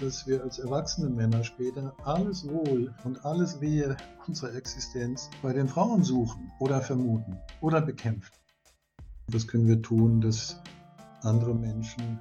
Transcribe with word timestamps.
dass 0.00 0.26
wir 0.26 0.42
als 0.42 0.58
erwachsene 0.58 1.10
Männer 1.10 1.44
später 1.44 1.94
alles 2.04 2.48
Wohl 2.48 2.94
und 3.04 3.24
alles 3.24 3.60
Wehe 3.60 3.96
unserer 4.26 4.54
Existenz 4.54 5.28
bei 5.42 5.52
den 5.52 5.68
Frauen 5.68 6.02
suchen 6.02 6.50
oder 6.58 6.80
vermuten 6.80 7.38
oder 7.60 7.80
bekämpfen. 7.80 8.32
Was 9.28 9.46
können 9.46 9.68
wir 9.68 9.82
tun, 9.82 10.20
dass 10.20 10.60
andere 11.22 11.54
Menschen 11.54 12.18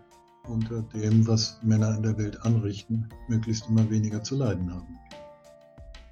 unter 0.48 0.82
dem, 0.82 1.28
was 1.28 1.60
Männer 1.64 1.96
in 1.96 2.04
der 2.04 2.18
Welt 2.18 2.42
anrichten, 2.46 3.08
möglichst 3.28 3.68
immer 3.68 3.90
weniger 3.90 4.24
zu 4.24 4.36
leiden 4.36 4.74
haben? 4.74 4.98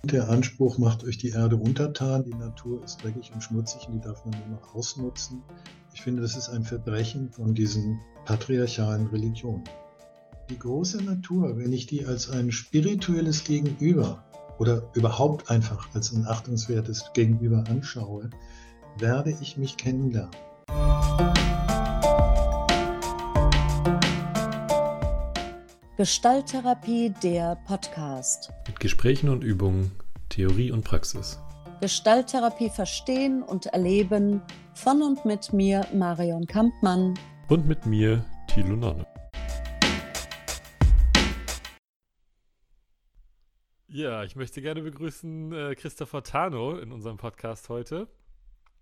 Der 0.04 0.30
Anspruch 0.30 0.78
macht 0.78 1.04
euch 1.04 1.18
die 1.18 1.32
Erde 1.32 1.58
untertan, 1.58 2.24
die 2.24 2.34
Natur 2.34 2.84
ist 2.84 3.04
dreckig 3.04 3.34
und 3.34 3.44
schmutzig 3.44 3.88
und 3.88 3.96
die 3.96 4.02
darf 4.02 4.24
man 4.24 4.40
nur 4.40 4.60
noch 4.60 4.74
ausnutzen. 4.74 5.44
Ich 5.94 6.02
finde, 6.02 6.22
das 6.22 6.38
ist 6.38 6.50
ein 6.50 6.64
Verbrechen 6.64 7.30
von 7.32 7.54
diesen 7.54 8.00
patriarchalen 8.26 9.08
Religionen. 9.08 9.64
Die 10.50 10.58
große 10.58 11.04
Natur, 11.04 11.58
wenn 11.58 11.74
ich 11.74 11.88
die 11.88 12.06
als 12.06 12.30
ein 12.30 12.54
spirituelles 12.54 13.44
Gegenüber 13.44 14.24
oder 14.60 14.90
überhaupt 14.94 15.52
einfach 15.52 15.94
als 15.94 16.14
ein 16.14 16.26
achtungswertes 16.26 17.12
Gegenüber 17.14 17.66
anschaue, 17.68 18.30
werde 18.98 19.36
ich 19.42 19.58
mich 19.58 19.76
kennenlernen. 19.76 20.32
Gestalttherapie, 25.98 27.14
der 27.22 27.58
Podcast. 27.68 28.54
Mit 28.68 28.80
Gesprächen 28.80 29.28
und 29.28 29.44
Übungen, 29.44 29.92
Theorie 30.30 30.72
und 30.72 30.86
Praxis. 30.86 31.40
Gestalttherapie 31.82 32.70
verstehen 32.70 33.44
und 33.44 33.66
erleben 33.66 34.42
von 34.74 35.02
und 35.02 35.26
mit 35.26 35.52
mir, 35.52 35.86
Marion 35.94 36.48
Kampmann. 36.48 37.16
Und 37.50 37.68
mit 37.68 37.86
mir, 37.86 38.24
Thilo 38.48 38.78
Nonne. 38.78 39.06
Ja, 43.90 44.26
ich 44.26 44.36
möchte 44.36 44.62
gerne 44.62 44.82
begrüßen 44.82 45.54
äh, 45.54 45.76
Christopher 45.76 46.22
Tano 46.22 46.78
in 46.78 46.92
unserem 46.92 47.16
Podcast 47.16 47.70
heute. 47.70 48.10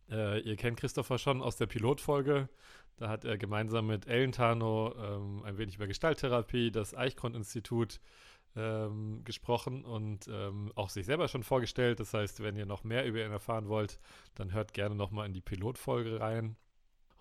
Äh, 0.09 0.39
ihr 0.39 0.55
kennt 0.55 0.80
Christopher 0.80 1.19
schon 1.19 1.43
aus 1.43 1.57
der 1.57 1.67
Pilotfolge. 1.67 2.49
Da 2.97 3.09
hat 3.09 3.23
er 3.23 3.38
gemeinsam 3.38 3.85
mit 3.85 4.07
Ellen 4.07 4.31
Tano 4.31 4.95
ähm, 4.97 5.43
ein 5.43 5.59
wenig 5.59 5.75
über 5.75 5.85
Gestalttherapie, 5.85 6.71
das 6.71 6.95
Eichkorn-Institut 6.95 7.99
ähm, 8.55 9.23
gesprochen 9.23 9.85
und 9.85 10.27
ähm, 10.27 10.71
auch 10.73 10.89
sich 10.89 11.05
selber 11.05 11.27
schon 11.27 11.43
vorgestellt. 11.43 11.99
Das 11.99 12.15
heißt, 12.15 12.41
wenn 12.41 12.55
ihr 12.55 12.65
noch 12.65 12.83
mehr 12.83 13.05
über 13.05 13.23
ihn 13.23 13.31
erfahren 13.31 13.69
wollt, 13.69 13.99
dann 14.33 14.53
hört 14.53 14.73
gerne 14.73 14.95
nochmal 14.95 15.27
in 15.27 15.33
die 15.33 15.41
Pilotfolge 15.41 16.19
rein. 16.19 16.55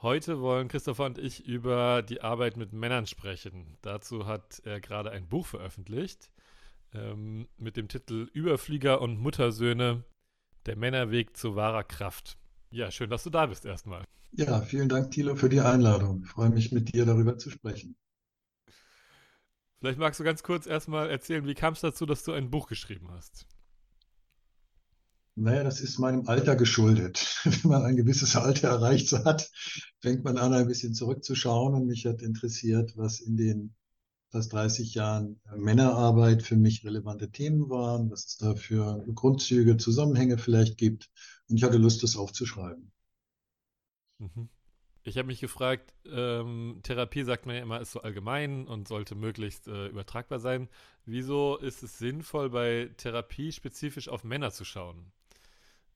Heute 0.01 0.41
wollen 0.41 0.69
Christopher 0.69 1.05
und 1.05 1.19
ich 1.19 1.45
über 1.47 2.01
die 2.01 2.23
Arbeit 2.23 2.57
mit 2.57 2.73
Männern 2.73 3.07
sprechen. 3.07 3.77
Dazu 3.83 4.27
hat 4.27 4.63
er 4.65 4.81
gerade 4.81 5.11
ein 5.11 5.29
Buch 5.29 5.45
veröffentlicht 5.45 6.31
ähm, 6.95 7.49
mit 7.59 7.77
dem 7.77 7.89
Titel 7.89 8.29
Überflieger 8.33 9.01
und 9.01 9.19
Muttersöhne, 9.19 10.05
der 10.67 10.77
Männerweg 10.77 11.37
zu 11.37 11.57
wahrer 11.57 11.85
Kraft. 11.85 12.39
Ja, 12.71 12.91
schön, 12.91 13.11
dass 13.11 13.25
du 13.25 13.31
da 13.31 13.47
bist 13.47 13.65
erstmal. 13.65 14.05
Ja, 14.33 14.61
vielen 14.63 14.89
Dank, 14.89 15.11
Thilo, 15.13 15.37
für 15.37 15.49
die 15.49 15.61
Einladung. 15.61 16.23
Ich 16.25 16.31
freue 16.31 16.51
mich, 16.51 16.73
mit 16.73 16.93
dir 16.93 17.05
darüber 17.05 17.39
zu 17.39 17.51
sprechen. 17.51 17.97
Vielleicht 19.79 19.99
magst 19.99 20.19
du 20.19 20.25
ganz 20.25 20.43
kurz 20.43 20.67
erstmal 20.67 21.11
erzählen, 21.11 21.47
wie 21.47 21.55
kam 21.55 21.75
es 21.75 21.81
dazu, 21.81 22.07
dass 22.07 22.25
du 22.25 22.33
ein 22.33 22.51
Buch 22.51 22.69
geschrieben 22.69 23.11
hast? 23.11 23.47
Naja, 25.37 25.65
das 25.65 25.81
ist 25.81 25.99
meinem 25.99 26.27
Alter 26.29 26.57
geschuldet. 26.57 27.41
Wenn 27.45 27.71
man 27.71 27.83
ein 27.83 27.97
gewisses 27.97 28.37
Alter 28.37 28.69
erreicht 28.69 29.13
hat, 29.13 29.51
fängt 30.01 30.25
man 30.25 30.39
an, 30.39 30.53
ein 30.53 30.69
bisschen 30.69 30.95
zurückzuschauen. 30.95 31.75
Und 31.75 31.87
mich 31.87 32.07
hat 32.07 32.23
interessiert, 32.23 32.97
was 32.97 33.21
in 33.21 33.37
den 33.37 33.75
fast 34.35 34.53
30 34.53 34.95
Jahren 34.95 35.41
Männerarbeit 35.57 36.43
für 36.43 36.57
mich 36.57 36.85
relevante 36.85 37.31
Themen 37.31 37.71
waren, 37.71 38.11
was 38.11 38.27
es 38.27 38.37
da 38.37 38.57
für 38.57 39.05
Grundzüge, 39.15 39.77
Zusammenhänge 39.77 40.39
vielleicht 40.39 40.77
gibt. 40.77 41.09
Und 41.49 41.57
ich 41.57 41.63
hatte 41.63 41.77
Lust, 41.77 42.03
das 42.03 42.17
aufzuschreiben. 42.17 42.91
Mhm. 44.19 44.49
Ich 45.05 45.19
habe 45.19 45.27
mich 45.27 45.39
gefragt, 45.39 45.95
ähm, 46.11 46.81
Therapie 46.83 47.23
sagt 47.23 47.47
man 47.47 47.55
ja 47.55 47.63
immer, 47.63 47.81
ist 47.81 47.93
so 47.93 48.01
allgemein 48.01 48.67
und 48.67 48.89
sollte 48.89 49.15
möglichst 49.15 49.69
äh, 49.69 49.87
übertragbar 49.87 50.41
sein. 50.41 50.69
Wieso 51.07 51.57
ist 51.57 51.85
es 51.85 51.99
sinnvoll, 51.99 52.51
bei 52.51 52.91
Therapie 52.97 53.53
spezifisch 53.53 54.09
auf 54.09 54.25
Männer 54.25 54.51
zu 54.51 54.65
schauen 54.65 55.13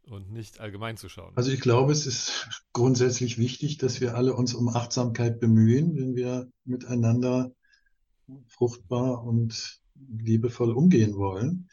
und 0.02 0.30
nicht 0.30 0.60
allgemein 0.60 0.96
zu 0.96 1.08
schauen? 1.08 1.32
Also 1.34 1.50
ich 1.50 1.60
glaube, 1.60 1.90
es 1.90 2.06
ist 2.06 2.48
grundsätzlich 2.72 3.36
wichtig, 3.36 3.78
dass 3.78 4.00
wir 4.00 4.14
alle 4.14 4.34
uns 4.34 4.54
um 4.54 4.68
Achtsamkeit 4.68 5.40
bemühen, 5.40 5.96
wenn 5.96 6.14
wir 6.14 6.52
miteinander 6.64 7.52
fruchtbar 8.46 9.24
und 9.24 9.80
liebevoll 10.18 10.72
umgehen 10.72 11.16
wollen. 11.16 11.68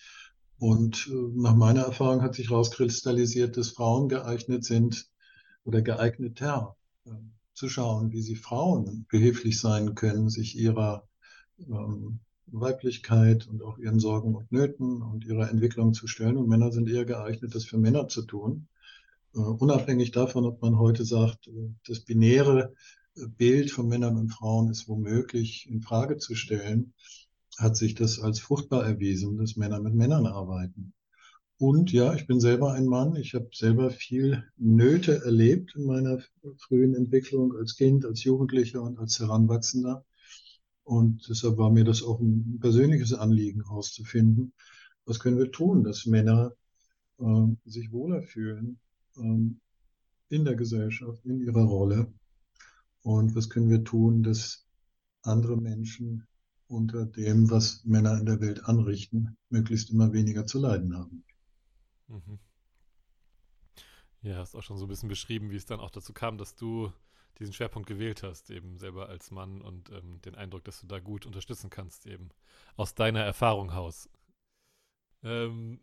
Und 0.58 1.10
äh, 1.12 1.14
nach 1.36 1.56
meiner 1.56 1.82
Erfahrung 1.82 2.22
hat 2.22 2.36
sich 2.36 2.50
herauskristallisiert, 2.50 3.58
dass 3.58 3.70
Frauen 3.70 4.10
geeignet 4.10 4.64
sind 4.64 5.10
oder 5.64 5.82
geeigneter 5.82 6.76
äh, 7.06 7.12
zu 7.54 7.70
schauen, 7.70 8.12
wie 8.12 8.22
sie 8.22 8.36
Frauen 8.36 9.06
behilflich 9.10 9.60
sein 9.60 9.96
können, 9.96 10.30
sich 10.30 10.58
ihrer 10.58 11.08
ähm, 11.60 12.20
Weiblichkeit 12.48 13.48
und 13.48 13.64
auch 13.64 13.78
ihren 13.78 14.00
Sorgen 14.00 14.36
und 14.36 14.52
Nöten 14.52 15.02
und 15.02 15.26
ihrer 15.26 15.50
Entwicklung 15.50 15.94
zu 15.94 16.08
stellen. 16.08 16.38
Und 16.38 16.48
Männer 16.48 16.72
sind 16.72 16.90
eher 16.90 17.06
geeignet, 17.06 17.56
das 17.56 17.66
für 17.66 17.78
Männer 17.78 18.08
zu 18.08 18.22
tun. 18.24 18.68
Äh, 19.34 19.40
unabhängig 19.40 20.12
davon, 20.12 20.46
ob 20.46 20.62
man 20.62 20.78
heute 20.78 21.06
sagt, 21.06 21.48
äh, 21.48 21.74
das 21.88 22.02
binäre 22.02 22.74
Bild 23.38 23.72
von 23.72 23.88
Männern 23.88 24.18
und 24.18 24.30
Frauen 24.30 24.70
ist 24.70 24.88
womöglich 24.88 25.68
in 25.70 25.82
Frage 25.82 26.18
zu 26.18 26.36
stellen, 26.36 26.94
hat 27.58 27.78
sich 27.78 27.96
das 27.96 28.20
als 28.20 28.40
fruchtbar 28.40 28.86
erwiesen, 28.86 29.38
dass 29.38 29.56
Männer 29.56 29.80
mit 29.80 29.94
Männern 29.94 30.26
arbeiten. 30.26 30.94
Und 31.58 31.94
ja, 31.94 32.14
ich 32.14 32.28
bin 32.28 32.42
selber 32.42 32.74
ein 32.74 32.86
Mann. 32.86 33.16
Ich 33.16 33.34
habe 33.34 33.48
selber 33.54 33.90
viel 33.90 34.44
Nöte 34.58 35.24
erlebt 35.24 35.74
in 35.76 35.86
meiner 35.86 36.20
frühen 36.58 36.96
Entwicklung 36.96 37.56
als 37.56 37.78
Kind, 37.78 38.06
als 38.06 38.26
Jugendlicher 38.26 38.82
und 38.82 39.00
als 39.00 39.20
Heranwachsender. 39.20 40.04
Und 40.84 41.26
deshalb 41.30 41.58
war 41.58 41.72
mir 41.72 41.86
das 41.86 42.04
auch 42.04 42.20
ein 42.20 42.60
persönliches 42.60 43.14
Anliegen 43.14 43.64
herauszufinden, 43.64 44.54
was 45.06 45.20
können 45.20 45.38
wir 45.38 45.52
tun, 45.52 45.84
dass 45.84 46.06
Männer 46.06 46.54
äh, 47.20 47.24
sich 47.66 47.92
wohler 47.92 48.22
fühlen 48.22 48.78
äh, 49.18 50.36
in 50.36 50.46
der 50.46 50.56
Gesellschaft, 50.56 51.26
in 51.26 51.40
ihrer 51.40 51.64
Rolle. 51.64 52.12
Und 53.06 53.36
was 53.36 53.52
können 53.52 53.70
wir 53.70 53.84
tun, 53.84 54.24
dass 54.24 54.66
andere 55.22 55.58
Menschen 55.58 56.28
unter 56.68 57.06
dem, 57.06 57.52
was 57.52 57.86
Männer 57.86 58.18
in 58.20 58.26
der 58.26 58.42
Welt 58.42 58.66
anrichten, 58.66 59.38
möglichst 59.50 59.92
immer 59.92 60.12
weniger 60.12 60.48
zu 60.48 60.58
leiden 60.58 60.98
haben. 60.98 61.24
Mhm. 62.08 62.40
Ja, 64.24 64.38
hast 64.38 64.56
auch 64.56 64.64
schon 64.64 64.80
so 64.80 64.86
ein 64.86 64.88
bisschen 64.88 65.08
beschrieben, 65.08 65.52
wie 65.52 65.56
es 65.56 65.68
dann 65.68 65.80
auch 65.80 65.92
dazu 65.92 66.14
kam, 66.14 66.40
dass 66.40 66.56
du 66.56 66.92
diesen 67.38 67.54
Schwerpunkt 67.54 67.88
gewählt 67.88 68.24
hast, 68.24 68.50
eben 68.50 68.80
selber 68.80 69.08
als 69.08 69.30
Mann 69.30 69.62
und 69.62 69.92
ähm, 69.92 70.20
den 70.24 70.34
Eindruck, 70.34 70.64
dass 70.64 70.82
du 70.82 70.88
da 70.88 71.00
gut 71.00 71.28
unterstützen 71.28 71.70
kannst, 71.70 72.08
eben 72.08 72.30
aus 72.76 72.96
deiner 72.96 73.22
Erfahrung 73.22 73.74
heraus. 73.74 74.10
Ähm, 75.22 75.80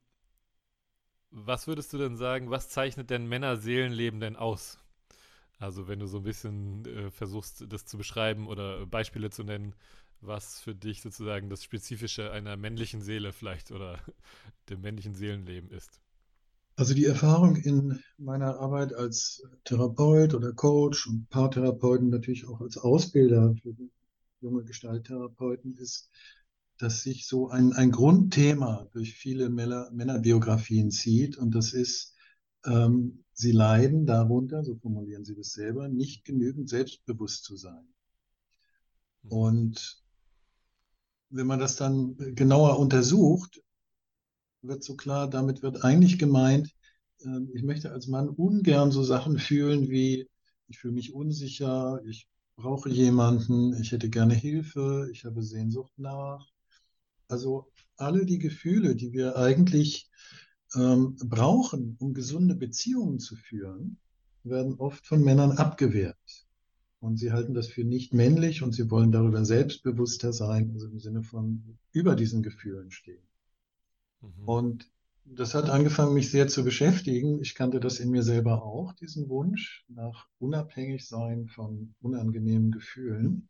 was 1.31 1.69
würdest 1.69 1.93
du 1.93 1.99
denn 1.99 2.17
sagen, 2.17 2.51
was 2.51 2.69
zeichnet 2.69 3.11
denn 3.11 3.29
Männerseelenleben 3.29 4.19
denn 4.19 4.35
aus? 4.35 4.82
Also 5.59 5.89
wenn 5.89 6.01
du 6.01 6.07
so 6.07 6.19
ein 6.19 6.25
bisschen 6.25 6.85
äh, 6.87 7.11
versuchst, 7.11 7.65
das 7.69 7.87
zu 7.87 7.97
beschreiben 7.97 8.49
oder 8.49 8.87
Beispiele 8.87 9.31
zu 9.31 9.45
nennen, 9.45 9.75
was 10.21 10.61
für 10.61 10.75
dich 10.75 11.03
sozusagen 11.03 11.51
das 11.51 11.65
Spezifische 11.65 12.31
einer 12.31 12.57
männlichen 12.57 13.03
Seele 13.03 13.33
vielleicht 13.33 13.71
oder 13.73 13.99
dem 14.71 14.81
männlichen 14.81 15.15
Seelenleben 15.15 15.71
ist. 15.71 16.01
Also 16.77 16.95
die 16.95 17.05
Erfahrung 17.05 17.57
in 17.57 18.01
meiner 18.17 18.59
Arbeit 18.59 18.95
als 18.95 19.43
Therapeut 19.65 20.33
oder 20.33 20.53
Coach 20.53 21.07
und 21.07 21.29
Paartherapeuten, 21.29 22.09
natürlich 22.09 22.49
auch 22.49 22.61
als 22.61 22.79
Ausbilder 22.79 23.55
für 23.63 23.75
junge 24.41 24.65
Gestalttherapeuten, 24.65 25.77
ist, 25.77 26.09
dass 26.79 27.03
sich 27.03 27.27
so 27.27 27.49
ein, 27.51 27.73
ein 27.75 27.91
Grundthema 27.91 28.89
durch 28.93 29.15
viele 29.15 29.51
Männer, 29.51 29.91
Männerbiografien 29.93 30.91
zieht 30.91 31.37
und 31.37 31.55
das 31.55 31.73
ist, 31.75 32.12
ähm, 32.65 33.25
sie 33.33 33.53
leiden 33.53 34.07
darunter, 34.07 34.65
so 34.65 34.77
formulieren 34.77 35.25
sie 35.25 35.35
das 35.35 35.53
selber, 35.53 35.89
nicht 35.89 36.25
genügend 36.25 36.69
selbstbewusst 36.69 37.45
zu 37.45 37.57
sein. 37.57 37.87
Mhm. 39.23 39.31
Und 39.31 40.03
wenn 41.31 41.47
man 41.47 41.59
das 41.59 41.77
dann 41.77 42.17
genauer 42.35 42.79
untersucht, 42.79 43.63
wird 44.61 44.85
so 44.85 44.95
klar, 44.97 45.29
damit 45.29 45.63
wird 45.63 45.85
eigentlich 45.85 46.19
gemeint, 46.19 46.73
ähm, 47.25 47.51
ich 47.53 47.63
möchte 47.63 47.91
als 47.91 48.07
Mann 48.07 48.29
ungern 48.29 48.91
so 48.91 49.03
Sachen 49.03 49.39
fühlen 49.39 49.89
wie, 49.89 50.29
ich 50.69 50.79
fühle 50.79 50.95
mich 50.95 51.15
unsicher, 51.15 52.01
ich 52.07 52.29
brauche 52.57 52.89
jemanden, 52.89 53.81
ich 53.81 53.93
hätte 53.93 54.09
gerne 54.09 54.35
Hilfe, 54.35 55.09
ich 55.13 55.25
habe 55.25 55.43
Sehnsucht 55.43 55.93
nach. 55.97 56.47
Also 57.29 57.73
alle 57.97 58.27
die 58.27 58.39
Gefühle, 58.39 58.95
die 58.95 59.13
wir 59.13 59.37
eigentlich 59.37 60.11
ähm, 60.75 61.17
brauchen, 61.17 61.97
um 61.99 62.15
gesunde 62.15 62.55
Beziehungen 62.55 63.19
zu 63.19 63.37
führen, 63.37 63.99
werden 64.45 64.75
oft 64.75 65.07
von 65.07 65.23
Männern 65.23 65.53
abgewehrt. 65.53 66.47
Und 67.01 67.17
sie 67.17 67.33
halten 67.33 67.55
das 67.55 67.67
für 67.69 67.85
nicht 67.85 68.15
männlich 68.15 68.63
und 68.63 68.73
sie 68.73 68.91
wollen 68.91 69.11
darüber 69.11 69.45
selbstbewusster 69.45 70.33
sein, 70.33 70.71
also 70.73 70.87
im 70.87 71.01
Sinne 71.01 71.23
von 71.23 71.79
über 71.91 72.15
diesen 72.15 72.43
Gefühlen 72.43 72.91
stehen. 72.93 73.27
Mhm. 74.21 74.49
Und 74.49 74.93
das 75.25 75.55
hat 75.55 75.69
angefangen, 75.69 76.15
mich 76.15 76.31
sehr 76.31 76.49
zu 76.49 76.65
beschäftigen. 76.65 77.41
Ich 77.41 77.55
kannte 77.55 77.81
das 77.81 78.01
in 78.01 78.11
mir 78.11 78.23
selber 78.23 78.63
auch, 78.63 78.93
diesen 78.93 79.29
Wunsch 79.29 79.85
nach 79.89 80.29
unabhängig 80.39 81.07
sein 81.07 81.49
von 81.49 81.95
unangenehmen 82.01 82.71
Gefühlen. 82.71 83.49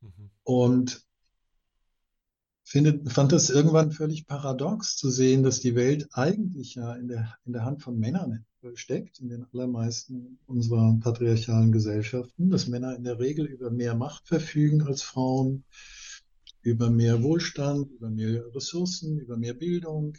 Mhm. 0.00 0.30
Und 0.44 1.07
finde, 2.68 3.00
fand 3.10 3.32
das 3.32 3.48
irgendwann 3.48 3.92
völlig 3.92 4.26
paradox 4.26 4.96
zu 4.96 5.10
sehen, 5.10 5.42
dass 5.42 5.60
die 5.60 5.74
Welt 5.74 6.08
eigentlich 6.12 6.74
ja 6.74 6.94
in 6.94 7.08
der, 7.08 7.34
in 7.46 7.54
der 7.54 7.64
Hand 7.64 7.82
von 7.82 7.98
Männern 7.98 8.44
steckt, 8.74 9.20
in 9.20 9.30
den 9.30 9.46
allermeisten 9.52 10.38
unserer 10.46 10.98
patriarchalen 11.00 11.72
Gesellschaften, 11.72 12.50
dass 12.50 12.68
Männer 12.68 12.94
in 12.94 13.04
der 13.04 13.18
Regel 13.18 13.46
über 13.46 13.70
mehr 13.70 13.94
Macht 13.94 14.28
verfügen 14.28 14.82
als 14.82 15.02
Frauen, 15.02 15.64
über 16.60 16.90
mehr 16.90 17.22
Wohlstand, 17.22 17.90
über 17.90 18.10
mehr 18.10 18.54
Ressourcen, 18.54 19.18
über 19.18 19.38
mehr 19.38 19.54
Bildung 19.54 20.18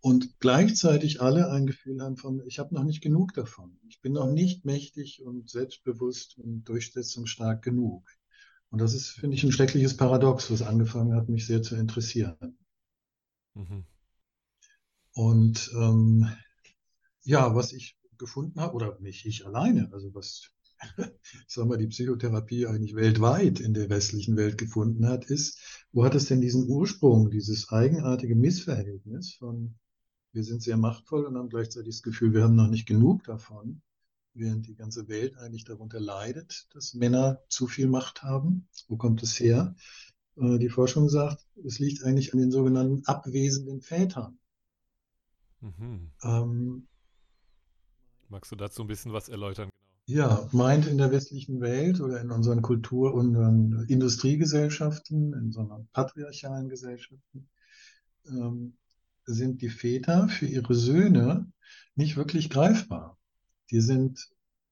und 0.00 0.38
gleichzeitig 0.38 1.22
alle 1.22 1.50
ein 1.50 1.66
Gefühl 1.66 2.00
haben 2.00 2.16
von, 2.16 2.40
ich 2.46 2.60
habe 2.60 2.74
noch 2.74 2.84
nicht 2.84 3.00
genug 3.00 3.32
davon. 3.32 3.78
Ich 3.88 4.00
bin 4.00 4.12
noch 4.12 4.30
nicht 4.30 4.64
mächtig 4.64 5.22
und 5.24 5.48
selbstbewusst 5.50 6.38
und 6.38 6.68
durchsetzungsstark 6.68 7.62
genug. 7.62 8.04
Und 8.74 8.80
das 8.80 8.92
ist, 8.92 9.10
finde 9.10 9.36
ich, 9.36 9.44
ein 9.44 9.52
schreckliches 9.52 9.96
Paradox, 9.96 10.50
was 10.50 10.60
angefangen 10.60 11.14
hat, 11.14 11.28
mich 11.28 11.46
sehr 11.46 11.62
zu 11.62 11.76
interessieren. 11.76 12.58
Mhm. 13.54 13.84
Und 15.12 15.70
ähm, 15.76 16.28
ja, 17.22 17.54
was 17.54 17.72
ich 17.72 17.96
gefunden 18.18 18.60
habe, 18.60 18.74
oder 18.74 18.98
nicht 18.98 19.26
ich 19.26 19.46
alleine, 19.46 19.92
also 19.92 20.12
was, 20.12 20.50
sagen 21.46 21.70
wir, 21.70 21.76
die 21.76 21.86
Psychotherapie 21.86 22.66
eigentlich 22.66 22.96
weltweit 22.96 23.60
in 23.60 23.74
der 23.74 23.90
westlichen 23.90 24.36
Welt 24.36 24.58
gefunden 24.58 25.06
hat, 25.06 25.26
ist, 25.26 25.86
wo 25.92 26.04
hat 26.04 26.16
es 26.16 26.26
denn 26.26 26.40
diesen 26.40 26.68
Ursprung, 26.68 27.30
dieses 27.30 27.68
eigenartige 27.68 28.34
Missverhältnis 28.34 29.34
von, 29.34 29.76
wir 30.32 30.42
sind 30.42 30.64
sehr 30.64 30.78
machtvoll 30.78 31.26
und 31.26 31.36
haben 31.36 31.48
gleichzeitig 31.48 31.94
das 31.94 32.02
Gefühl, 32.02 32.34
wir 32.34 32.42
haben 32.42 32.56
noch 32.56 32.70
nicht 32.70 32.86
genug 32.86 33.22
davon, 33.22 33.82
während 34.34 34.66
die 34.66 34.74
ganze 34.74 35.08
Welt 35.08 35.36
eigentlich 35.38 35.64
darunter 35.64 36.00
leidet, 36.00 36.66
dass 36.74 36.94
Männer 36.94 37.40
zu 37.48 37.66
viel 37.66 37.86
Macht 37.88 38.22
haben. 38.22 38.68
Wo 38.88 38.96
kommt 38.96 39.22
es 39.22 39.38
her? 39.38 39.74
Äh, 40.36 40.58
die 40.58 40.68
Forschung 40.68 41.08
sagt, 41.08 41.46
es 41.64 41.78
liegt 41.78 42.04
eigentlich 42.04 42.32
an 42.32 42.40
den 42.40 42.50
sogenannten 42.50 43.04
abwesenden 43.06 43.80
Vätern. 43.80 44.38
Mhm. 45.60 46.10
Ähm, 46.22 46.88
Magst 48.28 48.50
du 48.52 48.56
dazu 48.56 48.82
ein 48.82 48.88
bisschen 48.88 49.12
was 49.12 49.28
erläutern? 49.28 49.70
Ja, 50.06 50.48
meint 50.52 50.86
in 50.86 50.98
der 50.98 51.12
westlichen 51.12 51.60
Welt 51.60 52.00
oder 52.00 52.20
in 52.20 52.30
unseren 52.30 52.60
Kultur- 52.60 53.14
und 53.14 53.86
Industriegesellschaften, 53.88 55.32
in 55.32 55.52
so 55.52 55.60
einer 55.60 55.86
patriarchalen 55.92 56.68
Gesellschaften, 56.68 57.48
ähm, 58.26 58.76
sind 59.24 59.62
die 59.62 59.70
Väter 59.70 60.28
für 60.28 60.46
ihre 60.46 60.74
Söhne 60.74 61.50
nicht 61.94 62.16
wirklich 62.16 62.50
greifbar. 62.50 63.16
Die 63.70 63.80
sind 63.80 64.28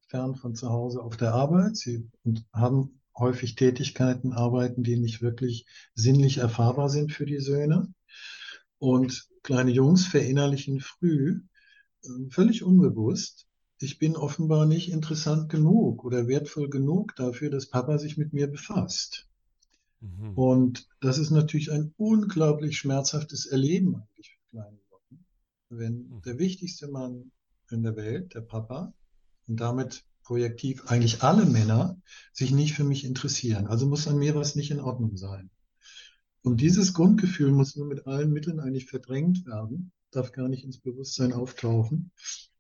fern 0.09 0.35
von 0.35 0.55
zu 0.55 0.71
Hause 0.71 1.03
auf 1.03 1.17
der 1.17 1.35
Arbeit 1.35 1.77
sie 1.77 2.09
und 2.25 2.45
haben 2.53 3.01
häufig 3.17 3.55
Tätigkeiten, 3.55 4.33
Arbeiten, 4.33 4.83
die 4.83 4.97
nicht 4.97 5.23
wirklich 5.23 5.67
sinnlich 5.95 6.39
erfahrbar 6.39 6.89
sind 6.89 7.13
für 7.13 7.27
die 7.27 7.41
Söhne. 7.41 7.93
Und 8.79 9.29
kleine 9.43 9.71
Jungs 9.71 10.07
verinnerlichen 10.07 10.81
früh, 10.81 11.43
ähm, 12.05 12.31
völlig 12.31 12.63
unbewusst, 12.63 13.47
ich 13.79 13.99
bin 13.99 14.17
offenbar 14.17 14.67
nicht 14.67 14.91
interessant 14.91 15.49
genug 15.49 16.05
oder 16.05 16.29
wertvoll 16.29 16.71
genug 16.71 17.17
dafür, 17.17 17.51
dass 17.51 17.69
Papa 17.69 17.99
sich 17.99 18.17
mit 18.17 18.33
mir 18.33 18.47
befasst. 18.47 19.27
Mhm. 20.01 20.39
Und 20.39 20.89
das 21.01 21.19
ist 21.19 21.31
natürlich 21.31 21.71
ein 21.73 21.93
unglaublich 21.97 22.79
schmerzhaftes 22.79 23.47
Erleben 23.47 23.97
eigentlich 23.97 24.31
für 24.31 24.51
kleine 24.51 24.79
Jungen, 24.91 25.25
wenn 25.69 25.95
mhm. 26.09 26.23
der 26.23 26.39
wichtigste 26.39 26.89
Mann 26.89 27.33
in 27.73 27.83
der 27.83 27.97
Welt, 27.97 28.35
der 28.35 28.41
Papa, 28.41 28.93
und 29.47 29.61
damit 29.61 30.05
projektiv 30.23 30.87
eigentlich 30.87 31.23
alle 31.23 31.45
Männer, 31.45 32.01
sich 32.33 32.53
nicht 32.53 32.75
für 32.75 32.85
mich 32.85 33.05
interessieren. 33.05 33.67
Also 33.67 33.87
muss 33.87 34.07
an 34.07 34.19
mir 34.19 34.35
was 34.35 34.55
nicht 34.55 34.71
in 34.71 34.81
Ordnung 34.81 35.17
sein. 35.17 35.51
Und 36.43 36.61
dieses 36.61 36.95
Grundgefühl 36.95 37.53
muss 37.53 37.77
nur 37.77 37.87
mit 37.87 38.07
allen 38.07 38.33
Mitteln 38.33 38.61
eigentlich 38.61 38.87
verdrängt 38.87 39.47
werden, 39.47 39.93
darf 40.11 40.33
gar 40.33 40.49
nicht 40.49 40.65
ins 40.65 40.79
Bewusstsein 40.79 41.33
auftauchen. 41.33 42.11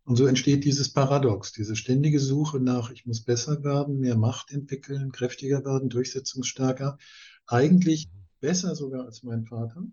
Und 0.04 0.16
so 0.16 0.26
entsteht 0.26 0.64
dieses 0.64 0.92
Paradox, 0.92 1.52
diese 1.52 1.76
ständige 1.76 2.18
Suche 2.18 2.58
nach, 2.58 2.90
ich 2.90 3.06
muss 3.06 3.22
besser 3.22 3.62
werden, 3.62 4.00
mehr 4.00 4.16
Macht 4.16 4.50
entwickeln, 4.50 5.12
kräftiger 5.12 5.64
werden, 5.64 5.88
durchsetzungsstärker, 5.88 6.98
eigentlich 7.46 8.10
besser 8.40 8.74
sogar 8.74 9.04
als 9.04 9.22
mein 9.22 9.44
Vater, 9.44 9.84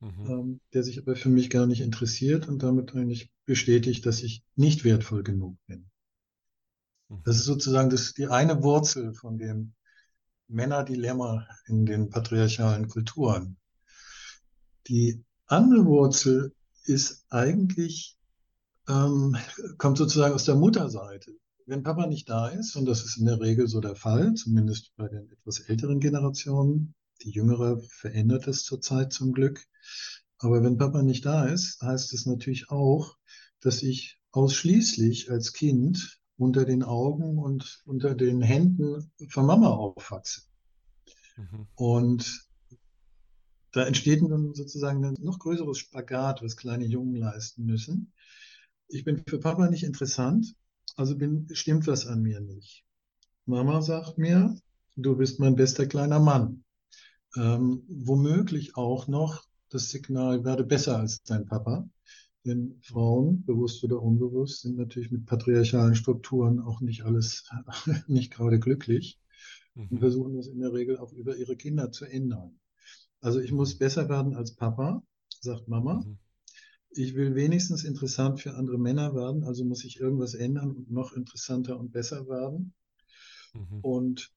mhm. 0.00 0.26
ähm, 0.26 0.60
der 0.72 0.82
sich 0.82 0.98
aber 0.98 1.16
für 1.16 1.28
mich 1.28 1.50
gar 1.50 1.66
nicht 1.66 1.82
interessiert 1.82 2.48
und 2.48 2.62
damit 2.62 2.94
eigentlich 2.94 3.30
bestätigt, 3.50 4.06
dass 4.06 4.22
ich 4.22 4.44
nicht 4.54 4.84
wertvoll 4.84 5.24
genug 5.24 5.58
bin. 5.66 5.90
Mhm. 7.08 7.22
Das 7.24 7.34
ist 7.34 7.46
sozusagen 7.46 7.90
das, 7.90 8.14
die 8.14 8.28
eine 8.28 8.62
Wurzel 8.62 9.12
von 9.12 9.38
dem 9.38 9.74
Männerdilemma 10.46 11.48
in 11.66 11.84
den 11.84 12.10
patriarchalen 12.10 12.86
Kulturen. 12.86 13.56
Die 14.86 15.24
andere 15.46 15.84
Wurzel 15.84 16.54
ist 16.84 17.24
eigentlich 17.28 18.16
ähm, 18.88 19.36
kommt 19.78 19.98
sozusagen 19.98 20.34
aus 20.34 20.44
der 20.44 20.54
Mutterseite. 20.54 21.32
Wenn 21.66 21.82
Papa 21.82 22.06
nicht 22.06 22.28
da 22.28 22.48
ist, 22.48 22.76
und 22.76 22.86
das 22.86 23.04
ist 23.04 23.16
in 23.18 23.26
der 23.26 23.40
Regel 23.40 23.66
so 23.66 23.80
der 23.80 23.96
Fall, 23.96 24.34
zumindest 24.34 24.92
bei 24.96 25.08
den 25.08 25.28
etwas 25.32 25.58
älteren 25.58 25.98
Generationen, 25.98 26.94
die 27.22 27.30
jüngere 27.30 27.80
verändert 27.80 28.46
es 28.46 28.62
zurzeit 28.62 29.12
zum 29.12 29.32
Glück. 29.32 29.66
Aber 30.40 30.62
wenn 30.62 30.76
Papa 30.76 31.02
nicht 31.02 31.24
da 31.24 31.46
ist, 31.46 31.80
heißt 31.80 32.12
es 32.12 32.26
natürlich 32.26 32.70
auch, 32.70 33.16
dass 33.60 33.82
ich 33.82 34.18
ausschließlich 34.32 35.30
als 35.30 35.52
Kind 35.52 36.20
unter 36.36 36.64
den 36.64 36.82
Augen 36.82 37.38
und 37.38 37.82
unter 37.84 38.14
den 38.14 38.42
Händen 38.42 39.12
von 39.28 39.46
Mama 39.46 39.68
aufwachse. 39.68 40.42
Mhm. 41.36 41.66
Und 41.74 42.48
da 43.72 43.84
entsteht 43.84 44.22
dann 44.22 44.54
sozusagen 44.54 45.04
ein 45.04 45.16
noch 45.20 45.38
größeres 45.38 45.78
Spagat, 45.78 46.42
was 46.42 46.56
kleine 46.56 46.86
Jungen 46.86 47.14
leisten 47.14 47.64
müssen 47.64 48.12
ich 48.90 49.04
bin 49.04 49.22
für 49.26 49.38
Papa 49.38 49.68
nicht 49.68 49.84
interessant, 49.84 50.54
also 50.96 51.16
bin, 51.16 51.48
stimmt 51.52 51.86
was 51.86 52.06
an 52.06 52.22
mir 52.22 52.40
nicht. 52.40 52.84
Mama 53.46 53.82
sagt 53.82 54.18
mir, 54.18 54.56
du 54.96 55.16
bist 55.16 55.38
mein 55.40 55.54
bester 55.54 55.86
kleiner 55.86 56.20
Mann. 56.20 56.64
Ähm, 57.36 57.84
womöglich 57.88 58.76
auch 58.76 59.06
noch 59.06 59.44
das 59.70 59.90
Signal, 59.90 60.44
werde 60.44 60.64
besser 60.64 60.98
als 60.98 61.22
dein 61.22 61.46
Papa. 61.46 61.88
Denn 62.44 62.78
Frauen, 62.82 63.44
bewusst 63.44 63.84
oder 63.84 64.02
unbewusst, 64.02 64.62
sind 64.62 64.76
natürlich 64.76 65.10
mit 65.10 65.26
patriarchalen 65.26 65.94
Strukturen 65.94 66.60
auch 66.60 66.80
nicht 66.80 67.04
alles, 67.04 67.48
nicht 68.06 68.32
gerade 68.32 68.58
glücklich 68.58 69.18
mhm. 69.74 69.88
und 69.90 69.98
versuchen 69.98 70.36
das 70.36 70.46
in 70.46 70.60
der 70.60 70.72
Regel 70.72 70.98
auch 70.98 71.12
über 71.12 71.36
ihre 71.36 71.56
Kinder 71.56 71.90
zu 71.92 72.06
ändern. 72.06 72.58
Also 73.20 73.40
ich 73.40 73.52
muss 73.52 73.76
besser 73.76 74.08
werden 74.08 74.34
als 74.34 74.54
Papa, 74.54 75.02
sagt 75.40 75.68
Mama. 75.68 76.02
Mhm 76.04 76.18
ich 76.90 77.14
will 77.14 77.34
wenigstens 77.34 77.84
interessant 77.84 78.40
für 78.40 78.54
andere 78.54 78.78
Männer 78.78 79.14
werden, 79.14 79.44
also 79.44 79.64
muss 79.64 79.84
ich 79.84 80.00
irgendwas 80.00 80.34
ändern 80.34 80.72
und 80.72 80.90
noch 80.90 81.12
interessanter 81.12 81.78
und 81.78 81.92
besser 81.92 82.26
werden. 82.28 82.74
Mhm. 83.54 83.80
Und 83.80 84.32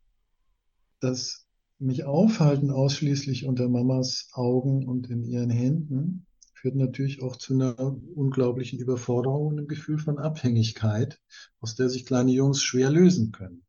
das 1.00 1.48
mich 1.80 2.06
aufhalten 2.06 2.72
ausschließlich 2.72 3.46
unter 3.46 3.68
Mamas 3.68 4.30
Augen 4.34 4.88
und 4.88 5.10
in 5.10 5.24
ihren 5.24 5.50
Händen 5.50 6.26
führt 6.54 6.76
natürlich 6.76 7.22
auch 7.22 7.36
zu 7.36 7.56
einer 7.56 7.78
unglaublichen 8.16 8.80
Überforderung 8.80 9.48
und 9.48 9.58
einem 9.58 9.68
Gefühl 9.68 9.98
von 9.98 10.18
Abhängigkeit, 10.18 11.20
aus 11.60 11.76
der 11.76 11.90
sich 11.90 12.06
kleine 12.06 12.32
Jungs 12.32 12.64
schwer 12.64 12.90
lösen 12.90 13.34
können. 13.34 13.66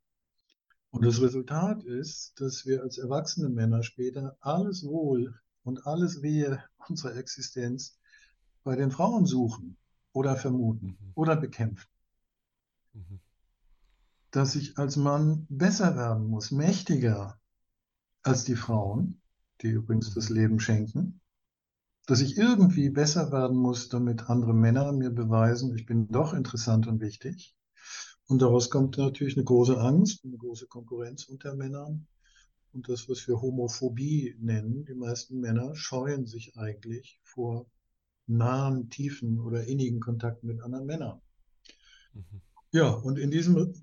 Und 0.91 1.05
das 1.05 1.21
Resultat 1.21 1.83
ist, 1.83 2.41
dass 2.41 2.67
wir 2.67 2.85
als 2.85 2.99
erwachsene 2.99 3.49
Männer 3.49 3.83
später 3.83 4.37
alles 4.39 4.85
Wohl 4.85 5.35
und 5.65 5.89
alles 5.89 6.23
Wehe 6.23 6.63
unserer 6.89 7.17
Existenz 7.17 7.99
bei 8.63 8.77
den 8.77 8.93
Frauen 8.93 9.27
suchen 9.27 9.77
oder 10.13 10.37
vermuten 10.37 10.87
mhm. 10.87 11.13
oder 11.17 11.35
bekämpfen. 11.35 11.91
Mhm. 12.93 13.19
Dass 14.31 14.55
ich 14.55 14.79
als 14.79 14.95
Mann 14.95 15.47
besser 15.49 15.97
werden 15.97 16.29
muss, 16.29 16.53
mächtiger 16.53 17.41
als 18.25 18.45
die 18.45 18.57
Frauen, 18.57 19.21
die 19.63 19.69
übrigens 19.69 20.13
das 20.15 20.29
Leben 20.29 20.61
schenken. 20.61 21.21
Dass 22.07 22.21
ich 22.21 22.37
irgendwie 22.37 22.91
besser 22.91 23.33
werden 23.33 23.57
muss, 23.57 23.89
damit 23.89 24.29
andere 24.29 24.53
Männer 24.53 24.93
mir 24.93 25.11
beweisen, 25.11 25.75
ich 25.75 25.87
bin 25.87 26.09
doch 26.09 26.35
interessant 26.35 26.87
und 26.87 27.01
wichtig. 27.01 27.57
Und 28.27 28.43
daraus 28.43 28.71
kommt 28.71 28.99
natürlich 28.99 29.37
eine 29.37 29.45
große 29.45 29.79
Angst, 29.81 30.25
eine 30.25 30.37
große 30.37 30.67
Konkurrenz 30.67 31.25
unter 31.25 31.55
Männern. 31.55 32.07
Und 32.73 32.89
das, 32.89 33.09
was 33.09 33.27
wir 33.29 33.41
Homophobie 33.41 34.37
nennen, 34.41 34.85
die 34.85 34.95
meisten 34.95 35.41
Männer 35.41 35.75
scheuen 35.77 36.27
sich 36.27 36.57
eigentlich 36.57 37.21
vor 37.23 37.67
nahen, 38.27 38.91
tiefen 38.91 39.39
oder 39.39 39.65
innigen 39.65 40.01
Kontakt 40.01 40.43
mit 40.43 40.61
anderen 40.61 40.87
Männern. 40.87 41.21
Mhm. 42.13 42.41
Ja, 42.73 42.91
und 42.91 43.19
in 43.19 43.31
diesem 43.31 43.75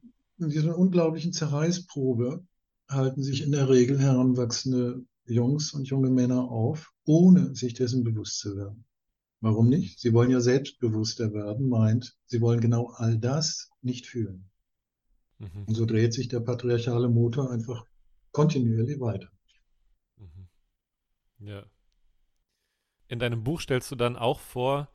in 0.41 0.49
dieser 0.49 0.77
unglaublichen 0.77 1.33
Zerreißprobe 1.33 2.43
halten 2.91 3.23
sich 3.23 3.41
in 3.41 3.51
der 3.51 3.69
Regel 3.69 3.99
heranwachsende 3.99 5.03
Jungs 5.25 5.73
und 5.73 5.87
junge 5.87 6.09
Männer 6.09 6.49
auf, 6.49 6.93
ohne 7.05 7.55
sich 7.55 7.73
dessen 7.73 8.03
bewusst 8.03 8.39
zu 8.39 8.55
werden. 8.55 8.85
Warum 9.39 9.69
nicht? 9.69 9.99
Sie 9.99 10.13
wollen 10.13 10.29
ja 10.29 10.39
selbstbewusster 10.39 11.33
werden, 11.33 11.67
meint, 11.67 12.15
sie 12.25 12.41
wollen 12.41 12.61
genau 12.61 12.91
all 12.95 13.17
das 13.17 13.71
nicht 13.81 14.05
fühlen. 14.05 14.49
Mhm. 15.39 15.65
Und 15.65 15.73
so 15.73 15.85
dreht 15.85 16.13
sich 16.13 16.27
der 16.27 16.41
patriarchale 16.41 17.09
Motor 17.09 17.49
einfach 17.49 17.85
kontinuierlich 18.31 18.99
weiter. 18.99 19.29
Mhm. 20.17 20.47
Ja. 21.39 21.65
In 23.07 23.19
deinem 23.19 23.43
Buch 23.43 23.61
stellst 23.61 23.91
du 23.91 23.95
dann 23.95 24.15
auch 24.15 24.39
vor, 24.39 24.89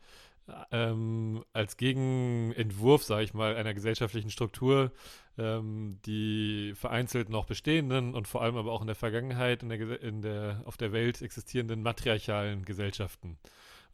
ähm, 0.70 1.44
als 1.52 1.76
Gegenentwurf, 1.76 3.02
sage 3.02 3.24
ich 3.24 3.34
mal, 3.34 3.56
einer 3.56 3.74
gesellschaftlichen 3.74 4.30
Struktur, 4.30 4.92
ähm, 5.38 5.98
die 6.06 6.72
vereinzelt 6.74 7.28
noch 7.28 7.46
bestehenden 7.46 8.14
und 8.14 8.28
vor 8.28 8.42
allem 8.42 8.56
aber 8.56 8.72
auch 8.72 8.80
in 8.80 8.86
der 8.86 8.96
Vergangenheit 8.96 9.62
in 9.62 9.68
der, 9.68 10.02
in 10.02 10.22
der, 10.22 10.62
auf 10.64 10.76
der 10.76 10.92
Welt 10.92 11.22
existierenden 11.22 11.82
matriarchalen 11.82 12.64
Gesellschaften 12.64 13.38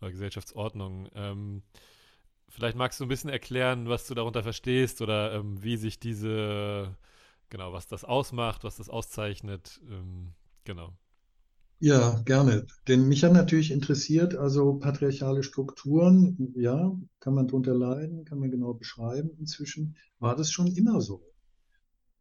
oder 0.00 0.10
Gesellschaftsordnungen. 0.10 1.08
Ähm, 1.14 1.62
vielleicht 2.48 2.76
magst 2.76 3.00
du 3.00 3.04
ein 3.04 3.08
bisschen 3.08 3.30
erklären, 3.30 3.88
was 3.88 4.06
du 4.06 4.14
darunter 4.14 4.42
verstehst 4.42 5.00
oder 5.00 5.32
ähm, 5.34 5.62
wie 5.62 5.76
sich 5.76 5.98
diese, 5.98 6.96
genau, 7.48 7.72
was 7.72 7.86
das 7.86 8.04
ausmacht, 8.04 8.64
was 8.64 8.76
das 8.76 8.88
auszeichnet. 8.88 9.80
Ähm, 9.88 10.34
genau. 10.64 10.92
Ja, 11.84 12.22
gerne. 12.24 12.64
Denn 12.86 13.08
mich 13.08 13.24
hat 13.24 13.32
natürlich 13.32 13.72
interessiert, 13.72 14.36
also 14.36 14.74
patriarchale 14.74 15.42
Strukturen, 15.42 16.54
ja, 16.54 16.96
kann 17.18 17.34
man 17.34 17.48
darunter 17.48 17.74
leiden, 17.74 18.24
kann 18.24 18.38
man 18.38 18.52
genau 18.52 18.72
beschreiben. 18.72 19.30
Inzwischen 19.40 19.96
war 20.20 20.36
das 20.36 20.52
schon 20.52 20.68
immer 20.68 21.00
so. 21.00 21.24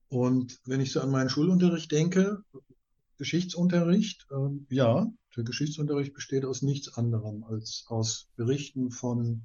Und 0.10 0.60
wenn 0.66 0.82
ich 0.82 0.92
so 0.92 1.00
an 1.00 1.12
meinen 1.12 1.30
Schulunterricht 1.30 1.92
denke, 1.92 2.44
Geschichtsunterricht, 3.20 4.26
äh, 4.32 4.76
ja, 4.76 5.08
der 5.38 5.44
Geschichtsunterricht 5.44 6.16
besteht 6.16 6.44
aus 6.44 6.64
nichts 6.64 6.96
anderem 6.96 7.44
als 7.44 7.86
aus 7.88 8.30
Berichten 8.38 8.90
von 8.90 9.44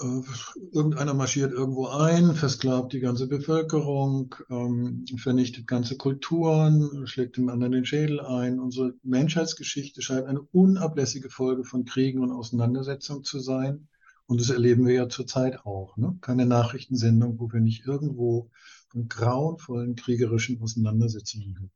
irgendeiner 0.00 1.14
marschiert 1.14 1.52
irgendwo 1.52 1.86
ein, 1.86 2.34
versklavt 2.34 2.92
die 2.92 3.00
ganze 3.00 3.26
Bevölkerung, 3.26 4.34
ähm, 4.50 5.04
vernichtet 5.16 5.66
ganze 5.66 5.96
Kulturen, 5.96 7.06
schlägt 7.06 7.36
dem 7.36 7.48
anderen 7.48 7.72
den 7.72 7.84
Schädel 7.84 8.20
ein. 8.20 8.58
Unsere 8.58 8.94
Menschheitsgeschichte 9.02 10.02
scheint 10.02 10.26
eine 10.26 10.42
unablässige 10.42 11.30
Folge 11.30 11.64
von 11.64 11.84
Kriegen 11.84 12.20
und 12.20 12.32
Auseinandersetzungen 12.32 13.24
zu 13.24 13.38
sein. 13.40 13.88
Und 14.26 14.40
das 14.40 14.50
erleben 14.50 14.86
wir 14.86 14.94
ja 14.94 15.08
zurzeit 15.08 15.64
auch. 15.66 15.96
Ne? 15.96 16.16
Keine 16.20 16.46
Nachrichtensendung, 16.46 17.38
wo 17.38 17.52
wir 17.52 17.60
nicht 17.60 17.86
irgendwo 17.86 18.50
von 18.88 19.08
grauenvollen 19.08 19.96
kriegerischen 19.96 20.60
Auseinandersetzungen 20.62 21.58
hören. 21.58 21.70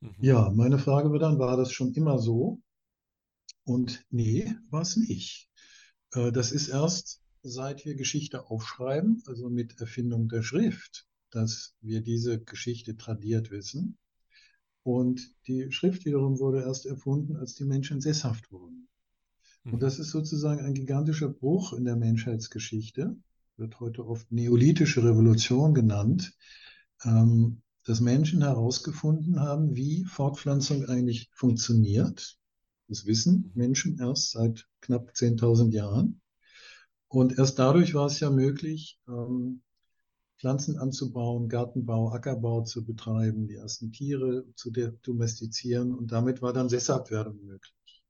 Mhm. 0.00 0.14
Ja, 0.20 0.50
meine 0.50 0.78
Frage 0.78 1.10
war 1.10 1.18
dann, 1.18 1.38
war 1.38 1.56
das 1.56 1.72
schon 1.72 1.92
immer 1.94 2.18
so? 2.18 2.60
Und 3.64 4.04
nee, 4.10 4.54
war 4.70 4.82
es 4.82 4.96
nicht. 4.96 5.48
Äh, 6.12 6.32
das 6.32 6.52
ist 6.52 6.68
erst 6.68 7.23
seit 7.44 7.84
wir 7.84 7.94
Geschichte 7.94 8.50
aufschreiben, 8.50 9.22
also 9.26 9.50
mit 9.50 9.80
Erfindung 9.80 10.28
der 10.28 10.42
Schrift, 10.42 11.06
dass 11.30 11.76
wir 11.80 12.00
diese 12.00 12.42
Geschichte 12.42 12.96
tradiert 12.96 13.50
wissen. 13.50 13.98
Und 14.82 15.30
die 15.46 15.70
Schrift 15.70 16.04
wiederum 16.04 16.38
wurde 16.38 16.62
erst 16.62 16.86
erfunden, 16.86 17.36
als 17.36 17.54
die 17.54 17.64
Menschen 17.64 18.00
sesshaft 18.00 18.50
wurden. 18.50 18.88
Und 19.64 19.74
mhm. 19.74 19.78
das 19.78 19.98
ist 19.98 20.10
sozusagen 20.10 20.64
ein 20.64 20.74
gigantischer 20.74 21.28
Bruch 21.28 21.72
in 21.74 21.84
der 21.84 21.96
Menschheitsgeschichte, 21.96 23.16
wird 23.56 23.80
heute 23.80 24.06
oft 24.06 24.30
neolithische 24.32 25.04
Revolution 25.04 25.74
genannt, 25.74 26.34
ähm, 27.04 27.62
dass 27.84 28.00
Menschen 28.00 28.42
herausgefunden 28.42 29.40
haben, 29.40 29.76
wie 29.76 30.04
Fortpflanzung 30.04 30.86
eigentlich 30.86 31.30
funktioniert. 31.32 32.38
Das 32.88 33.06
wissen 33.06 33.50
Menschen 33.54 33.98
erst 33.98 34.32
seit 34.32 34.66
knapp 34.80 35.12
10.000 35.14 35.72
Jahren. 35.72 36.20
Und 37.14 37.38
erst 37.38 37.60
dadurch 37.60 37.94
war 37.94 38.06
es 38.06 38.18
ja 38.18 38.28
möglich, 38.28 38.98
ähm, 39.06 39.62
Pflanzen 40.36 40.78
anzubauen, 40.78 41.48
Gartenbau, 41.48 42.10
Ackerbau 42.10 42.62
zu 42.64 42.84
betreiben, 42.84 43.46
die 43.46 43.54
ersten 43.54 43.92
Tiere 43.92 44.44
zu 44.56 44.72
domestizieren 44.72 45.94
und 45.94 46.10
damit 46.10 46.42
war 46.42 46.52
dann 46.52 46.68
Sesshaftwerdung 46.68 47.38
möglich. 47.44 48.02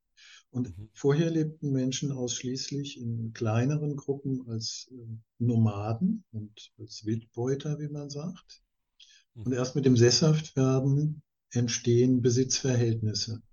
Und 0.49 0.75
mhm. 0.75 0.89
vorher 0.91 1.29
lebten 1.29 1.71
Menschen 1.71 2.11
ausschließlich 2.11 2.99
in 2.99 3.31
kleineren 3.33 3.95
Gruppen 3.95 4.41
als 4.49 4.89
äh, 4.91 4.95
Nomaden 5.37 6.23
und 6.31 6.71
als 6.79 7.05
Wildbeuter, 7.05 7.77
wie 7.77 7.89
man 7.89 8.09
sagt. 8.09 8.63
Mhm. 9.35 9.43
Und 9.43 9.53
erst 9.53 9.75
mit 9.75 9.85
dem 9.85 9.97
Sesshaftwerden 9.97 11.21
entstehen 11.51 12.23
Besitzverhältnisse. 12.23 13.43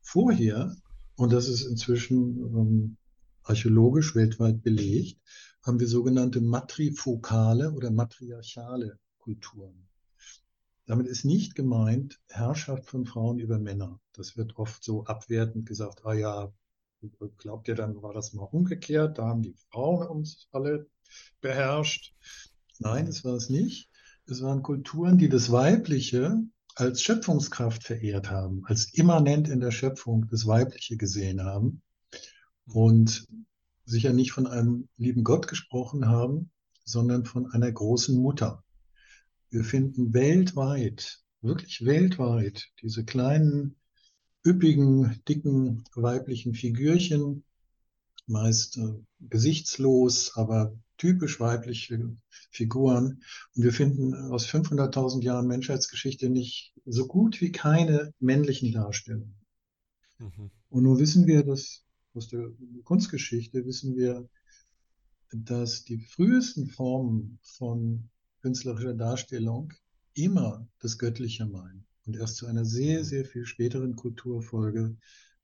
Vorher, 0.00 0.74
und 1.16 1.30
das 1.30 1.46
ist 1.46 1.66
inzwischen 1.66 2.38
ähm, 2.38 2.96
archäologisch 3.48 4.14
weltweit 4.14 4.62
belegt, 4.62 5.20
haben 5.64 5.80
wir 5.80 5.88
sogenannte 5.88 6.40
matrifokale 6.40 7.72
oder 7.72 7.90
matriarchale 7.90 8.98
Kulturen. 9.18 9.88
Damit 10.86 11.06
ist 11.06 11.24
nicht 11.24 11.54
gemeint 11.54 12.18
Herrschaft 12.28 12.86
von 12.86 13.04
Frauen 13.04 13.38
über 13.38 13.58
Männer. 13.58 14.00
Das 14.12 14.36
wird 14.36 14.56
oft 14.56 14.82
so 14.82 15.04
abwertend 15.04 15.66
gesagt, 15.66 16.06
ah 16.06 16.14
ja, 16.14 16.52
glaubt 17.36 17.68
ihr 17.68 17.74
dann, 17.74 18.02
war 18.02 18.14
das 18.14 18.32
mal 18.32 18.44
umgekehrt, 18.44 19.18
da 19.18 19.26
haben 19.26 19.42
die 19.42 19.54
Frauen 19.70 20.08
uns 20.08 20.48
alle 20.50 20.86
beherrscht. 21.40 22.14
Nein, 22.78 23.06
das 23.06 23.24
war 23.24 23.34
es 23.34 23.50
nicht. 23.50 23.90
Es 24.26 24.42
waren 24.42 24.62
Kulturen, 24.62 25.18
die 25.18 25.28
das 25.28 25.50
Weibliche 25.50 26.38
als 26.74 27.02
Schöpfungskraft 27.02 27.82
verehrt 27.82 28.30
haben, 28.30 28.64
als 28.66 28.92
immanent 28.94 29.48
in 29.48 29.60
der 29.60 29.70
Schöpfung 29.70 30.26
das 30.30 30.46
Weibliche 30.46 30.96
gesehen 30.96 31.42
haben 31.42 31.82
und 32.72 33.26
sicher 33.84 34.12
nicht 34.12 34.32
von 34.32 34.46
einem 34.46 34.88
lieben 34.96 35.24
Gott 35.24 35.48
gesprochen 35.48 36.08
haben, 36.08 36.50
sondern 36.84 37.24
von 37.24 37.50
einer 37.52 37.70
großen 37.70 38.20
Mutter. 38.20 38.64
Wir 39.50 39.64
finden 39.64 40.12
weltweit, 40.12 41.20
wirklich 41.40 41.84
weltweit, 41.84 42.68
diese 42.82 43.04
kleinen, 43.04 43.76
üppigen, 44.46 45.20
dicken 45.26 45.84
weiblichen 45.94 46.54
Figürchen, 46.54 47.44
meist 48.26 48.76
äh, 48.76 48.94
gesichtslos, 49.20 50.32
aber 50.36 50.74
typisch 50.98 51.40
weibliche 51.40 52.16
Figuren. 52.50 53.22
Und 53.54 53.62
wir 53.62 53.72
finden 53.72 54.14
aus 54.14 54.46
500.000 54.46 55.22
Jahren 55.22 55.46
Menschheitsgeschichte 55.46 56.28
nicht 56.28 56.74
so 56.84 57.06
gut 57.06 57.40
wie 57.40 57.52
keine 57.52 58.12
männlichen 58.20 58.72
Darstellungen. 58.72 59.34
Mhm. 60.18 60.50
Und 60.68 60.82
nun 60.82 60.98
wissen 60.98 61.26
wir, 61.26 61.44
dass 61.44 61.84
aus 62.14 62.28
der 62.28 62.50
Kunstgeschichte 62.84 63.64
wissen 63.64 63.96
wir, 63.96 64.28
dass 65.30 65.84
die 65.84 65.98
frühesten 65.98 66.68
Formen 66.68 67.38
von 67.42 68.08
künstlerischer 68.40 68.94
Darstellung 68.94 69.72
immer 70.14 70.66
das 70.80 70.98
Göttliche 70.98 71.46
meinen. 71.46 71.84
Und 72.06 72.16
erst 72.16 72.36
zu 72.36 72.46
einer 72.46 72.64
sehr, 72.64 73.04
sehr 73.04 73.24
viel 73.24 73.44
späteren 73.44 73.94
Kulturfolge 73.94 74.96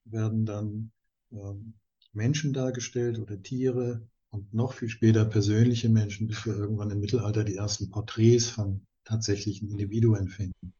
werden 0.05 0.47
dann 0.47 0.91
ähm, 1.33 1.75
Menschen 2.13 2.53
dargestellt 2.53 3.19
oder 3.19 3.43
Tiere 3.43 4.07
und 4.31 4.53
noch 4.55 4.73
viel 4.73 4.89
später 4.89 5.25
persönliche 5.25 5.89
Menschen, 5.89 6.27
bis 6.27 6.47
wir 6.47 6.55
irgendwann 6.55 6.91
im 6.91 7.01
Mittelalter 7.01 7.45
die 7.45 7.57
ersten 7.57 7.91
Porträts 7.91 8.49
von 8.49 8.87
tatsächlichen 9.05 9.69
Individuen 9.69 10.29
finden. 10.29 10.73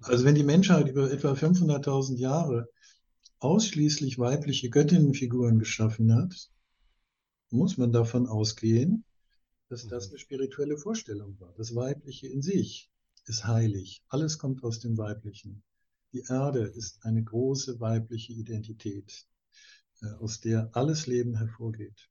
Also 0.00 0.24
wenn 0.24 0.34
die 0.34 0.44
Menschheit 0.44 0.88
über 0.88 1.10
etwa 1.10 1.32
500.000 1.32 2.16
Jahre 2.16 2.68
ausschließlich 3.40 4.18
weibliche 4.18 4.70
Göttinnenfiguren 4.70 5.58
geschaffen 5.58 6.14
hat, 6.14 6.50
muss 7.50 7.78
man 7.78 7.92
davon 7.92 8.26
ausgehen, 8.26 9.04
dass 9.68 9.86
das 9.86 10.06
mhm. 10.06 10.12
eine 10.12 10.18
spirituelle 10.18 10.78
Vorstellung 10.78 11.38
war. 11.40 11.52
Das 11.56 11.74
Weibliche 11.74 12.26
in 12.26 12.42
sich 12.42 12.90
ist 13.26 13.46
heilig. 13.46 14.02
Alles 14.08 14.38
kommt 14.38 14.64
aus 14.64 14.80
dem 14.80 14.96
Weiblichen. 14.96 15.62
Die 16.12 16.24
Erde 16.28 16.62
ist 16.62 17.04
eine 17.04 17.22
große 17.22 17.80
weibliche 17.80 18.32
Identität, 18.32 19.26
äh, 20.00 20.06
aus 20.20 20.40
der 20.40 20.70
alles 20.72 21.06
Leben 21.06 21.36
hervorgeht. 21.36 22.08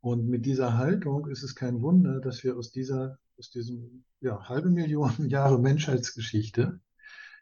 Und 0.00 0.28
mit 0.28 0.46
dieser 0.46 0.76
Haltung 0.76 1.28
ist 1.28 1.42
es 1.42 1.54
kein 1.54 1.82
Wunder, 1.82 2.20
dass 2.20 2.44
wir 2.44 2.56
aus 2.56 2.70
dieser, 2.70 3.18
aus 3.38 3.50
diesem 3.50 4.04
ja, 4.20 4.48
halbe 4.48 4.70
Million 4.70 5.12
Jahre 5.28 5.58
Menschheitsgeschichte 5.58 6.80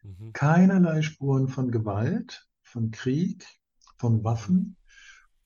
mhm. 0.02 0.32
keinerlei 0.32 1.02
Spuren 1.02 1.48
von 1.48 1.70
Gewalt, 1.70 2.48
von 2.72 2.90
Krieg, 2.90 3.46
von 3.98 4.24
Waffen 4.24 4.76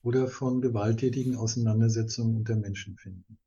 oder 0.01 0.27
von 0.27 0.61
gewalttätigen 0.61 1.35
Auseinandersetzungen 1.35 2.37
unter 2.37 2.55
Menschen 2.55 2.97
finden. 2.97 3.37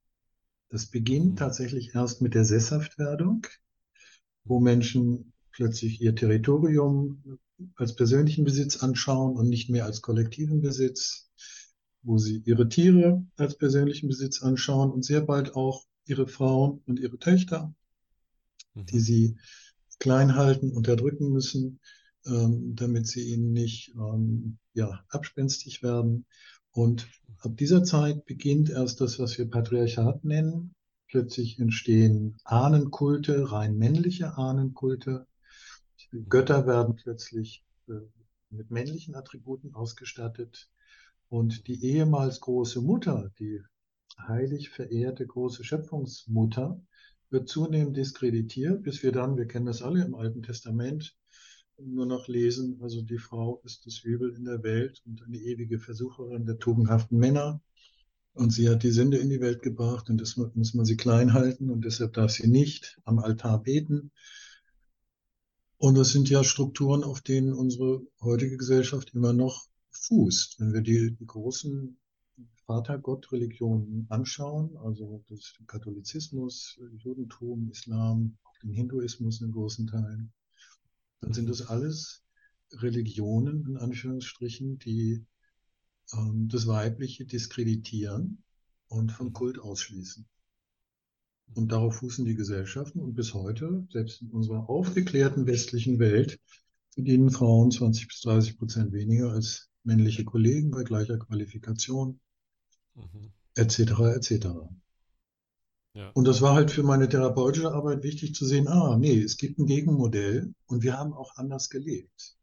Das 0.69 0.87
beginnt 0.87 1.33
mhm. 1.33 1.37
tatsächlich 1.37 1.95
erst 1.95 2.21
mit 2.21 2.35
der 2.35 2.45
Sesshaftwerdung, 2.45 3.47
wo 4.45 4.61
Menschen 4.61 5.33
plötzlich 5.51 6.01
ihr 6.01 6.15
Territorium 6.15 7.39
als 7.75 7.97
persönlichen 7.97 8.45
Besitz 8.45 8.77
anschauen 8.83 9.37
und 9.37 9.49
nicht 9.49 9.71
mehr 9.71 9.87
als 9.87 10.03
kollektiven 10.03 10.61
Besitz, 10.61 11.31
wo 12.03 12.19
sie 12.19 12.43
ihre 12.45 12.69
Tiere 12.69 13.25
als 13.37 13.57
persönlichen 13.57 14.09
Besitz 14.09 14.43
anschauen 14.43 14.91
und 14.91 15.05
sehr 15.05 15.23
bald 15.23 15.55
auch 15.57 15.87
ihre 16.05 16.27
Frauen 16.27 16.83
und 16.87 17.01
ihre 17.01 17.19
Töchter, 17.19 17.75
mhm. 18.75 18.87
die 18.87 19.01
sie 19.01 19.37
klein 19.99 20.37
halten, 20.37 20.71
unterdrücken 20.73 21.31
müssen, 21.31 21.81
ähm, 22.27 22.75
damit 22.77 23.07
sie 23.07 23.33
ihnen 23.33 23.53
nicht 23.53 23.95
ähm, 23.95 24.59
ja, 24.75 25.05
abspenstig 25.09 25.83
werden. 25.83 26.27
Und 26.73 27.09
ab 27.39 27.57
dieser 27.57 27.83
Zeit 27.85 28.27
beginnt 28.27 28.71
erst 28.71 29.01
das, 29.01 29.19
was 29.19 29.39
wir 29.39 29.51
Patriarchat 29.51 30.25
nennen. 30.25 30.75
Plötzlich 31.09 31.59
entstehen 31.59 32.37
Ahnenkulte, 32.45 33.51
rein 33.51 33.77
männliche 33.77 34.37
Ahnenkulte. 34.37 35.27
Götter 36.29 36.67
werden 36.67 36.95
plötzlich 36.95 37.65
äh, 37.89 37.95
mit 38.51 38.71
männlichen 38.71 39.15
Attributen 39.15 39.75
ausgestattet. 39.75 40.71
Und 41.29 41.67
die 41.69 41.85
ehemals 41.85 42.41
große 42.41 42.81
Mutter, 42.81 43.31
die 43.39 43.63
heilig 44.19 44.71
verehrte 44.71 45.27
große 45.27 45.65
Schöpfungsmutter, 45.65 46.81
wird 47.31 47.49
zunehmend 47.49 47.97
diskreditiert, 47.97 48.83
bis 48.83 49.03
wir 49.03 49.13
dann, 49.13 49.37
wir 49.37 49.47
kennen 49.47 49.67
das 49.67 49.83
alle 49.83 50.05
im 50.05 50.15
Alten 50.15 50.43
Testament, 50.43 51.17
nur 51.85 52.07
noch 52.07 52.29
lesen, 52.29 52.79
also 52.83 53.03
die 53.03 53.19
Frau 53.19 53.61
ist 53.65 53.87
das 53.87 54.01
Übel 54.05 54.35
in 54.35 54.45
der 54.45 54.63
Welt 54.63 55.03
und 55.07 55.23
eine 55.23 55.39
ewige 55.39 55.79
Versucherin 55.79 56.47
der 56.47 56.59
tugendhaften 56.59 57.19
Männer. 57.19 57.61
Und 58.33 58.53
sie 58.53 58.69
hat 58.69 58.83
die 58.83 58.91
Sünde 58.91 59.19
in 59.19 59.29
die 59.29 59.41
Welt 59.41 59.63
gebracht 59.63 60.09
und 60.09 60.21
deshalb 60.21 60.55
muss 60.55 60.75
man 60.75 60.87
sie 60.87 60.97
klein 60.97 61.33
halten 61.33 61.69
und 61.69 61.85
deshalb 61.85 62.13
darf 62.13 62.31
sie 62.31 62.49
nicht 62.49 63.01
am 63.05 63.19
Altar 63.19 63.63
beten. 63.63 64.13
Und 65.79 65.97
das 65.97 66.11
sind 66.11 66.31
ja 66.31 66.45
Strukturen, 66.45 67.03
auf 67.03 67.23
denen 67.23 67.53
unsere 67.53 68.03
heutige 68.21 68.57
Gesellschaft 68.57 69.15
immer 69.15 69.33
noch 69.33 69.67
fußt. 69.91 70.61
Wenn 70.61 70.73
wir 70.73 70.83
die, 70.83 71.17
die 71.17 71.27
großen 71.27 71.97
Vatergott-Religionen 72.67 74.07
anschauen, 74.11 74.77
also 74.77 75.25
das 75.29 75.55
Katholizismus, 75.67 76.79
Judentum, 76.99 77.71
Islam, 77.71 78.37
auch 78.45 78.59
den 78.63 78.73
Hinduismus 78.73 79.41
in 79.41 79.51
großen 79.51 79.87
Teilen, 79.87 80.33
dann 81.21 81.33
sind 81.33 81.49
das 81.49 81.63
alles 81.63 82.23
Religionen, 82.73 83.67
in 83.67 83.77
Anführungsstrichen, 83.77 84.79
die 84.79 85.25
ähm, 86.13 86.49
das 86.49 86.67
Weibliche 86.67 87.25
diskreditieren 87.25 88.43
und 88.89 89.13
vom 89.13 89.33
Kult 89.33 89.59
ausschließen. 89.59 90.27
Und 91.55 91.73
darauf 91.73 91.97
fußen 91.97 92.25
die 92.25 92.37
Gesellschaften. 92.37 93.01
Und 93.01 93.15
bis 93.15 93.35
heute, 93.35 93.87
selbst 93.91 94.23
in 94.23 94.31
unserer 94.31 94.69
aufgeklärten 94.69 95.47
westlichen 95.47 95.99
Welt, 95.99 96.39
verdienen 96.91 97.31
Frauen 97.31 97.71
20 97.71 98.09
bis 98.09 98.21
30 98.21 98.59
Prozent 98.59 98.93
weniger 98.93 99.33
als 99.33 99.69
männliche 99.83 100.25
Kollegen 100.25 100.71
bei 100.71 100.85
gleicher 100.85 101.19
Qualifikation, 101.19 102.21
mhm. 102.95 103.33
etc. 103.55 103.81
etc. 104.17 104.47
Ja. 105.95 106.11
Und 106.11 106.27
das 106.27 106.41
war 106.41 106.55
halt 106.55 106.71
für 106.71 106.85
meine 106.85 107.09
therapeutische 107.09 107.73
Arbeit 107.73 108.03
wichtig 108.03 108.35
zu 108.35 108.47
sehen, 108.47 108.69
ah, 108.69 108.97
nee, 108.97 109.21
es 109.21 109.37
gibt 109.37 109.59
ein 109.59 109.67
Gegenmodell 109.67 110.55
und 110.67 110.83
wir 110.83 110.97
haben 110.97 111.13
auch 111.13 111.37
anders 111.37 111.69
gelebt. 111.69 112.37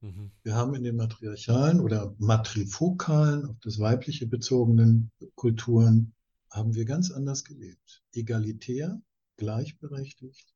Mhm. 0.00 0.30
Wir 0.42 0.54
haben 0.54 0.74
in 0.74 0.82
den 0.82 0.96
matriarchalen 0.96 1.80
oder 1.80 2.14
matrifokalen, 2.18 3.46
auf 3.46 3.56
das 3.60 3.78
Weibliche 3.78 4.26
bezogenen 4.26 5.10
Kulturen 5.34 6.14
haben 6.50 6.74
wir 6.74 6.84
ganz 6.84 7.10
anders 7.10 7.44
gelebt. 7.44 8.02
Egalitär, 8.12 9.00
gleichberechtigt, 9.36 10.54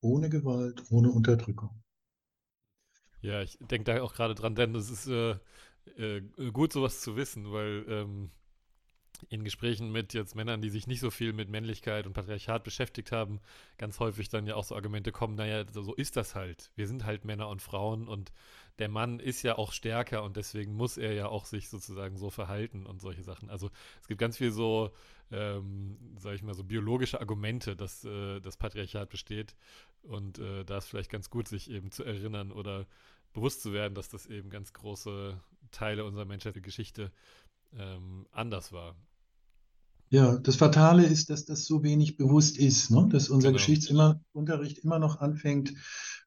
ohne 0.00 0.28
Gewalt, 0.28 0.84
ohne 0.90 1.10
Unterdrückung. 1.10 1.82
Ja, 3.22 3.42
ich 3.42 3.58
denke 3.58 3.92
da 3.92 4.02
auch 4.02 4.14
gerade 4.14 4.34
dran, 4.34 4.54
denn 4.54 4.74
es 4.74 4.90
ist 4.90 5.08
äh, 5.08 5.36
äh, 5.96 6.22
gut, 6.52 6.72
sowas 6.72 7.00
zu 7.00 7.16
wissen, 7.16 7.50
weil 7.52 7.84
ähm, 7.88 8.30
in 9.24 9.44
Gesprächen 9.44 9.92
mit 9.92 10.14
jetzt 10.14 10.34
Männern, 10.34 10.60
die 10.60 10.70
sich 10.70 10.86
nicht 10.86 11.00
so 11.00 11.10
viel 11.10 11.32
mit 11.32 11.48
Männlichkeit 11.48 12.06
und 12.06 12.12
Patriarchat 12.12 12.64
beschäftigt 12.64 13.12
haben, 13.12 13.40
ganz 13.78 14.00
häufig 14.00 14.28
dann 14.28 14.46
ja 14.46 14.54
auch 14.54 14.64
so 14.64 14.74
Argumente 14.74 15.12
kommen, 15.12 15.34
naja, 15.34 15.64
so 15.70 15.94
ist 15.94 16.16
das 16.16 16.34
halt. 16.34 16.70
Wir 16.76 16.86
sind 16.86 17.04
halt 17.04 17.24
Männer 17.24 17.48
und 17.48 17.62
Frauen 17.62 18.08
und 18.08 18.32
der 18.78 18.88
Mann 18.88 19.20
ist 19.20 19.42
ja 19.42 19.56
auch 19.56 19.72
stärker 19.72 20.22
und 20.22 20.36
deswegen 20.36 20.74
muss 20.74 20.96
er 20.96 21.14
ja 21.14 21.28
auch 21.28 21.46
sich 21.46 21.68
sozusagen 21.68 22.16
so 22.16 22.30
verhalten 22.30 22.84
und 22.84 23.00
solche 23.00 23.22
Sachen. 23.22 23.50
Also 23.50 23.70
es 24.00 24.08
gibt 24.08 24.20
ganz 24.20 24.36
viel 24.36 24.52
so 24.52 24.92
ähm, 25.32 25.96
sage 26.18 26.36
ich 26.36 26.42
mal, 26.42 26.54
so 26.54 26.64
biologische 26.64 27.20
Argumente, 27.20 27.76
dass 27.76 28.04
äh, 28.04 28.40
das 28.40 28.56
Patriarchat 28.56 29.08
besteht. 29.08 29.56
Und 30.02 30.38
äh, 30.38 30.64
da 30.64 30.78
ist 30.78 30.86
vielleicht 30.86 31.10
ganz 31.10 31.30
gut, 31.30 31.48
sich 31.48 31.70
eben 31.70 31.90
zu 31.90 32.04
erinnern 32.04 32.52
oder 32.52 32.86
bewusst 33.32 33.62
zu 33.62 33.72
werden, 33.72 33.94
dass 33.94 34.08
das 34.08 34.26
eben 34.26 34.50
ganz 34.50 34.72
große 34.72 35.40
Teile 35.72 36.04
unserer 36.04 36.24
menschlichen 36.24 36.62
Geschichte 36.62 37.12
ähm, 37.76 38.26
anders 38.30 38.72
war. 38.72 38.94
Ja, 40.08 40.38
das 40.38 40.56
Fatale 40.56 41.04
ist, 41.04 41.30
dass 41.30 41.44
das 41.44 41.64
so 41.64 41.82
wenig 41.82 42.16
bewusst 42.16 42.58
ist, 42.58 42.90
ne? 42.90 43.08
dass 43.10 43.28
unser 43.28 43.48
genau. 43.48 43.58
Geschichtsunterricht 43.58 44.78
immer 44.78 44.98
noch 44.98 45.20
anfängt 45.20 45.74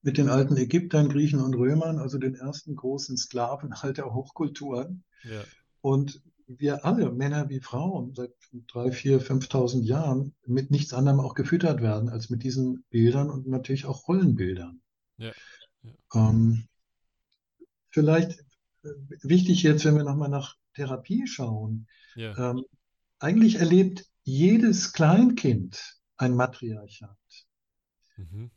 mit 0.01 0.17
den 0.17 0.29
alten 0.29 0.57
Ägyptern, 0.57 1.09
Griechen 1.09 1.41
und 1.41 1.55
Römern, 1.55 1.97
also 1.97 2.17
den 2.17 2.35
ersten 2.35 2.75
großen 2.75 3.15
Sklaven 3.17 3.71
alter 3.73 4.13
Hochkulturen. 4.13 5.03
Ja. 5.23 5.43
Und 5.81 6.21
wir 6.47 6.83
alle, 6.83 7.11
Männer 7.11 7.49
wie 7.49 7.59
Frauen, 7.59 8.13
seit 8.15 8.33
drei, 8.67 8.91
vier, 8.91 9.21
5.000 9.21 9.83
Jahren 9.83 10.33
mit 10.45 10.71
nichts 10.71 10.93
anderem 10.93 11.19
auch 11.19 11.35
gefüttert 11.35 11.81
werden 11.81 12.09
als 12.09 12.29
mit 12.29 12.43
diesen 12.43 12.83
Bildern 12.89 13.29
und 13.29 13.47
natürlich 13.47 13.85
auch 13.85 14.07
Rollenbildern. 14.07 14.81
Ja. 15.17 15.31
ja. 15.83 15.93
Ähm, 16.15 16.67
vielleicht 17.91 18.39
äh, 18.83 18.89
wichtig 19.21 19.63
jetzt, 19.63 19.85
wenn 19.85 19.95
wir 19.95 20.03
nochmal 20.03 20.29
nach 20.29 20.55
Therapie 20.73 21.27
schauen. 21.27 21.87
Ähm, 22.15 22.65
eigentlich 23.19 23.55
erlebt 23.55 24.05
jedes 24.23 24.93
Kleinkind 24.93 25.99
ein 26.17 26.35
Matriarchat. 26.35 27.17
Mhm. 28.17 28.51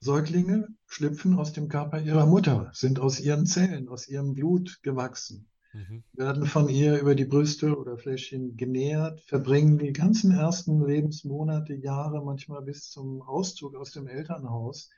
Säuglinge 0.00 0.68
schlüpfen 0.86 1.38
aus 1.38 1.52
dem 1.52 1.68
Körper 1.68 2.00
ihrer 2.00 2.26
Mutter, 2.26 2.70
sind 2.72 2.98
aus 2.98 3.20
ihren 3.20 3.46
Zellen, 3.46 3.88
aus 3.88 4.08
ihrem 4.08 4.34
Blut 4.34 4.80
gewachsen 4.82 5.50
mhm. 5.72 6.04
werden 6.12 6.46
von 6.46 6.68
ihr 6.68 6.98
über 7.00 7.14
die 7.14 7.24
Brüste 7.24 7.76
oder 7.76 7.96
Fläschchen 7.96 8.56
genährt, 8.56 9.20
verbringen 9.22 9.78
die 9.78 9.92
ganzen 9.92 10.32
ersten 10.32 10.84
Lebensmonate, 10.84 11.74
Jahre, 11.74 12.24
manchmal 12.24 12.62
bis 12.62 12.90
zum 12.90 13.22
Auszug 13.22 13.76
aus 13.76 13.92
dem 13.92 14.06
Elternhaus, 14.06 14.90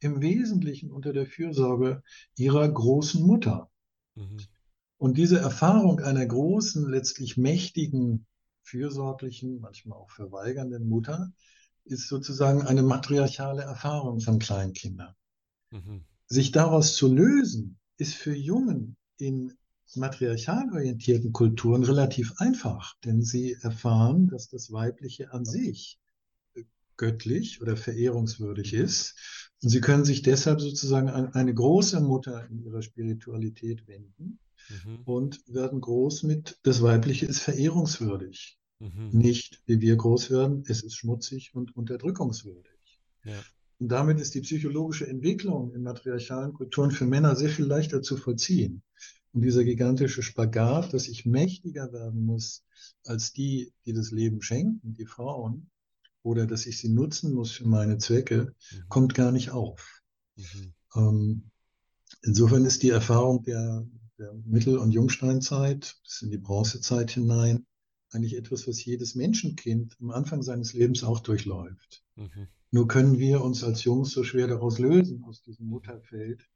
im 0.00 0.20
Wesentlichen 0.20 0.90
unter 0.90 1.12
der 1.12 1.26
Fürsorge 1.26 2.02
ihrer 2.36 2.68
großen 2.68 3.24
Mutter. 3.26 3.70
Mhm. 4.14 4.38
Und 4.96 5.16
diese 5.16 5.38
Erfahrung 5.38 6.00
einer 6.00 6.26
großen, 6.26 6.88
letztlich 6.88 7.36
mächtigen, 7.36 8.26
fürsorglichen, 8.68 9.60
manchmal 9.60 9.98
auch 9.98 10.10
verweigernden 10.10 10.88
Mutter 10.88 11.32
ist 11.84 12.08
sozusagen 12.08 12.62
eine 12.62 12.82
matriarchale 12.82 13.62
Erfahrung 13.62 14.20
von 14.20 14.38
Kleinkindern. 14.38 15.14
Mhm. 15.70 16.04
Sich 16.26 16.52
daraus 16.52 16.94
zu 16.94 17.12
lösen, 17.12 17.78
ist 17.96 18.14
für 18.14 18.34
Jungen 18.34 18.96
in 19.16 19.54
matriarchal 19.94 20.70
orientierten 20.70 21.32
Kulturen 21.32 21.82
relativ 21.82 22.34
einfach, 22.36 22.94
denn 23.04 23.22
sie 23.22 23.56
erfahren, 23.62 24.28
dass 24.28 24.48
das 24.48 24.70
Weibliche 24.70 25.32
an 25.32 25.46
sich 25.46 25.98
göttlich 26.98 27.62
oder 27.62 27.76
verehrungswürdig 27.76 28.74
ist. 28.74 29.14
Und 29.62 29.70
sie 29.70 29.80
können 29.80 30.04
sich 30.04 30.20
deshalb 30.20 30.60
sozusagen 30.60 31.08
an 31.08 31.32
eine 31.32 31.54
große 31.54 32.00
Mutter 32.00 32.46
in 32.50 32.62
ihrer 32.62 32.82
Spiritualität 32.82 33.88
wenden 33.88 34.38
mhm. 34.68 35.02
und 35.04 35.42
werden 35.46 35.80
groß 35.80 36.22
mit, 36.24 36.58
das 36.62 36.82
Weibliche 36.82 37.26
ist 37.26 37.40
verehrungswürdig. 37.40 38.58
Mhm. 38.80 39.10
Nicht, 39.12 39.62
wie 39.66 39.80
wir 39.80 39.96
groß 39.96 40.30
werden, 40.30 40.64
es 40.66 40.82
ist 40.82 40.94
schmutzig 40.94 41.54
und 41.54 41.76
unterdrückungswürdig. 41.76 43.00
Ja. 43.24 43.40
Und 43.78 43.88
damit 43.88 44.20
ist 44.20 44.34
die 44.34 44.40
psychologische 44.40 45.06
Entwicklung 45.06 45.72
in 45.74 45.82
matriarchalen 45.82 46.52
Kulturen 46.52 46.90
für 46.90 47.06
Männer 47.06 47.36
sehr 47.36 47.48
viel 47.48 47.64
leichter 47.64 48.02
zu 48.02 48.16
vollziehen. 48.16 48.82
Und 49.32 49.42
dieser 49.42 49.64
gigantische 49.64 50.22
Spagat, 50.22 50.92
dass 50.94 51.06
ich 51.06 51.26
mächtiger 51.26 51.92
werden 51.92 52.24
muss 52.24 52.64
als 53.04 53.32
die, 53.32 53.72
die 53.84 53.92
das 53.92 54.10
Leben 54.10 54.42
schenken, 54.42 54.94
die 54.94 55.06
Frauen, 55.06 55.70
oder 56.22 56.46
dass 56.46 56.66
ich 56.66 56.78
sie 56.78 56.88
nutzen 56.88 57.32
muss 57.32 57.52
für 57.52 57.68
meine 57.68 57.98
Zwecke, 57.98 58.54
mhm. 58.72 58.88
kommt 58.88 59.14
gar 59.14 59.32
nicht 59.32 59.50
auf. 59.50 60.02
Mhm. 60.36 60.74
Ähm, 60.94 61.50
insofern 62.22 62.64
ist 62.64 62.82
die 62.82 62.90
Erfahrung 62.90 63.42
der, 63.44 63.86
der 64.18 64.32
Mittel- 64.44 64.78
und 64.78 64.92
Jungsteinzeit 64.92 65.96
bis 66.02 66.22
in 66.22 66.30
die 66.30 66.38
Bronzezeit 66.38 67.10
hinein 67.10 67.66
eigentlich 68.10 68.36
etwas, 68.36 68.66
was 68.66 68.84
jedes 68.84 69.14
Menschenkind 69.14 69.96
am 70.00 70.10
Anfang 70.10 70.42
seines 70.42 70.72
Lebens 70.72 71.04
auch 71.04 71.20
durchläuft. 71.20 72.02
Mhm. 72.16 72.48
Nur 72.70 72.88
können 72.88 73.18
wir 73.18 73.42
uns 73.42 73.64
als 73.64 73.84
Jungs 73.84 74.12
so 74.12 74.24
schwer 74.24 74.46
daraus 74.46 74.78
lösen, 74.78 75.24
aus 75.24 75.42
diesem 75.42 75.66
Mutterfeld, 75.66 76.48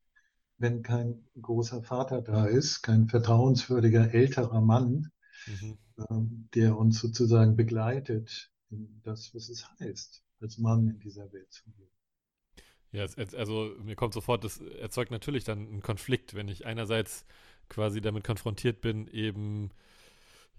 wenn 0.58 0.82
kein 0.82 1.24
großer 1.40 1.82
Vater 1.82 2.22
da 2.22 2.46
ist, 2.46 2.82
kein 2.82 3.08
vertrauenswürdiger 3.08 4.12
älterer 4.12 4.60
Mann, 4.60 5.10
mhm. 5.46 5.78
ähm, 6.10 6.48
der 6.54 6.76
uns 6.76 7.00
sozusagen 7.00 7.56
begleitet 7.56 8.50
in 8.70 9.00
das, 9.02 9.34
was 9.34 9.48
es 9.48 9.68
heißt, 9.78 10.22
als 10.40 10.58
Mann 10.58 10.88
in 10.88 11.00
dieser 11.00 11.32
Welt 11.32 11.52
zu 11.52 11.64
leben. 11.70 11.90
Ja, 12.92 13.06
also 13.16 13.74
mir 13.82 13.96
kommt 13.96 14.12
sofort, 14.12 14.44
das 14.44 14.60
erzeugt 14.60 15.10
natürlich 15.10 15.44
dann 15.44 15.66
einen 15.66 15.80
Konflikt, 15.80 16.34
wenn 16.34 16.48
ich 16.48 16.66
einerseits 16.66 17.24
quasi 17.68 18.00
damit 18.00 18.24
konfrontiert 18.24 18.80
bin, 18.80 19.06
eben 19.08 19.70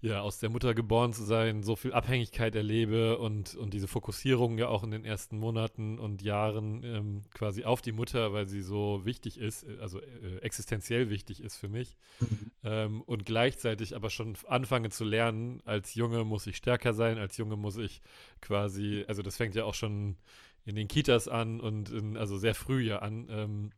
ja, 0.04 0.20
aus 0.20 0.38
der 0.38 0.50
Mutter 0.50 0.74
geboren 0.74 1.14
zu 1.14 1.24
sein, 1.24 1.62
so 1.62 1.76
viel 1.76 1.94
Abhängigkeit 1.94 2.54
erlebe 2.54 3.16
und, 3.16 3.54
und 3.54 3.72
diese 3.72 3.88
Fokussierung 3.88 4.58
ja 4.58 4.68
auch 4.68 4.84
in 4.84 4.90
den 4.90 5.06
ersten 5.06 5.38
Monaten 5.38 5.98
und 5.98 6.20
Jahren 6.20 6.82
ähm, 6.84 7.22
quasi 7.32 7.64
auf 7.64 7.80
die 7.80 7.92
Mutter, 7.92 8.34
weil 8.34 8.46
sie 8.46 8.60
so 8.60 9.06
wichtig 9.06 9.38
ist, 9.38 9.62
äh, 9.62 9.78
also 9.80 10.00
äh, 10.00 10.40
existenziell 10.42 11.08
wichtig 11.08 11.42
ist 11.42 11.56
für 11.56 11.70
mich. 11.70 11.96
Mhm. 12.20 12.50
Ähm, 12.64 13.02
und 13.02 13.24
gleichzeitig 13.24 13.96
aber 13.96 14.10
schon 14.10 14.36
anfange 14.46 14.90
zu 14.90 15.04
lernen, 15.04 15.62
als 15.64 15.94
Junge 15.94 16.24
muss 16.24 16.46
ich 16.46 16.56
stärker 16.56 16.92
sein, 16.92 17.16
als 17.16 17.38
Junge 17.38 17.56
muss 17.56 17.78
ich 17.78 18.02
quasi, 18.42 19.06
also 19.08 19.22
das 19.22 19.38
fängt 19.38 19.54
ja 19.54 19.64
auch 19.64 19.74
schon 19.74 20.16
in 20.66 20.76
den 20.76 20.86
Kitas 20.86 21.28
an 21.28 21.60
und 21.60 21.88
in, 21.88 22.18
also 22.18 22.36
sehr 22.36 22.54
früh 22.54 22.82
ja 22.82 22.98
an. 22.98 23.26
Ähm, 23.30 23.70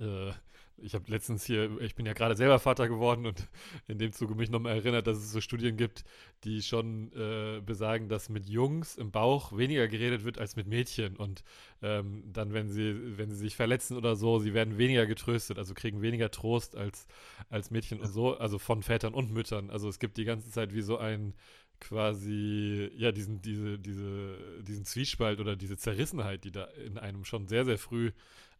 äh, 0.00 0.32
ich 0.78 0.94
habe 0.94 1.10
letztens 1.10 1.44
hier, 1.44 1.80
ich 1.80 1.94
bin 1.94 2.06
ja 2.06 2.12
gerade 2.12 2.36
selber 2.36 2.58
Vater 2.58 2.88
geworden 2.88 3.26
und 3.26 3.48
in 3.88 3.98
dem 3.98 4.12
Zuge 4.12 4.34
mich 4.34 4.50
nochmal 4.50 4.76
erinnert, 4.76 5.06
dass 5.06 5.18
es 5.18 5.32
so 5.32 5.40
Studien 5.40 5.76
gibt, 5.76 6.04
die 6.44 6.62
schon 6.62 7.12
äh, 7.12 7.60
besagen, 7.60 8.08
dass 8.08 8.28
mit 8.28 8.46
Jungs 8.46 8.96
im 8.96 9.10
Bauch 9.10 9.56
weniger 9.56 9.88
geredet 9.88 10.24
wird 10.24 10.38
als 10.38 10.56
mit 10.56 10.66
Mädchen. 10.66 11.16
Und 11.16 11.44
ähm, 11.82 12.24
dann, 12.32 12.52
wenn 12.52 12.70
sie, 12.70 13.18
wenn 13.18 13.30
sie 13.30 13.36
sich 13.36 13.56
verletzen 13.56 13.96
oder 13.96 14.16
so, 14.16 14.38
sie 14.38 14.54
werden 14.54 14.78
weniger 14.78 15.06
getröstet, 15.06 15.58
also 15.58 15.74
kriegen 15.74 16.02
weniger 16.02 16.30
Trost 16.30 16.76
als, 16.76 17.06
als 17.48 17.70
Mädchen 17.70 18.00
und 18.00 18.08
so, 18.08 18.36
also 18.36 18.58
von 18.58 18.82
Vätern 18.82 19.14
und 19.14 19.32
Müttern. 19.32 19.70
Also 19.70 19.88
es 19.88 19.98
gibt 19.98 20.16
die 20.16 20.24
ganze 20.24 20.50
Zeit 20.50 20.74
wie 20.74 20.82
so 20.82 20.98
ein 20.98 21.34
quasi, 21.80 22.90
ja, 22.96 23.12
diesen, 23.12 23.42
diese, 23.42 23.78
diese, 23.78 24.62
diesen 24.62 24.84
Zwiespalt 24.84 25.40
oder 25.40 25.56
diese 25.56 25.76
Zerrissenheit, 25.76 26.44
die 26.44 26.52
da 26.52 26.64
in 26.64 26.98
einem 26.98 27.24
schon 27.24 27.46
sehr, 27.46 27.64
sehr 27.64 27.78
früh 27.78 28.12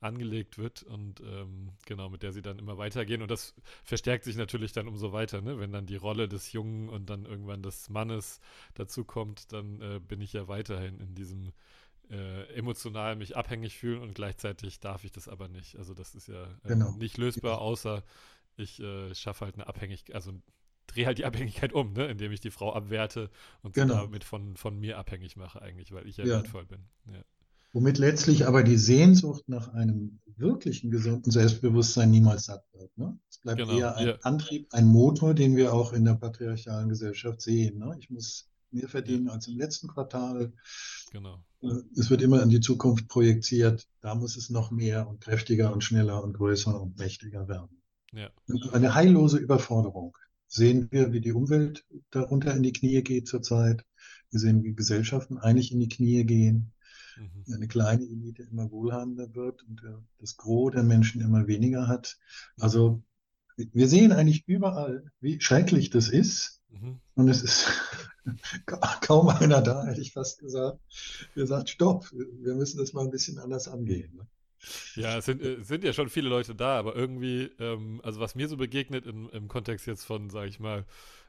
angelegt 0.05 0.59
wird 0.59 0.83
und 0.83 1.21
ähm, 1.21 1.71
genau, 1.87 2.09
mit 2.09 2.23
der 2.23 2.33
sie 2.33 2.43
dann 2.43 2.59
immer 2.59 2.79
weitergehen. 2.79 3.23
Und 3.23 3.31
das 3.31 3.55
verstärkt 3.83 4.25
sich 4.25 4.37
natürlich 4.37 4.73
dann 4.73 4.87
umso 4.87 5.13
weiter, 5.13 5.41
ne? 5.41 5.59
wenn 5.59 5.73
dann 5.73 5.87
die 5.87 5.97
Rolle 5.97 6.29
des 6.29 6.53
Jungen 6.53 6.89
und 6.89 7.11
dann 7.11 7.25
irgendwann 7.25 7.63
des 7.63 7.89
Mannes 7.89 8.41
dazu 8.75 9.05
kommt, 9.05 9.53
dann 9.53 9.81
äh, 9.81 10.01
bin 10.01 10.21
ich 10.21 10.33
ja 10.33 10.47
weiterhin 10.47 11.01
in 11.01 11.15
diesem 11.15 11.53
äh, 12.11 12.55
emotional 12.55 13.17
mich 13.17 13.37
abhängig 13.37 13.77
fühlen 13.77 14.03
und 14.03 14.15
gleichzeitig 14.15 14.81
darf 14.81 15.05
ich 15.05 15.13
das 15.13 15.29
aber 15.29 15.49
nicht. 15.49 15.77
Also 15.77 15.95
das 15.95 16.15
ist 16.15 16.29
ja 16.29 16.45
äh, 16.45 16.69
genau. 16.69 16.93
nicht 16.93 17.17
lösbar, 17.17 17.61
außer 17.61 18.05
ich 18.57 18.81
äh, 18.81 19.15
schaffe 19.15 19.47
halt 19.47 19.55
eine 19.55 19.67
Abhängigkeit, 19.67 20.15
also 20.15 20.33
drehe 20.87 21.07
halt 21.07 21.19
die 21.19 21.25
Abhängigkeit 21.25 21.73
um, 21.73 21.93
ne? 21.93 22.07
indem 22.07 22.33
ich 22.33 22.41
die 22.41 22.51
Frau 22.51 22.73
abwerte 22.73 23.31
und 23.63 23.75
genau. 23.75 23.95
damit 23.95 24.25
von, 24.25 24.57
von 24.57 24.79
mir 24.79 24.99
abhängig 24.99 25.37
mache 25.37 25.63
eigentlich, 25.63 25.93
weil 25.93 26.07
ich 26.07 26.19
ja, 26.19 26.25
ja. 26.25 26.37
wertvoll 26.37 26.67
bin. 26.67 26.85
Ja. 27.07 27.25
Womit 27.75 27.99
letztlich 27.99 28.47
aber 28.47 28.63
die 28.63 28.79
Sehnsucht 28.79 29.49
nach 29.49 29.75
einem 29.75 30.21
wirklichen 30.37 30.93
gesunden 30.93 31.33
Selbstbewusstsein 31.33 32.09
niemals 32.09 32.45
satt 32.45 32.65
wird. 32.73 32.97
Ne? 32.97 33.19
Es 33.29 33.39
bleibt 33.39 33.59
genau, 33.59 33.77
eher 33.77 33.97
ein 33.97 34.07
ja. 34.07 34.19
Antrieb, 34.23 34.69
ein 34.71 34.87
Motor, 34.87 35.35
den 35.35 35.57
wir 35.57 35.75
auch 35.75 35.93
in 35.93 36.05
der 36.05 36.15
patriarchalen 36.15 36.89
Gesellschaft 36.89 37.41
sehen. 37.41 37.79
Ne? 37.79 37.97
Ich 37.99 38.11
muss 38.11 38.49
mehr 38.71 38.89
verdienen 38.89 39.27
ja. 39.27 39.33
als 39.33 39.49
im 39.49 39.59
letzten 39.59 39.89
Quartal. 39.89 40.53
Genau. 41.11 41.43
Äh, 41.63 41.83
es 41.97 42.11
wird 42.11 42.23
immer 42.23 42.45
in 42.45 42.49
die 42.49 42.61
Zukunft 42.61 43.09
projiziert. 43.09 43.89
Da 44.01 44.15
muss 44.15 44.37
es 44.37 44.51
noch 44.51 44.71
mehr 44.71 45.09
und 45.09 45.21
kräftiger 45.21 45.73
und 45.73 45.83
schneller 45.83 46.23
und 46.23 46.35
größer 46.35 46.81
und 46.81 46.97
mächtiger 46.97 47.49
werden. 47.49 47.83
Ja. 48.13 48.31
Eine 48.71 48.95
heillose 48.95 49.39
Überforderung. 49.39 50.17
Sehen 50.47 50.87
wir, 50.93 51.13
wie 51.13 51.21
die 51.21 51.33
Umwelt 51.33 51.85
darunter 52.13 52.55
in 52.55 52.63
die 52.63 52.73
Knie 52.73 53.03
geht 53.03 53.27
zurzeit. 53.27 53.85
Wir 54.31 54.39
sehen, 54.39 54.63
wie 54.63 54.75
Gesellschaften 54.75 55.39
eigentlich 55.39 55.73
in 55.73 55.81
die 55.81 55.89
Knie 55.89 56.25
gehen. 56.25 56.71
Eine 57.53 57.69
kleine 57.69 58.05
Elite 58.05 58.43
immer 58.45 58.71
wohlhabender 58.71 59.35
wird 59.35 59.63
und 59.65 59.83
das 60.19 60.37
Gros 60.37 60.73
der 60.73 60.83
Menschen 60.83 61.21
immer 61.21 61.47
weniger 61.47 61.89
hat. 61.89 62.19
Also 62.59 63.03
wir 63.57 63.89
sehen 63.89 64.13
eigentlich 64.13 64.47
überall, 64.47 65.11
wie 65.21 65.41
schrecklich 65.41 65.91
das 65.91 66.09
ist. 66.09 66.61
Mhm. 66.71 67.01
Und 67.15 67.29
es 67.29 67.43
ist 67.43 67.67
kaum 69.01 69.29
einer 69.29 69.63
da, 69.63 69.87
hätte 69.87 70.01
ich 70.01 70.13
fast 70.13 70.41
gesagt, 70.41 70.81
der 71.37 71.47
sagt, 71.47 71.71
stopp, 71.71 72.11
wir 72.13 72.55
müssen 72.55 72.79
das 72.79 72.93
mal 72.93 73.05
ein 73.05 73.11
bisschen 73.11 73.39
anders 73.39 73.69
angehen. 73.69 74.15
Ne? 74.17 74.27
Ja, 74.97 75.19
es 75.19 75.27
sind, 75.27 75.43
äh, 75.43 75.63
sind 75.63 75.85
ja 75.85 75.93
schon 75.93 76.09
viele 76.09 76.29
Leute 76.29 76.55
da, 76.55 76.79
aber 76.79 76.97
irgendwie, 76.97 77.51
ähm, 77.59 78.01
also 78.03 78.21
was 78.21 78.35
mir 78.35 78.49
so 78.49 78.57
begegnet 78.57 79.07
im, 79.07 79.29
im 79.31 79.49
Kontext 79.49 79.87
jetzt 79.87 80.05
von, 80.05 80.31
sage 80.31 80.49
ich 80.49 80.59
mal, 80.59 80.85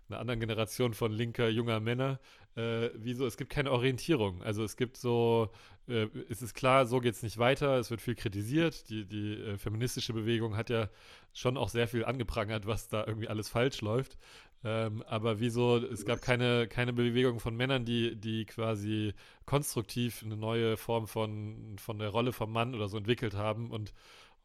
einer 0.10 0.20
anderen 0.20 0.40
Generation 0.40 0.94
von 0.94 1.12
linker 1.12 1.50
junger 1.50 1.80
Männer, 1.80 2.20
äh, 2.56 2.90
wieso, 2.96 3.26
es 3.26 3.38
gibt 3.38 3.52
keine 3.52 3.72
Orientierung. 3.72 4.42
Also 4.42 4.64
es 4.64 4.78
gibt 4.78 4.98
so, 4.98 5.50
äh, 5.88 6.08
es 6.30 6.42
ist 6.42 6.54
klar, 6.54 6.86
so 6.86 7.00
geht 7.00 7.14
es 7.14 7.24
nicht 7.24 7.38
weiter, 7.38 7.78
es 7.80 7.92
wird 7.92 8.02
viel 8.02 8.16
kritisiert. 8.16 8.90
Die, 8.90 9.06
die 9.06 9.34
äh, 9.34 9.58
feministische 9.58 10.14
Bewegung 10.14 10.56
hat 10.56 10.70
ja 10.70 10.90
schon 11.34 11.58
auch 11.58 11.70
sehr 11.70 11.88
viel 11.88 12.06
angeprangert, 12.06 12.66
was 12.66 12.88
da 12.88 13.06
irgendwie 13.06 13.28
alles 13.28 13.50
falsch 13.50 13.82
läuft. 13.82 14.18
Ähm, 14.64 15.04
aber 15.04 15.40
wieso, 15.40 15.78
es 15.78 16.06
gab 16.06 16.22
keine, 16.22 16.68
keine 16.68 16.94
Bewegung 16.94 17.40
von 17.40 17.56
Männern, 17.56 17.86
die, 17.86 18.16
die 18.16 18.46
quasi 18.46 19.14
konstruktiv 19.46 20.24
eine 20.24 20.38
neue 20.38 20.78
Form 20.78 21.08
von, 21.08 21.76
von 21.78 22.00
der 22.00 22.10
Rolle 22.10 22.32
vom 22.32 22.52
Mann 22.52 22.74
oder 22.74 22.88
so 22.88 22.98
entwickelt 22.98 23.36
haben 23.36 23.70
und 23.70 23.94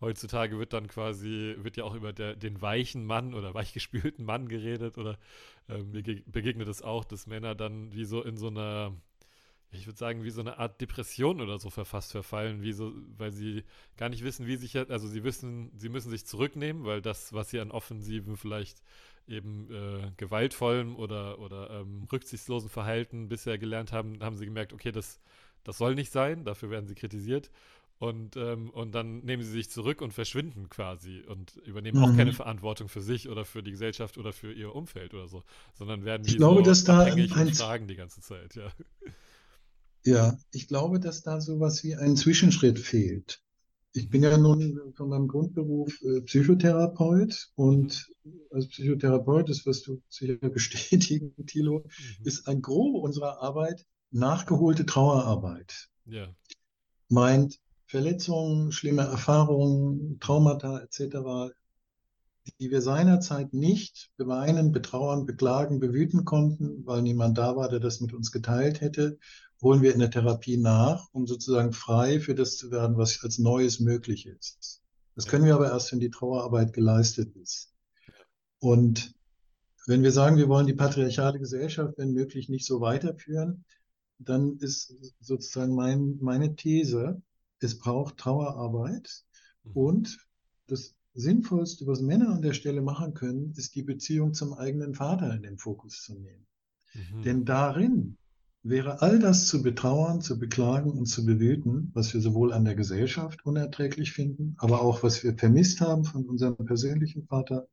heutzutage 0.00 0.58
wird 0.58 0.72
dann 0.72 0.88
quasi, 0.88 1.54
wird 1.58 1.76
ja 1.76 1.84
auch 1.84 1.94
über 1.94 2.12
der, 2.12 2.34
den 2.34 2.60
weichen 2.62 3.04
Mann 3.04 3.34
oder 3.34 3.54
weichgespülten 3.54 4.24
Mann 4.24 4.48
geredet 4.48 4.98
oder 4.98 5.18
ähm, 5.68 5.92
mir 5.92 6.02
begegnet 6.26 6.68
es 6.68 6.82
auch, 6.82 7.04
dass 7.04 7.26
Männer 7.26 7.54
dann 7.54 7.92
wie 7.92 8.04
so 8.04 8.22
in 8.22 8.36
so 8.36 8.48
einer, 8.48 8.94
ich 9.72 9.86
würde 9.86 9.98
sagen, 9.98 10.24
wie 10.24 10.30
so 10.30 10.40
eine 10.40 10.58
Art 10.58 10.80
Depression 10.80 11.40
oder 11.40 11.58
so 11.58 11.70
verfasst 11.70 12.12
verfallen, 12.12 12.62
wie 12.62 12.72
so, 12.72 12.92
weil 13.16 13.32
sie 13.32 13.64
gar 13.96 14.08
nicht 14.08 14.24
wissen, 14.24 14.46
wie 14.46 14.56
sich, 14.56 14.76
also 14.76 15.06
sie 15.06 15.22
wissen, 15.24 15.70
sie 15.76 15.88
müssen 15.88 16.10
sich 16.10 16.26
zurücknehmen, 16.26 16.84
weil 16.84 17.02
das, 17.02 17.32
was 17.32 17.50
sie 17.50 17.60
an 17.60 17.70
Offensiven 17.70 18.36
vielleicht 18.36 18.82
eben 19.28 19.70
äh, 19.70 20.10
gewaltvollem 20.16 20.96
oder, 20.96 21.38
oder 21.38 21.70
ähm, 21.70 22.08
rücksichtslosen 22.10 22.68
Verhalten 22.68 23.28
bisher 23.28 23.58
gelernt 23.58 23.92
haben, 23.92 24.20
haben 24.22 24.36
sie 24.36 24.46
gemerkt, 24.46 24.72
okay, 24.72 24.90
das, 24.92 25.20
das 25.62 25.78
soll 25.78 25.94
nicht 25.94 26.10
sein, 26.10 26.44
dafür 26.44 26.70
werden 26.70 26.86
sie 26.86 26.94
kritisiert. 26.94 27.50
Und, 28.00 28.34
ähm, 28.36 28.70
und 28.70 28.94
dann 28.94 29.20
nehmen 29.26 29.42
sie 29.42 29.50
sich 29.50 29.68
zurück 29.68 30.00
und 30.00 30.14
verschwinden 30.14 30.70
quasi 30.70 31.20
und 31.20 31.56
übernehmen 31.66 31.98
mhm. 31.98 32.04
auch 32.04 32.16
keine 32.16 32.32
Verantwortung 32.32 32.88
für 32.88 33.02
sich 33.02 33.28
oder 33.28 33.44
für 33.44 33.62
die 33.62 33.72
Gesellschaft 33.72 34.16
oder 34.16 34.32
für 34.32 34.50
ihr 34.54 34.74
Umfeld 34.74 35.12
oder 35.12 35.28
so, 35.28 35.44
sondern 35.74 36.06
werden 36.06 36.26
ich 36.26 36.38
glaube, 36.38 36.60
so 36.60 36.62
dass 36.62 36.84
da 36.84 37.00
ein, 37.00 37.30
und 37.30 37.54
tragen 37.54 37.88
die 37.88 37.96
ganze 37.96 38.22
Zeit, 38.22 38.54
ja. 38.54 38.72
Ja, 40.06 40.38
ich 40.50 40.66
glaube, 40.66 40.98
dass 40.98 41.20
da 41.20 41.42
sowas 41.42 41.84
wie 41.84 41.94
ein 41.94 42.16
Zwischenschritt 42.16 42.78
fehlt. 42.78 43.42
Ich 43.92 44.08
bin 44.08 44.22
ja 44.22 44.38
nun 44.38 44.94
von 44.94 45.10
meinem 45.10 45.28
Grundberuf 45.28 46.00
äh, 46.00 46.22
Psychotherapeut 46.22 47.50
und 47.54 48.10
als 48.50 48.68
Psychotherapeut, 48.68 49.50
das 49.50 49.66
wirst 49.66 49.86
du 49.86 50.00
sicher 50.08 50.36
bestätigen, 50.48 51.34
Thilo, 51.44 51.80
mhm. 51.80 52.26
ist 52.26 52.48
ein 52.48 52.62
Gros 52.62 53.04
unserer 53.04 53.42
Arbeit 53.42 53.84
nachgeholte 54.10 54.86
Trauerarbeit. 54.86 55.90
Ja. 56.06 56.34
Meint, 57.10 57.60
Verletzungen, 57.90 58.70
schlimme 58.70 59.02
Erfahrungen, 59.02 60.20
Traumata 60.20 60.78
etc., 60.78 61.52
die 62.60 62.70
wir 62.70 62.82
seinerzeit 62.82 63.52
nicht 63.52 64.12
beweinen, 64.16 64.70
betrauern, 64.70 65.26
beklagen, 65.26 65.80
bewüten 65.80 66.24
konnten, 66.24 66.86
weil 66.86 67.02
niemand 67.02 67.36
da 67.36 67.56
war, 67.56 67.68
der 67.68 67.80
das 67.80 68.00
mit 68.00 68.12
uns 68.12 68.30
geteilt 68.30 68.80
hätte, 68.80 69.18
holen 69.60 69.82
wir 69.82 69.92
in 69.92 69.98
der 69.98 70.12
Therapie 70.12 70.56
nach, 70.56 71.08
um 71.10 71.26
sozusagen 71.26 71.72
frei 71.72 72.20
für 72.20 72.36
das 72.36 72.56
zu 72.56 72.70
werden, 72.70 72.96
was 72.96 73.24
als 73.24 73.38
Neues 73.38 73.80
möglich 73.80 74.26
ist. 74.26 74.82
Das 75.16 75.26
können 75.26 75.44
wir 75.44 75.56
aber 75.56 75.72
erst, 75.72 75.90
wenn 75.90 75.98
die 75.98 76.10
Trauerarbeit 76.10 76.72
geleistet 76.72 77.34
ist. 77.34 77.74
Und 78.60 79.14
wenn 79.88 80.04
wir 80.04 80.12
sagen, 80.12 80.36
wir 80.36 80.48
wollen 80.48 80.68
die 80.68 80.74
patriarchale 80.74 81.40
Gesellschaft, 81.40 81.94
wenn 81.98 82.12
möglich, 82.12 82.48
nicht 82.48 82.66
so 82.66 82.80
weiterführen, 82.80 83.64
dann 84.18 84.58
ist 84.58 84.94
sozusagen 85.18 85.74
mein, 85.74 86.18
meine 86.20 86.54
These, 86.54 87.20
es 87.62 87.78
braucht 87.78 88.18
Trauerarbeit 88.18 89.24
mhm. 89.64 89.72
und 89.72 90.18
das 90.66 90.94
Sinnvollste, 91.14 91.86
was 91.86 92.00
Männer 92.00 92.30
an 92.30 92.42
der 92.42 92.52
Stelle 92.52 92.82
machen 92.82 93.14
können, 93.14 93.52
ist 93.56 93.74
die 93.74 93.82
Beziehung 93.82 94.32
zum 94.32 94.54
eigenen 94.54 94.94
Vater 94.94 95.34
in 95.34 95.42
den 95.42 95.58
Fokus 95.58 96.02
zu 96.04 96.14
nehmen. 96.14 96.46
Mhm. 96.94 97.22
Denn 97.22 97.44
darin 97.44 98.16
wäre 98.62 99.00
all 99.00 99.18
das 99.18 99.46
zu 99.46 99.62
betrauern, 99.62 100.20
zu 100.20 100.38
beklagen 100.38 100.90
und 100.90 101.06
zu 101.06 101.24
bewüten, 101.24 101.90
was 101.94 102.12
wir 102.12 102.20
sowohl 102.20 102.52
an 102.52 102.64
der 102.64 102.74
Gesellschaft 102.74 103.44
unerträglich 103.44 104.12
finden, 104.12 104.54
aber 104.58 104.82
auch 104.82 105.02
was 105.02 105.24
wir 105.24 105.36
vermisst 105.36 105.80
haben 105.80 106.04
von 106.04 106.26
unserem 106.26 106.56
persönlichen 106.66 107.26
Vater, 107.26 107.68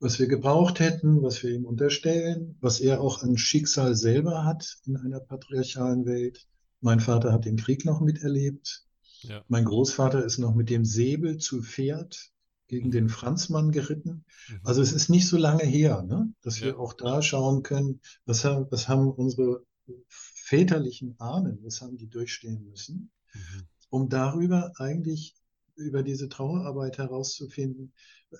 was 0.00 0.18
wir 0.18 0.26
gebraucht 0.26 0.80
hätten, 0.80 1.22
was 1.22 1.42
wir 1.42 1.50
ihm 1.50 1.64
unterstellen, 1.64 2.56
was 2.60 2.80
er 2.80 3.00
auch 3.00 3.22
an 3.22 3.36
Schicksal 3.36 3.94
selber 3.94 4.44
hat 4.44 4.78
in 4.86 4.96
einer 4.96 5.20
patriarchalen 5.20 6.06
Welt. 6.06 6.46
Mein 6.80 7.00
Vater 7.00 7.32
hat 7.32 7.44
den 7.44 7.56
Krieg 7.56 7.84
noch 7.84 8.00
miterlebt. 8.00 8.86
Ja. 9.22 9.44
Mein 9.48 9.64
Großvater 9.64 10.24
ist 10.24 10.38
noch 10.38 10.54
mit 10.54 10.70
dem 10.70 10.84
Säbel 10.84 11.38
zu 11.38 11.62
Pferd 11.62 12.30
gegen 12.68 12.88
mhm. 12.88 12.92
den 12.92 13.08
Franzmann 13.08 13.72
geritten. 13.72 14.24
Mhm. 14.48 14.60
Also 14.64 14.80
es 14.80 14.92
ist 14.92 15.08
nicht 15.08 15.26
so 15.26 15.36
lange 15.36 15.64
her, 15.64 16.02
ne? 16.02 16.32
dass 16.42 16.60
ja. 16.60 16.66
wir 16.66 16.78
auch 16.78 16.92
da 16.92 17.20
schauen 17.20 17.62
können, 17.62 18.00
was 18.24 18.44
haben, 18.44 18.66
was 18.70 18.88
haben 18.88 19.10
unsere 19.10 19.64
väterlichen 20.08 21.18
Ahnen, 21.18 21.58
was 21.62 21.80
haben 21.80 21.96
die 21.96 22.08
durchstehen 22.08 22.64
müssen, 22.68 23.10
mhm. 23.34 23.62
um 23.90 24.08
darüber 24.08 24.72
eigentlich 24.76 25.34
über 25.76 26.02
diese 26.02 26.28
Trauerarbeit 26.28 26.98
herauszufinden, 26.98 27.92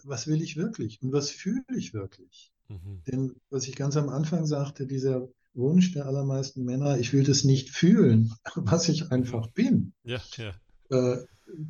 was 0.04 0.26
will 0.26 0.42
ich 0.42 0.56
wirklich 0.56 1.02
und 1.02 1.12
was 1.12 1.30
fühle 1.30 1.64
ich 1.76 1.94
wirklich. 1.94 2.52
Mhm. 2.68 3.02
Denn 3.06 3.36
was 3.50 3.66
ich 3.66 3.74
ganz 3.74 3.96
am 3.96 4.08
Anfang 4.08 4.46
sagte, 4.46 4.86
dieser 4.86 5.28
Wunsch 5.54 5.92
der 5.92 6.06
allermeisten 6.06 6.64
Männer, 6.64 6.98
ich 6.98 7.12
will 7.12 7.24
das 7.24 7.42
nicht 7.42 7.70
fühlen, 7.70 8.32
was 8.54 8.88
ich 8.88 9.10
einfach 9.10 9.48
mhm. 9.48 9.52
bin, 9.54 9.92
ja, 10.04 10.20
ja. 10.36 10.54
Äh, 10.90 11.18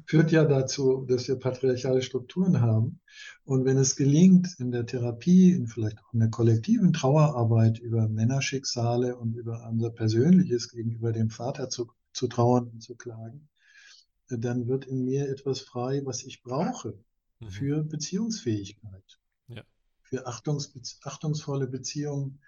führt 0.06 0.32
ja 0.32 0.44
dazu, 0.44 1.04
dass 1.08 1.28
wir 1.28 1.36
patriarchale 1.36 2.02
Strukturen 2.02 2.60
haben. 2.60 3.00
Und 3.44 3.64
wenn 3.64 3.78
es 3.78 3.96
gelingt, 3.96 4.56
in 4.58 4.70
der 4.70 4.86
Therapie, 4.86 5.52
in 5.52 5.66
vielleicht 5.66 5.98
auch 6.02 6.12
in 6.12 6.20
der 6.20 6.30
kollektiven 6.30 6.92
Trauerarbeit 6.92 7.78
über 7.78 8.08
Männerschicksale 8.08 9.16
und 9.16 9.34
über 9.36 9.66
unser 9.68 9.90
Persönliches 9.90 10.70
gegenüber 10.70 11.12
dem 11.12 11.30
Vater 11.30 11.68
zu, 11.68 11.90
zu 12.12 12.28
trauern 12.28 12.68
und 12.68 12.82
zu 12.82 12.94
klagen, 12.94 13.48
dann 14.28 14.68
wird 14.68 14.84
in 14.86 15.04
mir 15.04 15.28
etwas 15.28 15.60
frei, 15.60 16.02
was 16.04 16.22
ich 16.22 16.42
brauche 16.42 16.98
mhm. 17.40 17.48
für 17.48 17.82
Beziehungsfähigkeit, 17.82 19.18
ja. 19.48 19.62
für 20.02 20.26
Achtungs, 20.26 20.72
achtungsvolle 21.02 21.66
Beziehungen, 21.66 22.40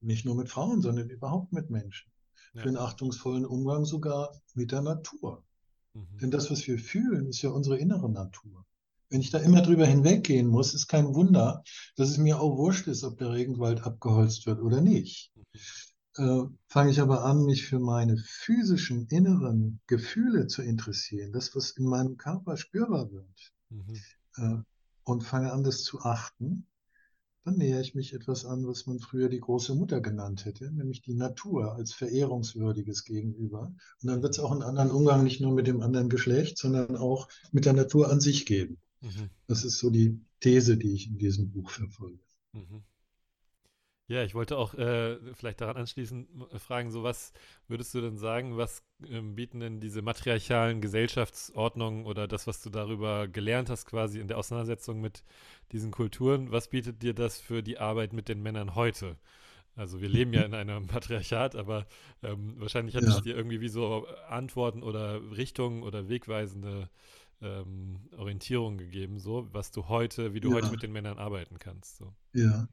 nicht 0.00 0.24
nur 0.24 0.34
mit 0.34 0.48
Frauen, 0.48 0.80
sondern 0.80 1.10
überhaupt 1.10 1.52
mit 1.52 1.70
Menschen, 1.70 2.10
ja. 2.54 2.62
für 2.62 2.68
einen 2.68 2.76
achtungsvollen 2.76 3.46
Umgang 3.46 3.84
sogar 3.84 4.32
mit 4.54 4.72
der 4.72 4.82
Natur. 4.82 5.44
Mhm. 5.98 6.18
Denn 6.18 6.30
das, 6.30 6.50
was 6.50 6.66
wir 6.66 6.78
fühlen, 6.78 7.26
ist 7.26 7.42
ja 7.42 7.50
unsere 7.50 7.78
innere 7.78 8.10
Natur. 8.10 8.64
Wenn 9.10 9.20
ich 9.20 9.30
da 9.30 9.38
immer 9.38 9.62
drüber 9.62 9.86
hinweggehen 9.86 10.46
muss, 10.46 10.74
ist 10.74 10.86
kein 10.86 11.14
Wunder, 11.14 11.62
dass 11.96 12.10
es 12.10 12.18
mir 12.18 12.40
auch 12.40 12.56
wurscht 12.56 12.88
ist, 12.88 13.04
ob 13.04 13.18
der 13.18 13.32
Regenwald 13.32 13.82
abgeholzt 13.82 14.46
wird 14.46 14.60
oder 14.60 14.80
nicht. 14.80 15.32
Mhm. 15.34 15.42
Äh, 16.18 16.44
fange 16.66 16.90
ich 16.90 17.00
aber 17.00 17.24
an, 17.24 17.44
mich 17.44 17.66
für 17.66 17.78
meine 17.78 18.16
physischen 18.18 19.06
inneren 19.06 19.80
Gefühle 19.86 20.46
zu 20.46 20.62
interessieren, 20.62 21.32
das, 21.32 21.54
was 21.54 21.70
in 21.70 21.86
meinem 21.86 22.16
Körper 22.16 22.56
spürbar 22.56 23.10
wird, 23.12 23.52
mhm. 23.70 23.94
äh, 24.36 24.62
und 25.04 25.24
fange 25.24 25.52
an, 25.52 25.64
das 25.64 25.84
zu 25.84 26.00
achten, 26.00 26.66
dann 27.48 27.56
nähere 27.58 27.80
ich 27.80 27.94
mich 27.94 28.12
etwas 28.12 28.44
an, 28.44 28.66
was 28.66 28.86
man 28.86 29.00
früher 29.00 29.28
die 29.30 29.40
große 29.40 29.74
Mutter 29.74 30.00
genannt 30.00 30.44
hätte, 30.44 30.70
nämlich 30.70 31.00
die 31.00 31.14
Natur 31.14 31.74
als 31.74 31.94
verehrungswürdiges 31.94 33.04
Gegenüber. 33.04 33.72
Und 34.02 34.08
dann 34.08 34.22
wird 34.22 34.34
es 34.34 34.40
auch 34.40 34.52
einen 34.52 34.62
anderen 34.62 34.90
Umgang 34.90 35.24
nicht 35.24 35.40
nur 35.40 35.52
mit 35.52 35.66
dem 35.66 35.80
anderen 35.80 36.10
Geschlecht, 36.10 36.58
sondern 36.58 36.96
auch 36.96 37.28
mit 37.50 37.64
der 37.64 37.72
Natur 37.72 38.10
an 38.10 38.20
sich 38.20 38.44
geben. 38.44 38.76
Mhm. 39.00 39.30
Das 39.46 39.64
ist 39.64 39.78
so 39.78 39.88
die 39.88 40.20
These, 40.40 40.76
die 40.76 40.92
ich 40.92 41.08
in 41.08 41.16
diesem 41.16 41.50
Buch 41.50 41.70
verfolge. 41.70 42.18
Mhm. 42.52 42.82
Ja, 44.08 44.22
ich 44.22 44.34
wollte 44.34 44.56
auch 44.56 44.72
äh, 44.72 45.18
vielleicht 45.34 45.60
daran 45.60 45.76
anschließend 45.76 46.28
fragen, 46.58 46.90
so 46.90 47.02
was 47.02 47.34
würdest 47.68 47.92
du 47.92 48.00
denn 48.00 48.16
sagen, 48.16 48.56
was 48.56 48.82
ähm, 49.06 49.34
bieten 49.34 49.60
denn 49.60 49.80
diese 49.80 50.00
matriarchalen 50.00 50.80
Gesellschaftsordnungen 50.80 52.06
oder 52.06 52.26
das, 52.26 52.46
was 52.46 52.62
du 52.62 52.70
darüber 52.70 53.28
gelernt 53.28 53.68
hast, 53.68 53.84
quasi 53.84 54.18
in 54.18 54.26
der 54.26 54.38
Auseinandersetzung 54.38 55.02
mit 55.02 55.24
diesen 55.72 55.90
Kulturen, 55.90 56.50
was 56.50 56.68
bietet 56.68 57.02
dir 57.02 57.12
das 57.12 57.38
für 57.38 57.62
die 57.62 57.78
Arbeit 57.78 58.14
mit 58.14 58.30
den 58.30 58.42
Männern 58.42 58.74
heute? 58.74 59.18
Also 59.76 60.00
wir 60.00 60.08
leben 60.08 60.32
ja 60.32 60.40
in 60.40 60.54
einem 60.54 60.86
Patriarchat, 60.86 61.54
aber 61.54 61.86
ähm, 62.22 62.54
wahrscheinlich 62.58 62.96
hat 62.96 63.02
ja. 63.02 63.10
es 63.10 63.20
dir 63.20 63.36
irgendwie 63.36 63.60
wie 63.60 63.68
so 63.68 64.06
Antworten 64.30 64.82
oder 64.82 65.20
Richtungen 65.36 65.82
oder 65.82 66.08
wegweisende 66.08 66.88
ähm, 67.42 68.00
Orientierungen 68.16 68.78
gegeben, 68.78 69.18
so 69.18 69.46
was 69.52 69.70
du 69.70 69.86
heute, 69.88 70.32
wie 70.32 70.40
du 70.40 70.48
ja. 70.48 70.56
heute 70.56 70.70
mit 70.70 70.82
den 70.82 70.92
Männern 70.92 71.18
arbeiten 71.18 71.58
kannst. 71.58 71.98
So. 71.98 72.14
Ja, 72.32 72.68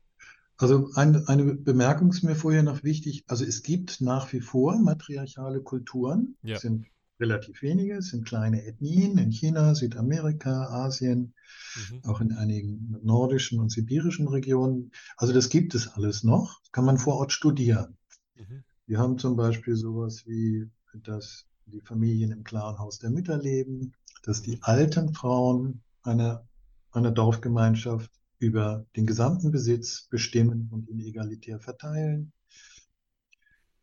also 0.57 0.89
ein, 0.95 1.27
eine 1.27 1.55
Bemerkung 1.55 2.09
ist 2.11 2.23
mir 2.23 2.35
vorher 2.35 2.63
noch 2.63 2.83
wichtig. 2.83 3.23
Also 3.27 3.43
es 3.43 3.63
gibt 3.63 4.01
nach 4.01 4.31
wie 4.31 4.39
vor 4.39 4.77
matriarchale 4.79 5.61
Kulturen. 5.61 6.37
Ja. 6.43 6.55
Es 6.55 6.61
sind 6.61 6.85
relativ 7.19 7.61
wenige, 7.61 7.97
es 7.97 8.09
sind 8.09 8.25
kleine 8.25 8.65
Ethnien 8.65 9.17
in 9.17 9.31
China, 9.31 9.73
Südamerika, 9.75 10.65
Asien, 10.67 11.33
mhm. 11.75 12.03
auch 12.03 12.21
in 12.21 12.33
einigen 12.33 12.97
nordischen 13.03 13.59
und 13.59 13.71
sibirischen 13.71 14.27
Regionen. 14.27 14.91
Also 15.17 15.33
das 15.33 15.49
gibt 15.49 15.75
es 15.75 15.87
alles 15.87 16.23
noch, 16.23 16.59
das 16.61 16.71
kann 16.71 16.85
man 16.85 16.97
vor 16.97 17.15
Ort 17.15 17.31
studieren. 17.31 17.97
Mhm. 18.35 18.63
Wir 18.85 18.99
haben 18.99 19.17
zum 19.17 19.35
Beispiel 19.35 19.75
sowas 19.75 20.25
wie, 20.25 20.69
dass 20.93 21.45
die 21.65 21.81
Familien 21.81 22.31
im 22.31 22.43
klaren 22.43 22.77
Haus 22.79 22.99
der 22.99 23.09
Mütter 23.09 23.37
leben, 23.37 23.93
dass 24.23 24.41
die 24.41 24.59
alten 24.61 25.13
Frauen 25.13 25.81
einer, 26.03 26.47
einer 26.91 27.11
Dorfgemeinschaft 27.11 28.11
über 28.45 28.85
den 28.95 29.05
gesamten 29.05 29.51
Besitz 29.51 30.07
bestimmen 30.09 30.69
und 30.71 30.87
ihn 30.87 30.99
egalitär 30.99 31.59
verteilen, 31.59 32.31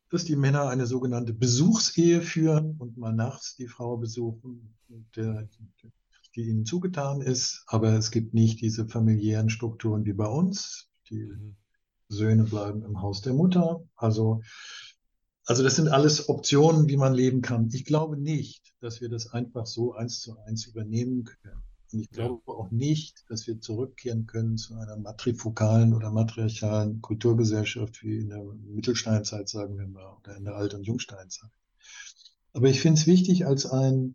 dass 0.08 0.24
die 0.24 0.36
Männer 0.36 0.68
eine 0.68 0.86
sogenannte 0.86 1.32
Besuchsehe 1.32 2.22
führen 2.22 2.76
und 2.78 2.96
mal 2.96 3.12
nachts 3.12 3.56
die 3.56 3.66
Frau 3.66 3.96
besuchen, 3.96 4.74
der, 5.16 5.48
die 6.36 6.42
ihnen 6.42 6.64
zugetan 6.64 7.22
ist, 7.22 7.64
aber 7.66 7.94
es 7.94 8.10
gibt 8.10 8.34
nicht 8.34 8.60
diese 8.60 8.86
familiären 8.86 9.50
Strukturen 9.50 10.04
wie 10.04 10.12
bei 10.12 10.26
uns. 10.26 10.88
Die 11.08 11.24
mhm. 11.24 11.56
Söhne 12.08 12.44
bleiben 12.44 12.84
im 12.84 13.00
Haus 13.00 13.22
der 13.22 13.32
Mutter. 13.32 13.82
Also, 13.96 14.42
also 15.46 15.62
das 15.62 15.76
sind 15.76 15.88
alles 15.88 16.28
Optionen, 16.28 16.88
wie 16.88 16.96
man 16.96 17.14
leben 17.14 17.40
kann. 17.40 17.70
Ich 17.72 17.84
glaube 17.84 18.16
nicht, 18.16 18.74
dass 18.80 19.00
wir 19.00 19.08
das 19.08 19.32
einfach 19.32 19.66
so 19.66 19.94
eins 19.94 20.20
zu 20.20 20.38
eins 20.40 20.66
übernehmen 20.66 21.24
können. 21.24 21.62
Und 21.92 22.00
ich 22.00 22.10
glaube 22.10 22.52
auch 22.52 22.70
nicht, 22.70 23.24
dass 23.28 23.46
wir 23.46 23.60
zurückkehren 23.60 24.26
können 24.26 24.56
zu 24.56 24.74
einer 24.74 24.96
matrifokalen 24.96 25.92
oder 25.94 26.10
matriarchalen 26.10 27.00
Kulturgesellschaft 27.02 28.02
wie 28.02 28.18
in 28.18 28.30
der 28.30 28.42
Mittelsteinzeit, 28.42 29.48
sagen 29.48 29.78
wir 29.78 29.86
mal, 29.86 30.16
oder 30.18 30.36
in 30.36 30.44
der 30.44 30.54
Alt- 30.54 30.74
und 30.74 30.84
Jungsteinzeit. 30.84 31.50
Aber 32.52 32.68
ich 32.68 32.80
finde 32.80 33.00
es 33.00 33.06
wichtig, 33.06 33.46
als 33.46 33.66
ein, 33.66 34.14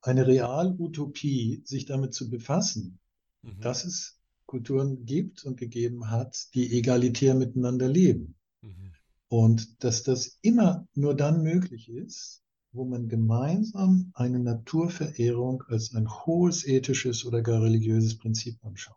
eine 0.00 0.26
Realutopie 0.26 1.62
sich 1.64 1.84
damit 1.86 2.14
zu 2.14 2.30
befassen, 2.30 2.98
mhm. 3.42 3.60
dass 3.60 3.84
es 3.84 4.18
Kulturen 4.46 5.04
gibt 5.04 5.44
und 5.44 5.58
gegeben 5.58 6.10
hat, 6.10 6.54
die 6.54 6.76
egalitär 6.78 7.34
miteinander 7.34 7.88
leben. 7.88 8.36
Mhm. 8.62 8.92
Und 9.28 9.82
dass 9.84 10.04
das 10.04 10.38
immer 10.42 10.86
nur 10.94 11.14
dann 11.14 11.42
möglich 11.42 11.88
ist, 11.88 12.42
wo 12.76 12.84
man 12.84 13.08
gemeinsam 13.08 14.12
eine 14.14 14.38
Naturverehrung 14.38 15.62
als 15.68 15.94
ein 15.94 16.08
hohes 16.08 16.66
ethisches 16.66 17.24
oder 17.24 17.42
gar 17.42 17.62
religiöses 17.62 18.18
Prinzip 18.18 18.58
anschaut. 18.62 18.96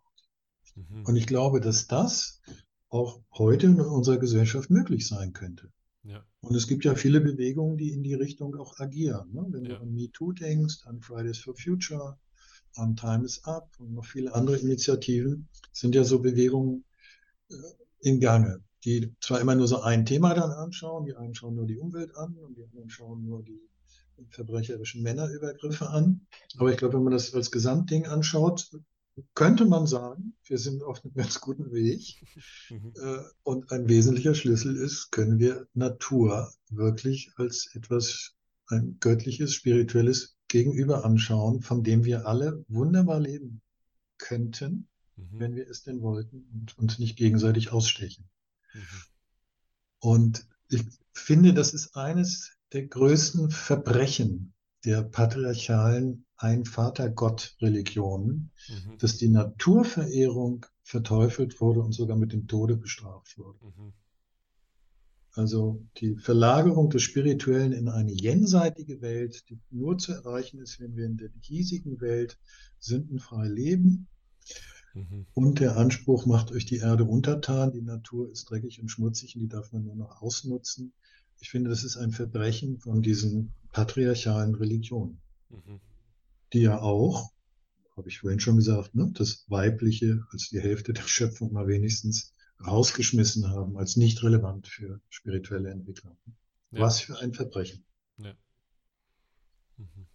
Mhm. 0.75 1.05
Und 1.05 1.15
ich 1.15 1.27
glaube, 1.27 1.59
dass 1.61 1.87
das 1.87 2.41
auch 2.89 3.21
heute 3.33 3.67
in 3.67 3.81
unserer 3.81 4.17
Gesellschaft 4.17 4.69
möglich 4.69 5.07
sein 5.07 5.33
könnte. 5.33 5.71
Ja. 6.03 6.25
Und 6.41 6.55
es 6.55 6.67
gibt 6.67 6.85
ja 6.85 6.95
viele 6.95 7.21
Bewegungen, 7.21 7.77
die 7.77 7.91
in 7.91 8.03
die 8.03 8.13
Richtung 8.13 8.55
auch 8.55 8.79
agieren. 8.79 9.31
Ne? 9.33 9.45
Wenn 9.49 9.65
ja. 9.65 9.75
du 9.75 9.81
an 9.81 9.93
MeToo 9.93 10.31
denkst, 10.31 10.85
an 10.85 11.01
Fridays 11.01 11.39
for 11.39 11.55
Future, 11.55 12.17
an 12.75 12.95
Time 12.95 13.25
is 13.25 13.43
Up 13.43 13.69
und 13.79 13.93
noch 13.93 14.05
viele 14.05 14.33
andere 14.33 14.57
Initiativen, 14.57 15.47
sind 15.71 15.95
ja 15.95 16.03
so 16.03 16.19
Bewegungen 16.19 16.85
äh, 17.49 17.55
in 18.01 18.19
Gange, 18.19 18.63
die 18.85 19.13
zwar 19.21 19.41
immer 19.41 19.55
nur 19.55 19.67
so 19.67 19.81
ein 19.81 20.05
Thema 20.05 20.33
dann 20.33 20.51
anschauen, 20.51 21.05
die 21.05 21.15
einen 21.15 21.35
schauen 21.35 21.55
nur 21.55 21.65
die 21.65 21.77
Umwelt 21.77 22.15
an 22.15 22.35
und 22.37 22.57
die 22.57 22.63
anderen 22.63 22.89
schauen 22.89 23.25
nur 23.25 23.43
die 23.43 23.68
verbrecherischen 24.29 25.01
Männerübergriffe 25.01 25.89
an. 25.89 26.27
Aber 26.57 26.71
ich 26.71 26.77
glaube, 26.77 26.95
wenn 26.95 27.03
man 27.03 27.13
das 27.13 27.33
als 27.33 27.51
Gesamtding 27.51 28.05
anschaut, 28.05 28.69
könnte 29.33 29.65
man 29.65 29.87
sagen, 29.87 30.35
wir 30.45 30.57
sind 30.57 30.83
auf 30.83 31.03
einem 31.03 31.13
ganz 31.13 31.39
guten 31.39 31.71
Weg. 31.71 32.25
Mhm. 32.71 32.93
Äh, 33.01 33.23
und 33.41 33.71
ein 33.71 33.89
wesentlicher 33.89 34.35
Schlüssel 34.35 34.75
ist, 34.75 35.11
können 35.11 35.39
wir 35.39 35.67
Natur 35.73 36.53
wirklich 36.69 37.31
als 37.37 37.67
etwas, 37.73 38.35
ein 38.67 38.97
göttliches, 38.99 39.55
spirituelles 39.55 40.37
Gegenüber 40.47 41.03
anschauen, 41.03 41.61
von 41.61 41.83
dem 41.83 42.05
wir 42.05 42.27
alle 42.27 42.63
wunderbar 42.67 43.19
leben 43.19 43.61
könnten, 44.19 44.87
mhm. 45.15 45.29
wenn 45.31 45.55
wir 45.55 45.67
es 45.67 45.81
denn 45.81 46.01
wollten 46.01 46.47
und 46.53 46.77
uns 46.77 46.99
nicht 46.99 47.15
gegenseitig 47.15 47.71
ausstechen. 47.71 48.29
Mhm. 48.75 48.81
Und 49.99 50.47
ich 50.69 50.83
finde, 51.13 51.53
das 51.53 51.73
ist 51.73 51.95
eines 51.95 52.51
der 52.73 52.87
größten 52.87 53.51
Verbrechen 53.51 54.53
der 54.85 55.03
patriarchalen 55.03 56.25
Ein-Vater-Gott-Religionen, 56.37 58.51
mhm. 58.67 58.97
dass 58.99 59.17
die 59.17 59.29
Naturverehrung 59.29 60.65
verteufelt 60.83 61.59
wurde 61.59 61.81
und 61.81 61.91
sogar 61.91 62.17
mit 62.17 62.31
dem 62.31 62.47
Tode 62.47 62.77
bestraft 62.77 63.37
wurde. 63.37 63.59
Mhm. 63.65 63.93
Also 65.33 65.85
die 65.97 66.15
Verlagerung 66.15 66.89
des 66.89 67.03
Spirituellen 67.03 67.71
in 67.71 67.87
eine 67.87 68.11
jenseitige 68.11 69.01
Welt, 69.01 69.47
die 69.49 69.59
nur 69.69 69.97
zu 69.97 70.13
erreichen 70.13 70.59
ist, 70.59 70.79
wenn 70.79 70.95
wir 70.95 71.05
in 71.05 71.17
der 71.17 71.29
hiesigen 71.41 72.01
Welt 72.01 72.39
sündenfrei 72.79 73.47
leben. 73.47 74.07
Mhm. 74.93 75.27
Und 75.33 75.59
der 75.59 75.77
Anspruch 75.77 76.25
macht 76.25 76.51
euch 76.51 76.65
die 76.65 76.77
Erde 76.77 77.03
untertan, 77.03 77.71
die 77.71 77.81
Natur 77.81 78.31
ist 78.31 78.49
dreckig 78.49 78.81
und 78.81 78.89
schmutzig 78.89 79.35
und 79.35 79.41
die 79.41 79.47
darf 79.47 79.71
man 79.71 79.83
nur 79.83 79.95
noch 79.95 80.21
ausnutzen. 80.21 80.93
Ich 81.39 81.49
finde, 81.49 81.69
das 81.69 81.83
ist 81.83 81.97
ein 81.97 82.11
Verbrechen 82.11 82.79
von 82.79 83.01
diesen 83.01 83.53
patriarchalen 83.71 84.55
Religionen, 84.55 85.21
mhm. 85.49 85.79
die 86.53 86.61
ja 86.61 86.79
auch, 86.79 87.31
habe 87.95 88.09
ich 88.09 88.19
vorhin 88.19 88.39
schon 88.39 88.57
gesagt, 88.57 88.95
ne, 88.95 89.11
das 89.13 89.45
Weibliche 89.47 90.25
als 90.31 90.49
die 90.49 90.59
Hälfte 90.59 90.93
der 90.93 91.07
Schöpfung 91.07 91.53
mal 91.53 91.67
wenigstens 91.67 92.33
rausgeschmissen 92.65 93.49
haben, 93.49 93.77
als 93.77 93.95
nicht 93.95 94.21
relevant 94.23 94.67
für 94.67 95.01
spirituelle 95.09 95.69
Entwicklung. 95.69 96.17
Ja. 96.71 96.81
Was 96.81 96.99
für 96.99 97.17
ein 97.19 97.33
Verbrechen. 97.33 97.85
Ja. 98.17 98.33
Mhm. 99.77 100.08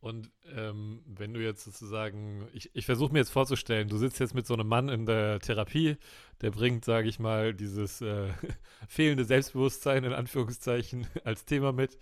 Und 0.00 0.30
ähm, 0.56 1.02
wenn 1.06 1.34
du 1.34 1.42
jetzt 1.42 1.64
sozusagen, 1.64 2.48
ich, 2.54 2.70
ich 2.74 2.86
versuche 2.86 3.12
mir 3.12 3.18
jetzt 3.18 3.30
vorzustellen, 3.30 3.88
du 3.88 3.98
sitzt 3.98 4.18
jetzt 4.18 4.34
mit 4.34 4.46
so 4.46 4.54
einem 4.54 4.66
Mann 4.66 4.88
in 4.88 5.04
der 5.04 5.40
Therapie, 5.40 5.96
der 6.40 6.50
bringt, 6.50 6.86
sage 6.86 7.08
ich 7.08 7.18
mal, 7.18 7.52
dieses 7.52 8.00
äh, 8.00 8.28
fehlende 8.88 9.24
Selbstbewusstsein 9.24 10.04
in 10.04 10.14
Anführungszeichen 10.14 11.06
als 11.24 11.44
Thema 11.44 11.72
mit 11.72 11.98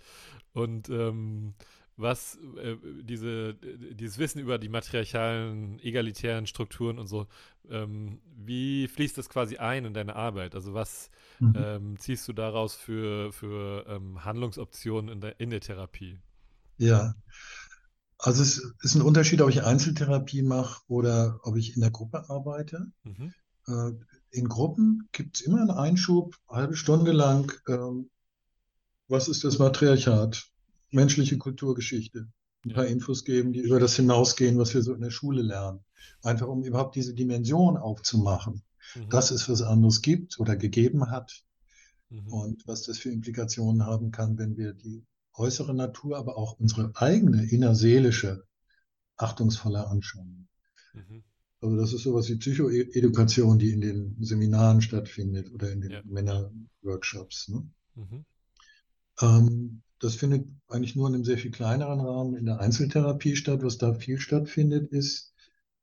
und 0.53 0.89
ähm, 0.89 1.55
was 1.97 2.37
äh, 2.63 2.77
diese, 3.03 3.55
dieses 3.55 4.17
Wissen 4.17 4.39
über 4.39 4.57
die 4.57 4.69
matriarchalen, 4.69 5.79
egalitären 5.81 6.47
Strukturen 6.47 6.97
und 6.97 7.07
so, 7.07 7.27
ähm, 7.69 8.21
wie 8.37 8.87
fließt 8.87 9.17
das 9.17 9.27
quasi 9.27 9.57
ein 9.57 9.83
in 9.83 9.93
deine 9.93 10.15
Arbeit? 10.15 10.55
Also 10.55 10.73
was 10.73 11.11
mhm. 11.39 11.53
ähm, 11.57 11.99
ziehst 11.99 12.25
du 12.29 12.31
daraus 12.31 12.75
für, 12.75 13.33
für 13.33 13.85
ähm, 13.89 14.23
Handlungsoptionen 14.23 15.11
in 15.11 15.19
der, 15.19 15.39
in 15.41 15.49
der 15.49 15.59
Therapie? 15.59 16.17
Ja, 16.77 17.13
also 18.19 18.43
es 18.43 18.61
ist 18.81 18.95
ein 18.95 19.01
Unterschied, 19.01 19.41
ob 19.41 19.49
ich 19.49 19.63
Einzeltherapie 19.63 20.43
mache 20.43 20.81
oder 20.87 21.39
ob 21.43 21.57
ich 21.57 21.75
in 21.75 21.81
der 21.81 21.91
Gruppe 21.91 22.29
arbeite. 22.29 22.91
Mhm. 23.03 23.33
Äh, 23.67 23.91
in 24.31 24.47
Gruppen 24.47 25.09
gibt 25.11 25.37
es 25.37 25.41
immer 25.41 25.61
einen 25.61 25.71
Einschub, 25.71 26.35
eine 26.47 26.61
halbe 26.61 26.75
Stunde 26.75 27.11
lang. 27.11 27.51
Ähm, 27.67 28.09
was 29.07 29.27
ist 29.27 29.43
das 29.43 29.57
Matriarchat? 29.57 30.49
menschliche 30.91 31.37
Kulturgeschichte. 31.37 32.27
Ein 32.65 32.73
paar 32.73 32.87
Infos 32.87 33.23
geben, 33.23 33.53
die 33.53 33.61
über 33.61 33.79
das 33.79 33.95
hinausgehen, 33.95 34.57
was 34.57 34.73
wir 34.73 34.81
so 34.81 34.93
in 34.93 35.01
der 35.01 35.11
Schule 35.11 35.41
lernen. 35.41 35.79
Einfach 36.23 36.47
um 36.47 36.63
überhaupt 36.63 36.95
diese 36.95 37.13
Dimension 37.13 37.77
aufzumachen, 37.77 38.63
mhm. 38.95 39.09
dass 39.09 39.31
es 39.31 39.47
was 39.47 39.61
anderes 39.61 40.01
gibt 40.01 40.39
oder 40.39 40.57
gegeben 40.57 41.09
hat 41.09 41.43
mhm. 42.09 42.27
und 42.27 42.67
was 42.67 42.83
das 42.83 42.97
für 42.97 43.11
Implikationen 43.11 43.85
haben 43.85 44.11
kann, 44.11 44.37
wenn 44.37 44.57
wir 44.57 44.73
die 44.73 45.05
äußere 45.35 45.73
Natur, 45.73 46.17
aber 46.17 46.37
auch 46.37 46.59
unsere 46.59 46.91
eigene 46.95 47.45
innerseelische 47.45 48.43
achtungsvoller 49.17 49.89
anschauen. 49.89 50.47
Mhm. 50.93 51.23
Also 51.61 51.75
das 51.75 51.93
ist 51.93 52.03
sowas 52.03 52.29
wie 52.29 52.37
Psychoedukation, 52.37 53.59
die 53.59 53.71
in 53.71 53.81
den 53.81 54.15
Seminaren 54.21 54.81
stattfindet 54.81 55.51
oder 55.51 55.71
in 55.71 55.81
den 55.81 55.91
ja. 55.91 56.01
Männerworkshops. 56.05 57.49
Ne? 57.49 57.67
Mhm. 57.95 58.25
Ähm, 59.21 59.81
das 59.99 60.15
findet 60.15 60.47
eigentlich 60.69 60.95
nur 60.95 61.09
in 61.09 61.15
einem 61.15 61.25
sehr 61.25 61.37
viel 61.37 61.51
kleineren 61.51 61.99
Rahmen 61.99 62.35
in 62.35 62.45
der 62.45 62.61
Einzeltherapie 62.61 63.35
statt. 63.35 63.61
Was 63.61 63.77
da 63.77 63.93
viel 63.93 64.19
stattfindet, 64.19 64.91
ist 64.91 65.33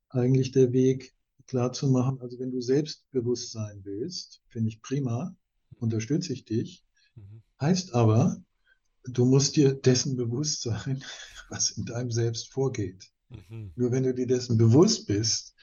eigentlich 0.09 0.51
der 0.51 0.73
Weg 0.73 1.13
klar 1.45 1.71
zu 1.71 1.87
machen. 1.89 2.19
Also 2.21 2.39
wenn 2.39 2.51
du 2.51 2.61
selbstbewusst 2.61 3.51
sein 3.51 3.81
willst, 3.83 4.41
finde 4.47 4.69
ich 4.69 4.81
prima, 4.81 5.35
unterstütze 5.75 6.33
ich 6.33 6.45
dich. 6.45 6.83
Mhm. 7.15 7.43
Heißt 7.61 7.93
aber, 7.93 8.41
du 9.09 9.25
musst 9.25 9.55
dir 9.55 9.73
dessen 9.73 10.15
bewusst 10.15 10.61
sein, 10.61 11.03
was 11.49 11.71
in 11.71 11.85
deinem 11.85 12.11
Selbst 12.11 12.51
vorgeht. 12.51 13.11
Mhm. 13.29 13.71
Nur 13.75 13.91
wenn 13.91 14.03
du 14.03 14.13
dir 14.13 14.27
dessen 14.27 14.57
bewusst 14.57 15.07
bist 15.07 15.55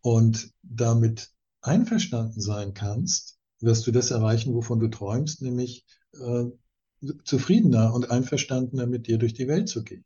und 0.00 0.52
damit 0.62 1.30
einverstanden 1.60 2.40
sein 2.40 2.74
kannst, 2.74 3.38
wirst 3.60 3.86
du 3.86 3.90
das 3.90 4.10
erreichen, 4.10 4.54
wovon 4.54 4.78
du 4.78 4.88
träumst, 4.88 5.42
nämlich 5.42 5.84
äh, 6.12 6.44
zufriedener 7.24 7.94
und 7.94 8.10
einverstandener 8.10 8.86
mit 8.86 9.06
dir 9.06 9.18
durch 9.18 9.34
die 9.34 9.48
Welt 9.48 9.68
zu 9.68 9.82
gehen. 9.82 10.04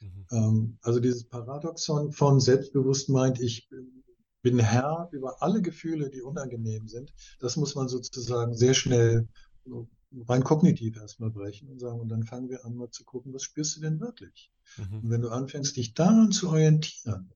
Mhm. 0.00 0.26
Ähm, 0.30 0.78
also 0.82 1.00
dieses 1.00 1.24
Paradoxon 1.24 2.12
von 2.12 2.40
selbstbewusst 2.40 3.08
meint, 3.08 3.40
ich 3.40 3.68
bin 4.42 4.58
Herr 4.58 5.08
über 5.12 5.42
alle 5.42 5.62
Gefühle, 5.62 6.10
die 6.10 6.22
unangenehm 6.22 6.86
sind, 6.86 7.12
das 7.40 7.56
muss 7.56 7.74
man 7.74 7.88
sozusagen 7.88 8.54
sehr 8.54 8.74
schnell 8.74 9.28
rein 10.26 10.44
kognitiv 10.44 10.96
erstmal 10.96 11.30
brechen 11.30 11.68
und 11.68 11.80
sagen, 11.80 12.00
und 12.00 12.08
dann 12.08 12.24
fangen 12.24 12.48
wir 12.48 12.64
an 12.64 12.76
mal 12.76 12.90
zu 12.90 13.04
gucken, 13.04 13.32
was 13.34 13.42
spürst 13.42 13.76
du 13.76 13.80
denn 13.80 14.00
wirklich? 14.00 14.50
Mhm. 14.76 14.98
Und 15.02 15.10
wenn 15.10 15.22
du 15.22 15.30
anfängst, 15.30 15.76
dich 15.76 15.94
daran 15.94 16.32
zu 16.32 16.48
orientieren, 16.48 17.32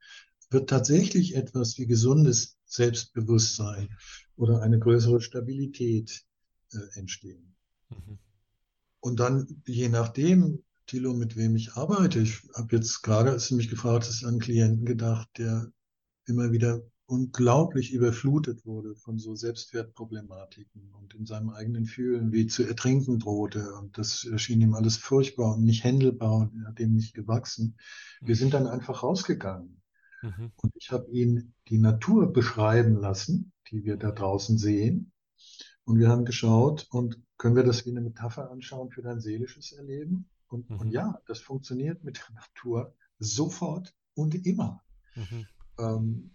wird 0.50 0.70
tatsächlich 0.70 1.36
etwas 1.36 1.78
wie 1.78 1.86
gesundes 1.86 2.56
Selbstbewusstsein 2.64 3.88
oder 4.36 4.62
eine 4.62 4.78
größere 4.78 5.20
Stabilität 5.20 6.24
äh, 6.72 6.98
entstehen. 6.98 7.54
Mhm. 7.88 8.18
Und 9.00 9.20
dann, 9.20 9.62
je 9.66 9.88
nachdem, 9.88 10.62
Thilo, 10.86 11.14
mit 11.14 11.36
wem 11.36 11.56
ich 11.56 11.74
arbeite, 11.74 12.20
ich 12.20 12.42
habe 12.54 12.76
jetzt 12.76 13.02
gerade, 13.02 13.30
als 13.30 13.48
du 13.48 13.56
mich 13.56 13.68
gefragt 13.68 14.06
hast, 14.06 14.24
an 14.24 14.30
einen 14.30 14.40
Klienten 14.40 14.84
gedacht, 14.84 15.28
der 15.38 15.72
immer 16.26 16.52
wieder 16.52 16.82
unglaublich 17.10 17.92
überflutet 17.92 18.64
wurde 18.64 18.94
von 18.94 19.18
so 19.18 19.34
Selbstwertproblematiken 19.34 20.94
und 20.94 21.12
in 21.14 21.26
seinem 21.26 21.50
eigenen 21.50 21.84
Fühlen 21.84 22.32
wie 22.32 22.46
zu 22.46 22.62
ertrinken 22.62 23.18
drohte. 23.18 23.74
Und 23.74 23.98
das 23.98 24.24
erschien 24.24 24.60
ihm 24.60 24.74
alles 24.74 24.96
furchtbar 24.96 25.56
und 25.56 25.64
nicht 25.64 25.82
händelbar 25.82 26.36
und 26.36 26.62
er 26.62 26.68
hat 26.68 26.78
dem 26.78 26.94
nicht 26.94 27.14
gewachsen. 27.14 27.76
Wir 28.20 28.36
sind 28.36 28.54
dann 28.54 28.68
einfach 28.68 29.02
rausgegangen. 29.02 29.82
Mhm. 30.22 30.52
Und 30.54 30.72
ich 30.76 30.92
habe 30.92 31.10
ihn 31.10 31.52
die 31.68 31.78
Natur 31.78 32.32
beschreiben 32.32 32.94
lassen, 32.94 33.52
die 33.72 33.84
wir 33.84 33.96
da 33.96 34.12
draußen 34.12 34.56
sehen. 34.56 35.10
Und 35.82 35.98
wir 35.98 36.08
haben 36.08 36.24
geschaut 36.24 36.86
und 36.90 37.20
können 37.38 37.56
wir 37.56 37.64
das 37.64 37.86
wie 37.86 37.90
eine 37.90 38.02
Metapher 38.02 38.52
anschauen 38.52 38.90
für 38.92 39.02
dein 39.02 39.20
seelisches 39.20 39.72
Erleben? 39.72 40.30
Und, 40.46 40.70
mhm. 40.70 40.78
und 40.78 40.90
ja, 40.92 41.20
das 41.26 41.40
funktioniert 41.40 42.04
mit 42.04 42.18
der 42.18 42.36
Natur 42.36 42.94
sofort 43.18 43.96
und 44.14 44.46
immer. 44.46 44.84
Mhm. 45.16 45.46
Ähm, 45.78 46.30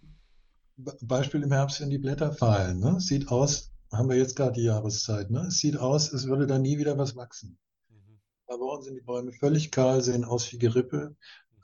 Beispiel 0.76 1.42
im 1.42 1.52
Herbst, 1.52 1.80
wenn 1.80 1.90
die 1.90 1.98
Blätter 1.98 2.32
fallen. 2.32 2.80
Ne? 2.80 3.00
Sieht 3.00 3.28
aus, 3.28 3.70
haben 3.92 4.08
wir 4.08 4.16
jetzt 4.16 4.36
gerade 4.36 4.52
die 4.52 4.64
Jahreszeit, 4.64 5.30
ne? 5.30 5.46
es 5.48 5.58
sieht 5.58 5.78
aus, 5.78 6.12
als 6.12 6.26
würde 6.26 6.46
da 6.46 6.58
nie 6.58 6.78
wieder 6.78 6.98
was 6.98 7.16
wachsen. 7.16 7.58
Mhm. 7.88 8.20
Bei 8.46 8.54
Wochen 8.54 8.82
sind 8.82 8.94
die 8.94 9.00
Bäume 9.00 9.32
völlig 9.32 9.70
kahl, 9.70 10.02
sehen 10.02 10.24
aus 10.24 10.52
wie 10.52 10.58
Gerippe. 10.58 11.16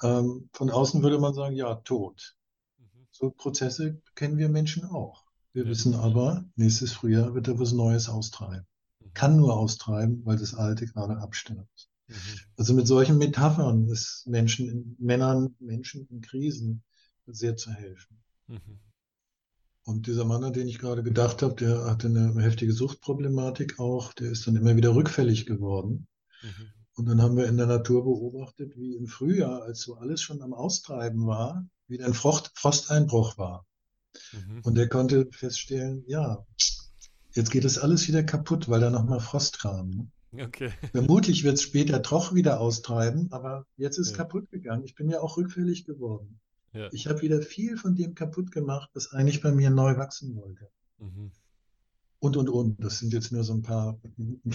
Ähm, 0.02 0.48
von 0.52 0.70
außen 0.70 1.02
würde 1.02 1.18
man 1.18 1.34
sagen, 1.34 1.54
ja, 1.54 1.74
tot. 1.76 2.36
Mhm. 2.78 3.06
So 3.10 3.30
Prozesse 3.30 4.00
kennen 4.14 4.38
wir 4.38 4.48
Menschen 4.48 4.84
auch. 4.84 5.24
Wir 5.52 5.64
ja. 5.64 5.70
wissen 5.70 5.94
aber, 5.94 6.44
nächstes 6.56 6.92
Frühjahr 6.92 7.34
wird 7.34 7.48
er 7.48 7.58
was 7.58 7.72
Neues 7.72 8.08
austreiben 8.08 8.66
kann 9.14 9.36
nur 9.36 9.56
austreiben, 9.56 10.24
weil 10.24 10.36
das 10.36 10.54
Alte 10.54 10.86
gerade 10.86 11.18
abstirbt. 11.18 11.88
Mhm. 12.08 12.16
Also 12.56 12.74
mit 12.74 12.86
solchen 12.86 13.18
Metaphern 13.18 13.88
ist 13.88 14.26
Menschen, 14.26 14.68
in, 14.68 14.96
Männern, 14.98 15.54
Menschen 15.58 16.06
in 16.08 16.20
Krisen 16.20 16.82
sehr 17.26 17.56
zu 17.56 17.70
helfen. 17.70 18.22
Und 19.84 20.06
dieser 20.06 20.24
Mann, 20.24 20.44
an 20.44 20.52
den 20.52 20.68
ich 20.68 20.78
gerade 20.78 21.02
gedacht 21.02 21.42
habe, 21.42 21.54
der 21.54 21.84
hatte 21.86 22.06
eine 22.06 22.40
heftige 22.40 22.72
Suchtproblematik 22.72 23.78
auch, 23.80 24.12
der 24.12 24.30
ist 24.30 24.46
dann 24.46 24.56
immer 24.56 24.76
wieder 24.76 24.94
rückfällig 24.94 25.46
geworden. 25.46 26.06
Mhm. 26.42 26.72
Und 26.94 27.06
dann 27.06 27.22
haben 27.22 27.36
wir 27.36 27.46
in 27.46 27.56
der 27.56 27.66
Natur 27.66 28.04
beobachtet, 28.04 28.76
wie 28.76 28.94
im 28.94 29.08
Frühjahr, 29.08 29.62
als 29.62 29.80
so 29.80 29.96
alles 29.96 30.22
schon 30.22 30.42
am 30.42 30.52
Austreiben 30.52 31.26
war, 31.26 31.66
wieder 31.88 32.06
ein 32.06 32.14
Frost, 32.14 32.52
Frosteinbruch 32.54 33.38
war. 33.38 33.66
Mhm. 34.32 34.60
Und 34.62 34.78
er 34.78 34.88
konnte 34.88 35.28
feststellen, 35.32 36.04
ja, 36.06 36.44
Jetzt 37.34 37.50
geht 37.50 37.64
es 37.64 37.78
alles 37.78 38.08
wieder 38.08 38.22
kaputt, 38.22 38.68
weil 38.68 38.80
da 38.80 38.90
nochmal 38.90 39.20
Frost 39.20 39.60
kam. 39.60 40.10
Ne? 40.32 40.44
Okay. 40.44 40.72
Vermutlich 40.92 41.44
wird 41.44 41.54
es 41.54 41.62
später 41.62 41.98
doch 41.98 42.34
wieder 42.34 42.60
austreiben, 42.60 43.28
aber 43.32 43.66
jetzt 43.76 43.98
ist 43.98 44.12
ja. 44.12 44.18
kaputt 44.18 44.50
gegangen. 44.50 44.84
Ich 44.84 44.94
bin 44.94 45.08
ja 45.08 45.20
auch 45.20 45.36
rückfällig 45.36 45.84
geworden. 45.84 46.40
Ja. 46.72 46.88
Ich 46.92 47.06
habe 47.06 47.20
wieder 47.22 47.42
viel 47.42 47.76
von 47.76 47.94
dem 47.94 48.14
kaputt 48.14 48.50
gemacht, 48.50 48.90
was 48.94 49.12
eigentlich 49.12 49.42
bei 49.42 49.52
mir 49.52 49.70
neu 49.70 49.96
wachsen 49.96 50.36
wollte. 50.36 50.70
Mhm. 50.98 51.30
Und, 52.18 52.36
und, 52.36 52.48
und. 52.48 52.82
Das 52.82 53.00
sind 53.00 53.12
jetzt 53.12 53.32
nur 53.32 53.44
so 53.44 53.52
ein 53.52 53.62
paar 53.62 54.00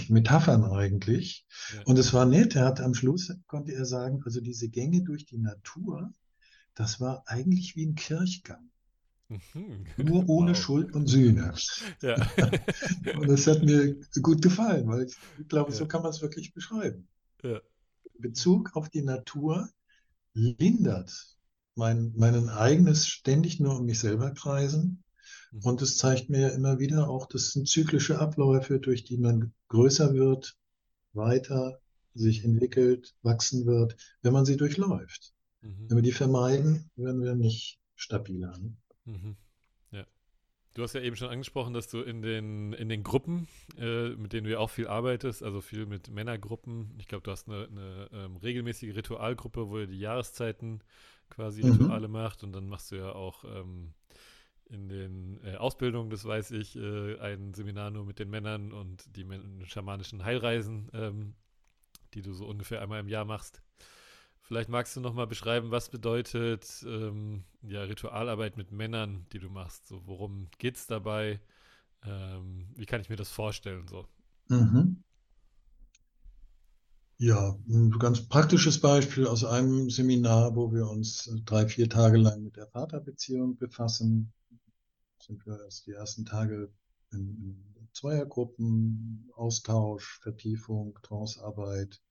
Metaphern 0.08 0.64
eigentlich. 0.64 1.46
Ja. 1.76 1.82
Und 1.84 2.00
es 2.00 2.14
war 2.14 2.26
nett. 2.26 2.56
Er 2.56 2.66
hat 2.66 2.80
am 2.80 2.94
Schluss, 2.94 3.36
konnte 3.46 3.74
er 3.74 3.86
sagen, 3.86 4.22
also 4.24 4.42
diese 4.42 4.70
Gänge 4.70 5.04
durch 5.04 5.26
die 5.26 5.38
Natur, 5.38 6.12
das 6.76 7.00
war 7.00 7.24
eigentlich 7.28 7.76
wie 7.76 7.86
ein 7.86 7.96
Kirchgang. 7.96 8.70
Mhm. 9.28 9.86
Nur 9.98 10.30
ohne 10.30 10.52
wow. 10.52 10.58
Schuld 10.58 10.94
und 10.94 11.08
Sühne. 11.08 11.54
Ja. 12.02 12.16
und 13.20 13.28
das 13.28 13.46
hat 13.48 13.64
mir 13.64 13.98
gut 14.22 14.42
gefallen, 14.42 14.88
weil 14.88 15.06
ich 15.06 15.48
glaube, 15.50 15.72
so 15.72 15.88
kann 15.88 16.02
man 16.02 16.12
es 16.12 16.22
wirklich 16.22 16.54
beschreiben. 16.54 17.08
Bezug 18.18 18.76
auf 18.76 18.90
die 18.90 19.04
Natur 19.04 19.70
lindert 20.34 21.37
mein, 21.78 22.14
mein 22.16 22.50
eigenes 22.50 23.08
ständig 23.08 23.60
nur 23.60 23.80
um 23.80 23.86
mich 23.86 24.00
selber 24.00 24.32
kreisen. 24.32 25.04
Mhm. 25.52 25.60
Und 25.64 25.82
es 25.82 25.98
zeigt 25.98 26.30
mir 26.30 26.52
immer 26.54 26.80
wieder 26.80 27.10
auch, 27.10 27.28
das 27.28 27.52
sind 27.52 27.68
zyklische 27.68 28.20
Abläufe, 28.20 28.80
durch 28.80 29.04
die 29.04 29.18
man 29.18 29.54
größer 29.70 30.14
wird, 30.14 30.58
weiter 31.14 31.80
sich 32.14 32.44
entwickelt, 32.44 33.16
wachsen 33.22 33.66
wird, 33.66 33.96
wenn 34.22 34.34
man 34.34 34.46
sie 34.46 34.58
durchläuft. 34.58 35.34
Mhm. 35.62 35.86
Wenn 35.90 35.98
wir 35.98 36.04
die 36.04 36.12
vermeiden, 36.12 36.90
werden 36.96 37.22
wir 37.22 37.36
nicht 37.36 37.80
stabiler. 37.96 38.58
Mhm. 39.06 39.38
Du 40.78 40.84
hast 40.84 40.94
ja 40.94 41.02
eben 41.02 41.16
schon 41.16 41.30
angesprochen, 41.30 41.74
dass 41.74 41.88
du 41.88 42.02
in 42.02 42.22
den, 42.22 42.72
in 42.74 42.88
den 42.88 43.02
Gruppen, 43.02 43.48
äh, 43.80 44.10
mit 44.10 44.32
denen 44.32 44.44
du 44.44 44.52
ja 44.52 44.60
auch 44.60 44.70
viel 44.70 44.86
arbeitest, 44.86 45.42
also 45.42 45.60
viel 45.60 45.88
mit 45.88 46.12
Männergruppen, 46.12 46.94
ich 47.00 47.08
glaube, 47.08 47.24
du 47.24 47.32
hast 47.32 47.50
eine, 47.50 47.68
eine 47.68 48.10
ähm, 48.14 48.38
regelmäßige 48.38 48.96
Ritualgruppe, 48.96 49.70
wo 49.70 49.80
ihr 49.80 49.88
die 49.88 49.98
Jahreszeiten 49.98 50.84
quasi 51.32 51.64
mhm. 51.64 51.72
Rituale 51.72 52.08
macht 52.08 52.44
und 52.44 52.52
dann 52.52 52.70
machst 52.70 52.92
du 52.92 52.96
ja 52.98 53.12
auch 53.12 53.44
ähm, 53.44 53.96
in 54.70 54.88
den 54.88 55.40
äh, 55.44 55.56
Ausbildungen, 55.56 56.12
das 56.12 56.26
weiß 56.26 56.52
ich, 56.52 56.76
äh, 56.76 57.18
ein 57.22 57.56
Seminar 57.56 57.90
nur 57.90 58.06
mit 58.06 58.20
den 58.20 58.30
Männern 58.30 58.72
und 58.72 59.04
die 59.16 59.26
schamanischen 59.66 60.26
Heilreisen, 60.26 60.92
ähm, 60.94 61.34
die 62.14 62.22
du 62.22 62.34
so 62.34 62.46
ungefähr 62.46 62.84
einmal 62.84 63.00
im 63.00 63.10
Jahr 63.10 63.26
machst 63.26 63.64
Vielleicht 64.48 64.70
magst 64.70 64.96
du 64.96 65.02
noch 65.02 65.14
mal 65.14 65.28
beschreiben, 65.28 65.72
was 65.72 65.90
bedeutet 65.90 66.66
ähm, 66.88 67.44
ja, 67.64 67.82
Ritualarbeit 67.84 68.56
mit 68.56 68.72
Männern, 68.72 69.26
die 69.34 69.40
du 69.40 69.50
machst? 69.50 69.88
So, 69.88 70.02
worum 70.06 70.48
geht 70.58 70.78
es 70.78 70.88
dabei? 70.88 71.42
Ähm, 72.06 72.70
wie 72.76 72.86
kann 72.86 73.02
ich 73.02 73.10
mir 73.10 73.18
das 73.18 73.30
vorstellen? 73.30 73.88
So? 73.90 74.08
Mhm. 74.50 75.04
Ja, 77.18 77.58
ein 77.68 77.92
ganz 78.00 78.22
praktisches 78.22 78.80
Beispiel 78.80 79.28
aus 79.28 79.44
einem 79.44 79.90
Seminar, 79.90 80.56
wo 80.56 80.72
wir 80.72 80.88
uns 80.90 81.30
drei, 81.44 81.68
vier 81.68 81.90
Tage 81.90 82.18
lang 82.18 82.44
mit 82.44 82.56
der 82.56 82.68
Vaterbeziehung 82.68 83.58
befassen. 83.58 84.32
Sind 85.20 85.46
wir 85.46 85.60
erst 85.62 85.88
die 85.88 85.92
ersten 85.92 86.24
Tage 86.24 86.72
in, 87.12 87.20
in 87.78 87.90
Zweiergruppen, 87.92 89.30
Austausch, 89.36 90.20
Vertiefung, 90.22 90.98
Trancearbeit 91.04 92.02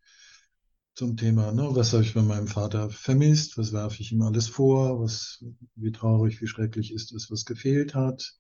zum 0.97 1.17
Thema, 1.19 1.53
ne, 1.53 1.69
was 1.73 1.93
habe 1.93 2.03
ich 2.03 2.15
bei 2.15 2.23
meinem 2.23 2.49
Vater 2.49 2.89
vermisst, 2.89 3.59
was 3.59 3.73
werfe 3.73 4.01
ich 4.01 4.13
ihm 4.13 4.23
alles 4.23 4.49
vor, 4.49 4.99
was, 4.99 5.45
wie 5.75 5.93
traurig, 5.93 6.41
wie 6.41 6.47
schrecklich 6.47 6.93
ist 6.93 7.13
es, 7.13 7.31
was 7.31 7.45
gefehlt 7.45 7.95
hat. 7.95 8.35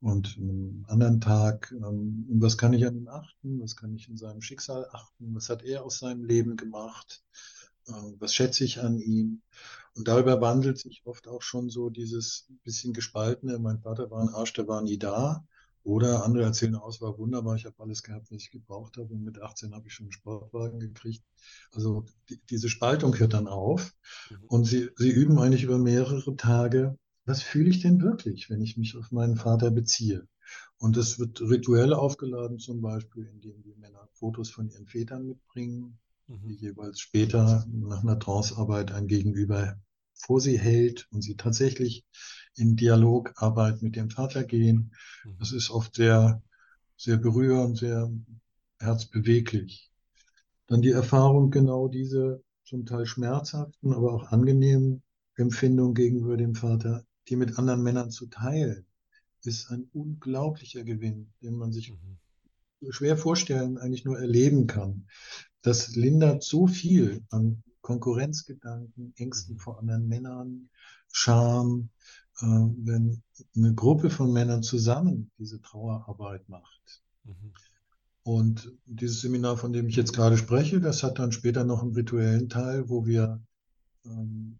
Und 0.00 0.36
am 0.38 0.86
anderen 0.88 1.20
Tag, 1.20 1.72
ähm, 1.72 2.26
was 2.40 2.56
kann 2.56 2.72
ich 2.72 2.86
an 2.86 2.96
ihm 2.96 3.08
achten, 3.08 3.60
was 3.60 3.76
kann 3.76 3.94
ich 3.94 4.08
in 4.08 4.16
seinem 4.16 4.40
Schicksal 4.40 4.88
achten, 4.92 5.34
was 5.34 5.50
hat 5.50 5.62
er 5.62 5.84
aus 5.84 5.98
seinem 5.98 6.24
Leben 6.24 6.56
gemacht, 6.56 7.22
äh, 7.86 7.92
was 8.18 8.34
schätze 8.34 8.64
ich 8.64 8.80
an 8.80 8.98
ihm. 8.98 9.42
Und 9.94 10.08
darüber 10.08 10.40
wandelt 10.40 10.78
sich 10.78 11.02
oft 11.04 11.28
auch 11.28 11.42
schon 11.42 11.68
so 11.68 11.90
dieses 11.90 12.48
bisschen 12.64 12.94
gespaltene, 12.94 13.58
mein 13.58 13.80
Vater 13.80 14.10
war 14.10 14.22
ein 14.22 14.34
Arsch, 14.34 14.54
der 14.54 14.66
war 14.66 14.80
nie 14.80 14.98
da. 14.98 15.46
Oder 15.84 16.24
andere 16.24 16.44
erzählen 16.44 16.76
aus, 16.76 17.02
war 17.02 17.18
wunderbar, 17.18 17.56
ich 17.56 17.66
habe 17.66 17.78
alles 17.78 18.02
gehabt, 18.02 18.30
was 18.30 18.42
ich 18.42 18.50
gebraucht 18.50 18.96
habe 18.96 19.12
und 19.12 19.22
mit 19.22 19.40
18 19.40 19.74
habe 19.74 19.86
ich 19.86 19.92
schon 19.92 20.06
einen 20.06 20.12
Sportwagen 20.12 20.80
gekriegt. 20.80 21.22
Also 21.72 22.06
die, 22.30 22.40
diese 22.48 22.70
Spaltung 22.70 23.16
hört 23.18 23.34
dann 23.34 23.48
auf 23.48 23.94
mhm. 24.30 24.36
und 24.48 24.64
sie, 24.64 24.88
sie 24.96 25.10
üben 25.10 25.38
eigentlich 25.38 25.62
über 25.62 25.78
mehrere 25.78 26.36
Tage, 26.36 26.98
was 27.26 27.42
fühle 27.42 27.68
ich 27.68 27.80
denn 27.80 28.00
wirklich, 28.00 28.48
wenn 28.48 28.62
ich 28.62 28.78
mich 28.78 28.96
auf 28.96 29.12
meinen 29.12 29.36
Vater 29.36 29.70
beziehe? 29.70 30.26
Und 30.78 30.96
das 30.96 31.18
wird 31.18 31.40
rituell 31.42 31.92
aufgeladen, 31.92 32.58
zum 32.58 32.80
Beispiel, 32.80 33.26
indem 33.26 33.62
die 33.62 33.74
Männer 33.74 34.08
Fotos 34.12 34.50
von 34.50 34.68
ihren 34.70 34.86
Vätern 34.86 35.26
mitbringen, 35.26 35.98
mhm. 36.28 36.48
die 36.48 36.54
jeweils 36.54 36.98
später 37.00 37.66
nach 37.70 38.02
einer 38.02 38.18
Trancearbeit 38.18 38.90
ein 38.92 39.06
Gegenüber 39.06 39.76
vor 40.14 40.40
sie 40.40 40.58
hält 40.58 41.08
und 41.10 41.22
sie 41.22 41.36
tatsächlich 41.36 42.04
in 42.56 42.76
Dialogarbeit 42.76 43.82
mit 43.82 43.96
dem 43.96 44.10
Vater 44.10 44.44
gehen. 44.44 44.92
Mhm. 45.24 45.36
Das 45.38 45.52
ist 45.52 45.70
oft 45.70 45.94
sehr, 45.94 46.42
sehr 46.96 47.16
berührend, 47.16 47.78
sehr 47.78 48.10
herzbeweglich. 48.78 49.90
Dann 50.66 50.82
die 50.82 50.90
Erfahrung, 50.90 51.50
genau 51.50 51.88
diese 51.88 52.42
zum 52.64 52.86
Teil 52.86 53.06
schmerzhaften, 53.06 53.92
aber 53.92 54.12
auch 54.14 54.32
angenehmen 54.32 55.02
Empfindungen 55.36 55.94
gegenüber 55.94 56.36
dem 56.36 56.54
Vater, 56.54 57.04
die 57.28 57.36
mit 57.36 57.58
anderen 57.58 57.82
Männern 57.82 58.10
zu 58.10 58.26
teilen, 58.26 58.86
ist 59.42 59.70
ein 59.70 59.88
unglaublicher 59.92 60.84
Gewinn, 60.84 61.32
den 61.42 61.56
man 61.56 61.72
sich 61.72 61.90
mhm. 61.90 62.90
schwer 62.90 63.16
vorstellen, 63.16 63.78
eigentlich 63.78 64.04
nur 64.04 64.18
erleben 64.18 64.66
kann. 64.66 65.06
Das 65.62 65.94
lindert 65.96 66.42
so 66.42 66.66
viel 66.66 67.24
an 67.30 67.62
Konkurrenzgedanken, 67.82 69.12
Ängsten 69.16 69.56
mhm. 69.56 69.58
vor 69.58 69.78
anderen 69.78 70.08
Männern, 70.08 70.70
Scham, 71.12 71.90
wenn 72.40 73.22
eine 73.56 73.74
Gruppe 73.74 74.10
von 74.10 74.32
Männern 74.32 74.62
zusammen 74.62 75.30
diese 75.38 75.60
Trauerarbeit 75.60 76.48
macht. 76.48 77.02
Mhm. 77.24 77.52
Und 78.24 78.72
dieses 78.86 79.20
Seminar, 79.20 79.56
von 79.58 79.72
dem 79.72 79.86
ich 79.86 79.96
jetzt 79.96 80.14
gerade 80.14 80.36
spreche, 80.38 80.80
das 80.80 81.02
hat 81.02 81.18
dann 81.18 81.30
später 81.30 81.64
noch 81.64 81.82
einen 81.82 81.92
rituellen 81.94 82.48
Teil, 82.48 82.88
wo 82.88 83.06
wir 83.06 83.40
ähm, 84.06 84.58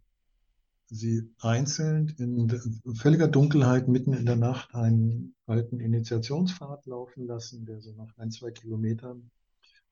sie 0.86 1.30
einzeln 1.40 2.14
in 2.18 2.94
völliger 2.94 3.26
Dunkelheit 3.26 3.88
mitten 3.88 4.12
in 4.12 4.26
der 4.26 4.36
Nacht 4.36 4.74
einen 4.74 5.34
alten 5.46 5.80
Initiationspfad 5.80 6.86
laufen 6.86 7.26
lassen, 7.26 7.64
der 7.64 7.80
so 7.80 7.92
nach 7.92 8.16
ein, 8.18 8.30
zwei 8.30 8.50
Kilometern 8.50 9.30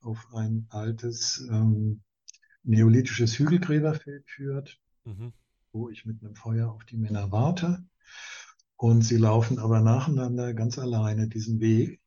auf 0.01 0.35
ein 0.35 0.67
altes 0.69 1.47
ähm, 1.51 2.03
neolithisches 2.63 3.39
Hügelgräberfeld 3.39 4.29
führt, 4.29 4.79
mhm. 5.05 5.33
Wo 5.73 5.89
ich 5.89 6.05
mit 6.05 6.23
einem 6.23 6.35
Feuer 6.35 6.71
auf 6.71 6.85
die 6.85 6.97
Männer 6.97 7.33
warte. 7.33 7.85
Und 8.77 9.03
sie 9.03 9.17
laufen 9.17 9.59
aber 9.59 9.81
nacheinander 9.81 10.55
ganz 10.55 10.79
alleine 10.79 11.29
diesen 11.29 11.61
Weg. 11.61 12.01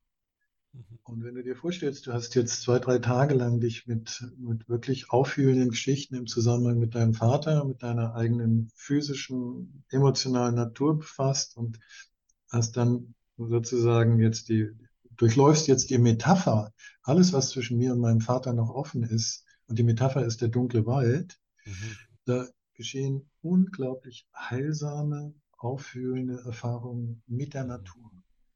Mhm. 0.74 0.99
Und 1.03 1.24
wenn 1.24 1.36
du 1.36 1.43
dir 1.43 1.55
vorstellst, 1.55 2.07
du 2.07 2.13
hast 2.13 2.36
jetzt 2.36 2.61
zwei, 2.61 2.80
drei 2.80 2.99
Tage 2.99 3.34
lang 3.34 3.59
dich 3.59 3.88
mit, 3.88 4.24
mit 4.38 4.68
wirklich 4.68 5.09
auffühlenden 5.09 5.70
Geschichten 5.70 6.16
im 6.16 6.28
Zusammenhang 6.28 6.80
mit 6.80 6.95
deinem 6.95 7.13
Vater, 7.13 7.63
mit 7.66 7.82
deiner 7.82 8.16
eigenen 8.16 8.72
physischen, 8.76 9.84
emotionalen 9.89 10.55
Natur 10.55 10.99
befasst 10.99 11.57
und 11.57 11.80
hast 12.49 12.78
dann 12.78 13.16
sozusagen 13.38 14.20
jetzt 14.20 14.49
die, 14.49 14.70
durchläufst 15.18 15.68
jetzt 15.68 15.89
die 15.89 15.97
Metapher, 15.97 16.74
alles, 17.03 17.34
was 17.34 17.49
zwischen 17.49 17.78
mir 17.78 17.93
und 17.93 17.99
meinem 17.99 18.22
Vater 18.22 18.53
noch 18.53 18.70
offen 18.70 19.03
ist, 19.03 19.43
und 19.68 19.80
die 19.80 19.84
Metapher 19.84 20.24
ist 20.24 20.41
der 20.41 20.49
dunkle 20.49 20.86
Wald, 20.86 21.39
mhm. 21.66 21.97
da 22.26 22.47
geschehen 22.76 23.30
unglaublich 23.41 24.28
heilsame, 24.36 25.34
auffühlende 25.57 26.43
Erfahrungen 26.45 27.23
mit 27.28 27.53
der 27.53 27.63
Natur. 27.63 28.11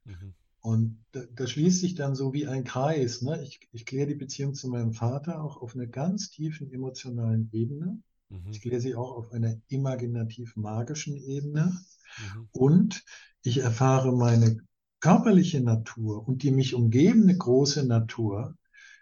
Mhm. 0.06 0.34
Und 0.62 1.06
da, 1.14 1.22
da, 1.34 1.48
schließt 1.48 1.80
sich 1.80 1.96
dann 1.96 2.16
so 2.16 2.34
wie 2.34 2.46
ein 2.46 2.66
Kreis. 2.66 3.22
Ne? 3.22 3.42
Ich, 3.44 3.62
ich 3.72 3.86
kläre 3.86 4.08
die 4.08 4.16
Beziehung 4.16 4.54
zu 4.54 4.68
meinem 4.68 4.92
Vater 4.92 5.42
auch 5.42 5.58
auf 5.62 5.74
einer 5.74 5.88
ganz 5.88 6.30
tiefen 6.30 6.72
emotionalen 6.72 7.50
Ebene. 7.54 8.02
Mhm. 8.30 8.52
Ich 8.52 8.62
kläre 8.62 8.82
sie 8.82 8.96
auch 8.96 9.12
auf 9.12 9.32
einer 9.32 9.56
imaginativ-magischen 9.70 11.16
Ebene. 11.16 11.80
Mhm. 12.18 12.50
Und 12.52 13.06
ich 13.42 13.60
erfahre 13.60 14.16
meine 14.16 14.58
körperliche 15.00 15.62
Natur 15.62 16.28
und 16.28 16.44
die 16.44 16.52
mich 16.52 16.76
umgebende 16.76 17.38
große 17.38 17.86
Natur 17.86 18.56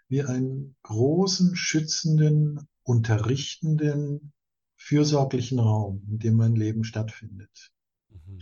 wie 0.08 0.22
einen 0.22 0.76
großen, 0.84 1.56
schützenden, 1.56 2.68
unterrichtenden, 2.82 4.32
fürsorglichen 4.88 5.58
Raum, 5.58 6.02
in 6.10 6.18
dem 6.18 6.34
mein 6.34 6.56
Leben 6.56 6.82
stattfindet. 6.82 7.70
Mhm. 8.08 8.40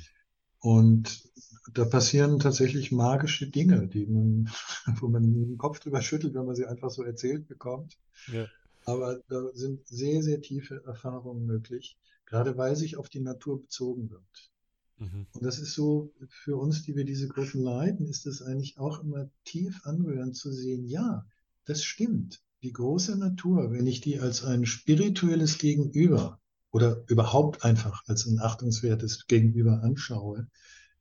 Und 0.61 1.29
da 1.73 1.85
passieren 1.85 2.39
tatsächlich 2.39 2.93
magische 2.93 3.51
Dinge, 3.51 3.89
die 3.89 4.07
man, 4.07 4.49
wo 5.01 5.09
man 5.09 5.25
den 5.35 5.59
Kopf 5.59 5.81
drüber 5.81 6.03
schüttelt, 6.03 6.35
wenn 6.35 6.47
man 6.47 6.55
sie 6.55 6.67
einfach 6.67 6.91
so 6.91 7.03
erzählt 7.03 7.49
bekommt. 7.49 7.99
Ja. 8.33 8.47
Aber 8.85 9.21
da 9.29 9.51
sind 9.55 9.85
sehr, 9.89 10.23
sehr 10.23 10.41
tiefe 10.41 10.85
Erfahrungen 10.85 11.47
möglich, 11.47 11.99
gerade 12.27 12.57
weil 12.57 12.77
sich 12.77 12.97
auf 12.97 13.09
die 13.09 13.21
Natur 13.21 13.61
bezogen 13.61 14.09
wird. 14.11 14.53
Mhm. 14.99 15.27
Und 15.33 15.45
das 15.45 15.59
ist 15.59 15.75
so, 15.75 16.13
für 16.29 16.57
uns, 16.57 16.85
die 16.85 16.95
wir 16.95 17.05
diese 17.05 17.27
Gruppen 17.27 17.61
leiten, 17.61 18.07
ist 18.07 18.25
es 18.25 18.41
eigentlich 18.41 18.79
auch 18.79 19.03
immer 19.03 19.29
tief 19.45 19.81
anrührend 19.85 20.37
zu 20.37 20.53
sehen, 20.53 20.87
ja, 20.87 21.27
das 21.65 21.83
stimmt. 21.83 22.41
Die 22.67 22.73
große 22.73 23.17
Natur, 23.17 23.71
wenn 23.71 23.87
ich 23.87 24.01
die 24.01 24.19
als 24.19 24.43
ein 24.43 24.67
spirituelles 24.67 25.59
Gegenüber 25.59 26.41
oder 26.73 27.05
überhaupt 27.07 27.65
einfach 27.65 28.03
als 28.09 28.27
ein 28.27 28.41
achtungswertes 28.41 29.29
Gegenüber 29.29 29.85
anschaue, 29.85 30.49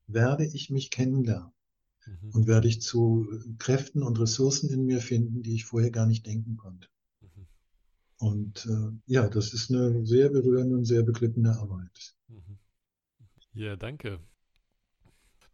werde 0.06 0.46
ich 0.46 0.70
mich 0.70 0.92
kennenlernen 0.92 1.52
mhm. 2.06 2.30
und 2.34 2.46
werde 2.46 2.68
ich 2.68 2.84
zu 2.84 3.28
Kräften 3.58 4.04
und 4.04 4.20
Ressourcen 4.20 4.70
in 4.70 4.86
mir 4.86 5.02
finden, 5.02 5.42
die 5.42 5.56
ich 5.56 5.66
vorher 5.66 5.90
gar 5.90 6.06
nicht 6.06 6.28
denken 6.28 6.56
konnte. 6.56 6.88
Mhm. 7.22 7.48
Und 8.20 8.68
äh, 8.68 8.92
ja, 9.12 9.28
das 9.28 9.56
ist 9.56 9.72
eine 9.72 10.06
sehr 10.06 10.30
berührende 10.30 10.76
und 10.76 10.86
sehr 10.86 11.02
beglückende 11.02 11.58
Arbeit. 11.58 12.16
Mhm. 12.28 12.60
Ja, 13.54 13.76
danke. 13.76 14.20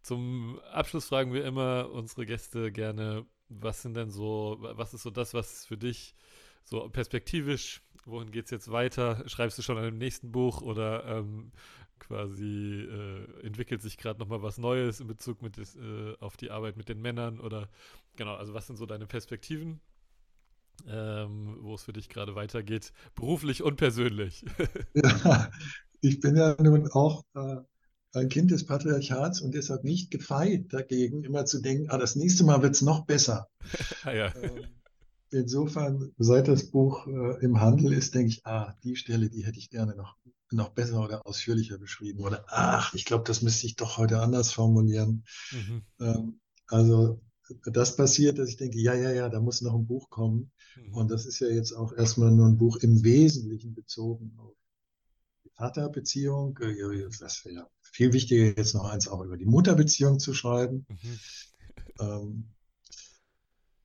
Zum 0.02 0.60
Abschluss 0.72 1.06
fragen 1.06 1.32
wir 1.32 1.46
immer 1.46 1.90
unsere 1.90 2.26
Gäste 2.26 2.70
gerne, 2.70 3.24
was 3.60 3.82
sind 3.82 3.96
denn 3.96 4.10
so, 4.10 4.58
was 4.60 4.94
ist 4.94 5.02
so 5.02 5.10
das, 5.10 5.34
was 5.34 5.66
für 5.66 5.76
dich 5.76 6.14
so 6.64 6.88
perspektivisch, 6.88 7.82
wohin 8.04 8.30
geht 8.30 8.46
es 8.46 8.50
jetzt 8.50 8.70
weiter? 8.70 9.22
Schreibst 9.28 9.58
du 9.58 9.62
schon 9.62 9.78
an 9.78 9.84
dem 9.84 9.98
nächsten 9.98 10.32
Buch 10.32 10.62
oder 10.62 11.04
ähm, 11.04 11.52
quasi 11.98 12.82
äh, 12.82 13.46
entwickelt 13.46 13.80
sich 13.82 13.96
gerade 13.96 14.18
nochmal 14.18 14.42
was 14.42 14.58
Neues 14.58 15.00
in 15.00 15.06
Bezug 15.06 15.40
mit 15.42 15.56
des, 15.56 15.76
äh, 15.76 16.14
auf 16.20 16.36
die 16.36 16.50
Arbeit 16.50 16.76
mit 16.76 16.88
den 16.88 17.00
Männern 17.00 17.40
oder 17.40 17.68
genau, 18.16 18.34
also 18.34 18.54
was 18.54 18.66
sind 18.66 18.76
so 18.76 18.86
deine 18.86 19.06
Perspektiven, 19.06 19.80
ähm, 20.86 21.58
wo 21.60 21.74
es 21.74 21.84
für 21.84 21.92
dich 21.92 22.08
gerade 22.08 22.34
weitergeht, 22.34 22.92
beruflich 23.14 23.62
und 23.62 23.76
persönlich? 23.76 24.44
ja, 24.94 25.50
ich 26.00 26.20
bin 26.20 26.36
ja 26.36 26.56
nun 26.60 26.90
auch 26.90 27.24
äh, 27.34 27.58
ein 28.12 28.28
Kind 28.28 28.50
des 28.50 28.66
Patriarchats 28.66 29.40
und 29.40 29.54
deshalb 29.54 29.84
nicht 29.84 30.10
gefeit 30.10 30.72
dagegen, 30.72 31.24
immer 31.24 31.44
zu 31.46 31.60
denken, 31.60 31.90
ah, 31.90 31.98
das 31.98 32.16
nächste 32.16 32.44
Mal 32.44 32.62
wird 32.62 32.74
es 32.74 32.82
noch 32.82 33.06
besser. 33.06 33.48
ah, 34.04 34.12
ja. 34.12 34.34
ähm, 34.36 34.66
insofern, 35.30 36.12
seit 36.18 36.48
das 36.48 36.70
Buch 36.70 37.06
äh, 37.06 37.42
im 37.42 37.60
Handel 37.60 37.92
ist, 37.92 38.14
denke 38.14 38.28
ich, 38.28 38.46
ah, 38.46 38.74
die 38.84 38.96
Stelle, 38.96 39.30
die 39.30 39.44
hätte 39.44 39.58
ich 39.58 39.70
gerne 39.70 39.96
noch, 39.96 40.16
noch 40.50 40.70
besser 40.70 41.02
oder 41.02 41.26
ausführlicher 41.26 41.78
beschrieben. 41.78 42.20
Oder 42.22 42.44
ach, 42.48 42.94
ich 42.94 43.06
glaube, 43.06 43.24
das 43.26 43.40
müsste 43.42 43.66
ich 43.66 43.76
doch 43.76 43.96
heute 43.96 44.20
anders 44.20 44.52
formulieren. 44.52 45.24
Mhm. 45.50 45.82
Ähm, 46.00 46.40
also 46.66 47.20
das 47.64 47.96
passiert, 47.96 48.38
dass 48.38 48.48
ich 48.48 48.56
denke, 48.56 48.78
ja, 48.78 48.94
ja, 48.94 49.10
ja, 49.10 49.28
da 49.28 49.40
muss 49.40 49.62
noch 49.62 49.74
ein 49.74 49.86
Buch 49.86 50.10
kommen. 50.10 50.52
Mhm. 50.76 50.94
Und 50.94 51.10
das 51.10 51.26
ist 51.26 51.40
ja 51.40 51.48
jetzt 51.48 51.72
auch 51.72 51.92
erstmal 51.92 52.30
nur 52.30 52.46
ein 52.46 52.58
Buch 52.58 52.76
im 52.76 53.02
Wesentlichen 53.02 53.74
bezogen 53.74 54.34
auf 54.38 54.54
die 55.44 55.50
Vaterbeziehung. 55.50 56.58
Äh, 56.58 57.08
Das 57.18 57.44
wäre 57.44 57.54
ja 57.54 57.68
viel 57.92 58.12
wichtiger, 58.12 58.46
jetzt 58.56 58.74
noch 58.74 58.84
eins 58.86 59.06
auch 59.08 59.22
über 59.22 59.36
die 59.36 59.46
Mutterbeziehung 59.46 60.18
zu 60.18 60.34
schreiben. 60.34 60.86
Mhm. 60.88 61.20
Ähm, 62.00 62.44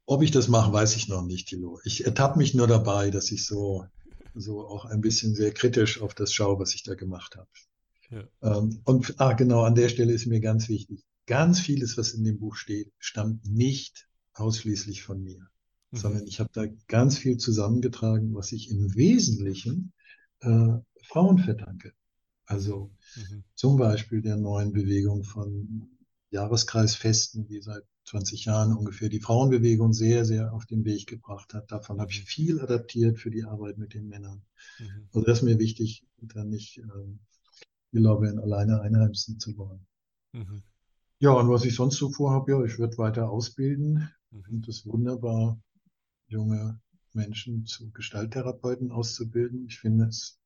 ob 0.06 0.24
ich 0.24 0.32
das 0.32 0.48
mache, 0.48 0.72
weiß 0.72 0.96
ich 0.96 1.08
noch 1.10 1.24
nicht, 1.24 1.50
Thilo. 1.50 1.80
Ich 1.84 2.06
ertappe 2.06 2.38
mich 2.40 2.54
nur 2.54 2.68
dabei, 2.68 3.12
dass 3.12 3.32
ich 3.32 3.46
so, 3.46 3.86
so 4.34 4.66
auch 4.66 4.86
ein 4.86 5.02
bisschen 5.02 5.36
sehr 5.36 5.54
kritisch 5.54 6.02
auf 6.02 6.16
das 6.16 6.34
schaue, 6.34 6.60
was 6.60 6.74
ich 6.74 6.84
da 6.84 6.96
gemacht 6.96 7.36
habe. 7.36 7.50
Ja. 8.10 8.24
Ähm, 8.42 8.82
und 8.86 9.16
ah, 9.20 9.34
genau, 9.34 9.64
an 9.64 9.76
der 9.76 9.90
Stelle 9.90 10.14
ist 10.14 10.26
mir 10.26 10.40
ganz 10.40 10.70
wichtig. 10.70 11.04
Ganz 11.26 11.60
vieles, 11.60 11.98
was 11.98 12.14
in 12.14 12.24
dem 12.24 12.40
Buch 12.40 12.56
steht, 12.56 12.94
stammt 13.00 13.46
nicht 13.46 14.08
ausschließlich 14.34 15.04
von 15.04 15.22
mir, 15.22 15.50
Mhm. 15.92 15.98
sondern 15.98 16.28
ich 16.28 16.40
habe 16.40 16.50
da 16.54 16.66
ganz 16.88 17.18
viel 17.18 17.38
zusammengetragen, 17.38 18.34
was 18.34 18.52
ich 18.52 18.70
im 18.72 18.96
Wesentlichen 18.96 19.94
äh, 20.42 20.74
Frauen 21.04 21.40
verdanke. 21.40 21.94
Also 22.48 22.92
Mhm. 23.16 23.44
zum 23.56 23.78
Beispiel 23.78 24.22
der 24.22 24.38
neuen 24.38 24.74
Bewegung 24.74 25.24
von 25.24 25.90
Jahreskreisfesten, 26.32 27.48
die 27.48 27.62
seit 27.62 27.84
20 28.06 28.46
Jahren 28.46 28.76
ungefähr 28.76 29.10
die 29.10 29.22
Frauenbewegung 29.22 29.94
sehr, 29.94 30.26
sehr 30.26 30.54
auf 30.54 30.66
den 30.66 30.86
Weg 30.86 31.08
gebracht 31.08 31.54
hat. 31.54 31.72
Davon 31.72 32.02
habe 32.02 32.12
ich 32.12 32.22
Mhm. 32.22 32.26
viel 32.26 32.62
adaptiert 32.62 33.20
für 33.20 33.32
die 33.32 33.44
Arbeit 33.46 33.78
mit 33.78 33.94
den 33.94 34.08
Männern. 34.10 34.44
Mhm. 34.80 35.08
Also 35.14 35.26
das 35.26 35.40
ist 35.40 35.44
mir 35.46 35.60
wichtig, 35.60 36.06
da 36.20 36.44
nicht 36.46 36.80
ähm, 36.80 37.20
die 37.94 38.00
Lorbeeren 38.00 38.40
alleine 38.40 38.82
einheimsen 38.82 39.40
zu 39.40 39.58
wollen. 39.58 39.86
Mhm. 40.34 40.64
Ja, 41.20 41.32
und 41.32 41.50
was 41.50 41.64
ich 41.66 41.76
sonst 41.76 41.98
so 41.98 42.10
vorhabe, 42.12 42.52
ja, 42.52 42.64
ich 42.64 42.80
werde 42.80 42.98
weiter 42.98 43.30
ausbilden. 43.30 44.10
Ich 44.10 44.10
Mhm. 44.32 44.44
finde 44.48 44.70
es 44.72 44.86
wunderbar, 44.86 45.60
junge 46.28 46.82
Menschen 47.14 47.66
zu 47.66 47.92
Gestalttherapeuten 47.92 48.92
auszubilden. 48.92 49.68
Ich 49.68 49.80
finde, 49.80 50.08
es 50.08 50.40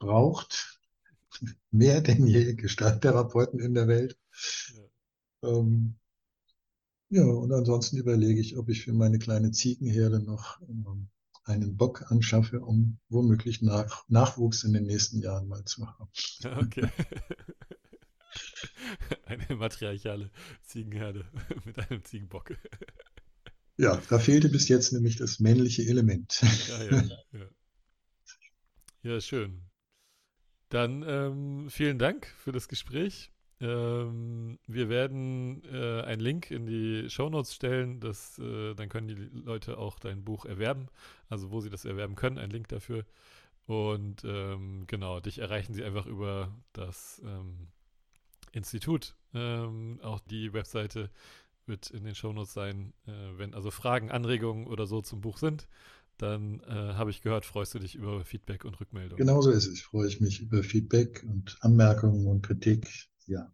braucht 0.00 0.80
mehr 1.70 2.00
denn 2.00 2.26
je 2.26 2.54
Gestalttherapeuten 2.54 3.60
in 3.60 3.74
der 3.74 3.88
Welt. 3.88 4.18
Ähm, 5.42 5.96
ja, 7.10 7.24
und 7.24 7.52
ansonsten 7.52 7.98
überlege 7.98 8.40
ich, 8.40 8.56
ob 8.56 8.68
ich 8.68 8.84
für 8.84 8.92
meine 8.92 9.18
kleine 9.18 9.50
Ziegenherde 9.50 10.20
noch 10.20 10.60
ähm, 10.62 11.08
einen 11.44 11.76
Bock 11.76 12.10
anschaffe, 12.10 12.60
um 12.60 12.98
womöglich 13.08 13.62
nach, 13.62 14.08
Nachwuchs 14.08 14.64
in 14.64 14.72
den 14.72 14.84
nächsten 14.84 15.20
Jahren 15.20 15.48
mal 15.48 15.64
zu 15.64 15.86
haben. 15.86 16.08
Okay. 16.44 16.88
Eine 19.26 19.56
matriarchale 19.56 20.30
Ziegenherde 20.62 21.26
mit 21.64 21.78
einem 21.78 22.04
Ziegenbock. 22.04 22.56
Ja, 23.76 24.00
da 24.08 24.18
fehlte 24.18 24.48
bis 24.48 24.68
jetzt 24.68 24.92
nämlich 24.92 25.16
das 25.16 25.40
männliche 25.40 25.82
Element. 25.82 26.40
Ja, 26.68 26.84
ja, 26.84 27.02
ja. 27.32 27.46
Ja, 29.02 29.20
schön. 29.20 29.71
Dann 30.72 31.04
ähm, 31.06 31.68
vielen 31.68 31.98
Dank 31.98 32.28
für 32.38 32.50
das 32.50 32.66
Gespräch. 32.66 33.30
Ähm, 33.60 34.58
wir 34.66 34.88
werden 34.88 35.62
äh, 35.70 36.00
einen 36.00 36.22
Link 36.22 36.50
in 36.50 36.64
die 36.64 37.10
Shownotes 37.10 37.54
stellen, 37.54 38.00
das, 38.00 38.38
äh, 38.38 38.72
dann 38.74 38.88
können 38.88 39.06
die 39.06 39.14
Leute 39.14 39.76
auch 39.76 39.98
dein 39.98 40.24
Buch 40.24 40.46
erwerben, 40.46 40.88
also 41.28 41.50
wo 41.50 41.60
sie 41.60 41.68
das 41.68 41.84
erwerben 41.84 42.14
können, 42.14 42.38
ein 42.38 42.48
Link 42.48 42.68
dafür. 42.68 43.04
Und 43.66 44.24
ähm, 44.24 44.84
genau, 44.86 45.20
dich 45.20 45.40
erreichen 45.40 45.74
sie 45.74 45.84
einfach 45.84 46.06
über 46.06 46.50
das 46.72 47.20
ähm, 47.22 47.68
Institut. 48.52 49.14
Ähm, 49.34 50.00
auch 50.02 50.20
die 50.20 50.54
Webseite 50.54 51.10
wird 51.66 51.90
in 51.90 52.04
den 52.04 52.14
Shownotes 52.14 52.54
sein. 52.54 52.94
Äh, 53.06 53.12
wenn 53.36 53.52
also 53.52 53.70
Fragen, 53.70 54.10
Anregungen 54.10 54.66
oder 54.66 54.86
so 54.86 55.02
zum 55.02 55.20
Buch 55.20 55.36
sind, 55.36 55.68
dann 56.22 56.60
äh, 56.60 56.94
habe 56.94 57.10
ich 57.10 57.20
gehört, 57.20 57.44
freust 57.44 57.74
du 57.74 57.80
dich 57.80 57.96
über 57.96 58.24
Feedback 58.24 58.64
und 58.64 58.80
Rückmeldung. 58.80 59.18
Genauso 59.18 59.50
ist 59.50 59.66
es. 59.66 59.80
Freue 59.80 60.06
ich 60.06 60.20
mich 60.20 60.40
über 60.40 60.62
Feedback 60.62 61.24
und 61.26 61.58
Anmerkungen 61.60 62.26
und 62.28 62.42
Kritik. 62.42 62.88
Ja. 63.26 63.52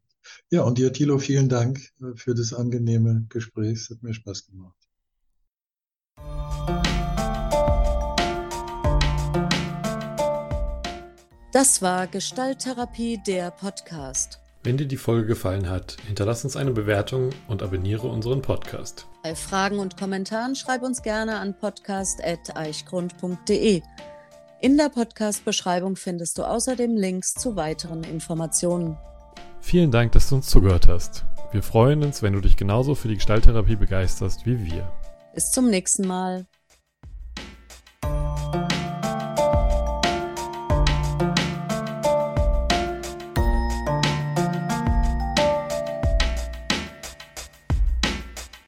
Ja, 0.50 0.62
und 0.62 0.76
dir, 0.76 0.92
Thilo, 0.92 1.18
vielen 1.18 1.48
Dank 1.48 1.80
äh, 2.00 2.14
für 2.14 2.34
das 2.34 2.52
angenehme 2.52 3.24
Gespräch. 3.30 3.78
Es 3.78 3.90
hat 3.90 4.02
mir 4.02 4.12
Spaß 4.12 4.46
gemacht. 4.46 4.76
Das 11.52 11.80
war 11.80 12.06
Gestalttherapie, 12.06 13.18
der 13.26 13.50
Podcast. 13.50 14.38
Wenn 14.62 14.76
dir 14.76 14.86
die 14.86 14.98
Folge 14.98 15.26
gefallen 15.26 15.70
hat, 15.70 15.96
hinterlass 16.06 16.44
uns 16.44 16.56
eine 16.56 16.72
Bewertung 16.72 17.30
und 17.46 17.62
abonniere 17.62 18.08
unseren 18.08 18.42
Podcast. 18.42 19.06
Bei 19.28 19.34
Fragen 19.34 19.78
und 19.78 19.98
Kommentaren 19.98 20.56
schreib 20.56 20.82
uns 20.82 21.02
gerne 21.02 21.38
an 21.38 21.52
podcast.eichgrund.de. 21.52 23.82
In 24.62 24.78
der 24.78 24.88
Podcast-Beschreibung 24.88 25.96
findest 25.96 26.38
du 26.38 26.44
außerdem 26.44 26.96
Links 26.96 27.34
zu 27.34 27.54
weiteren 27.54 28.04
Informationen. 28.04 28.96
Vielen 29.60 29.90
Dank, 29.90 30.12
dass 30.12 30.30
du 30.30 30.36
uns 30.36 30.46
zugehört 30.46 30.88
hast. 30.88 31.26
Wir 31.52 31.62
freuen 31.62 32.02
uns, 32.02 32.22
wenn 32.22 32.32
du 32.32 32.40
dich 32.40 32.56
genauso 32.56 32.94
für 32.94 33.08
die 33.08 33.16
Gestalttherapie 33.16 33.76
begeisterst 33.76 34.46
wie 34.46 34.64
wir. 34.64 34.90
Bis 35.34 35.52
zum 35.52 35.68
nächsten 35.68 36.06
Mal. 36.06 36.46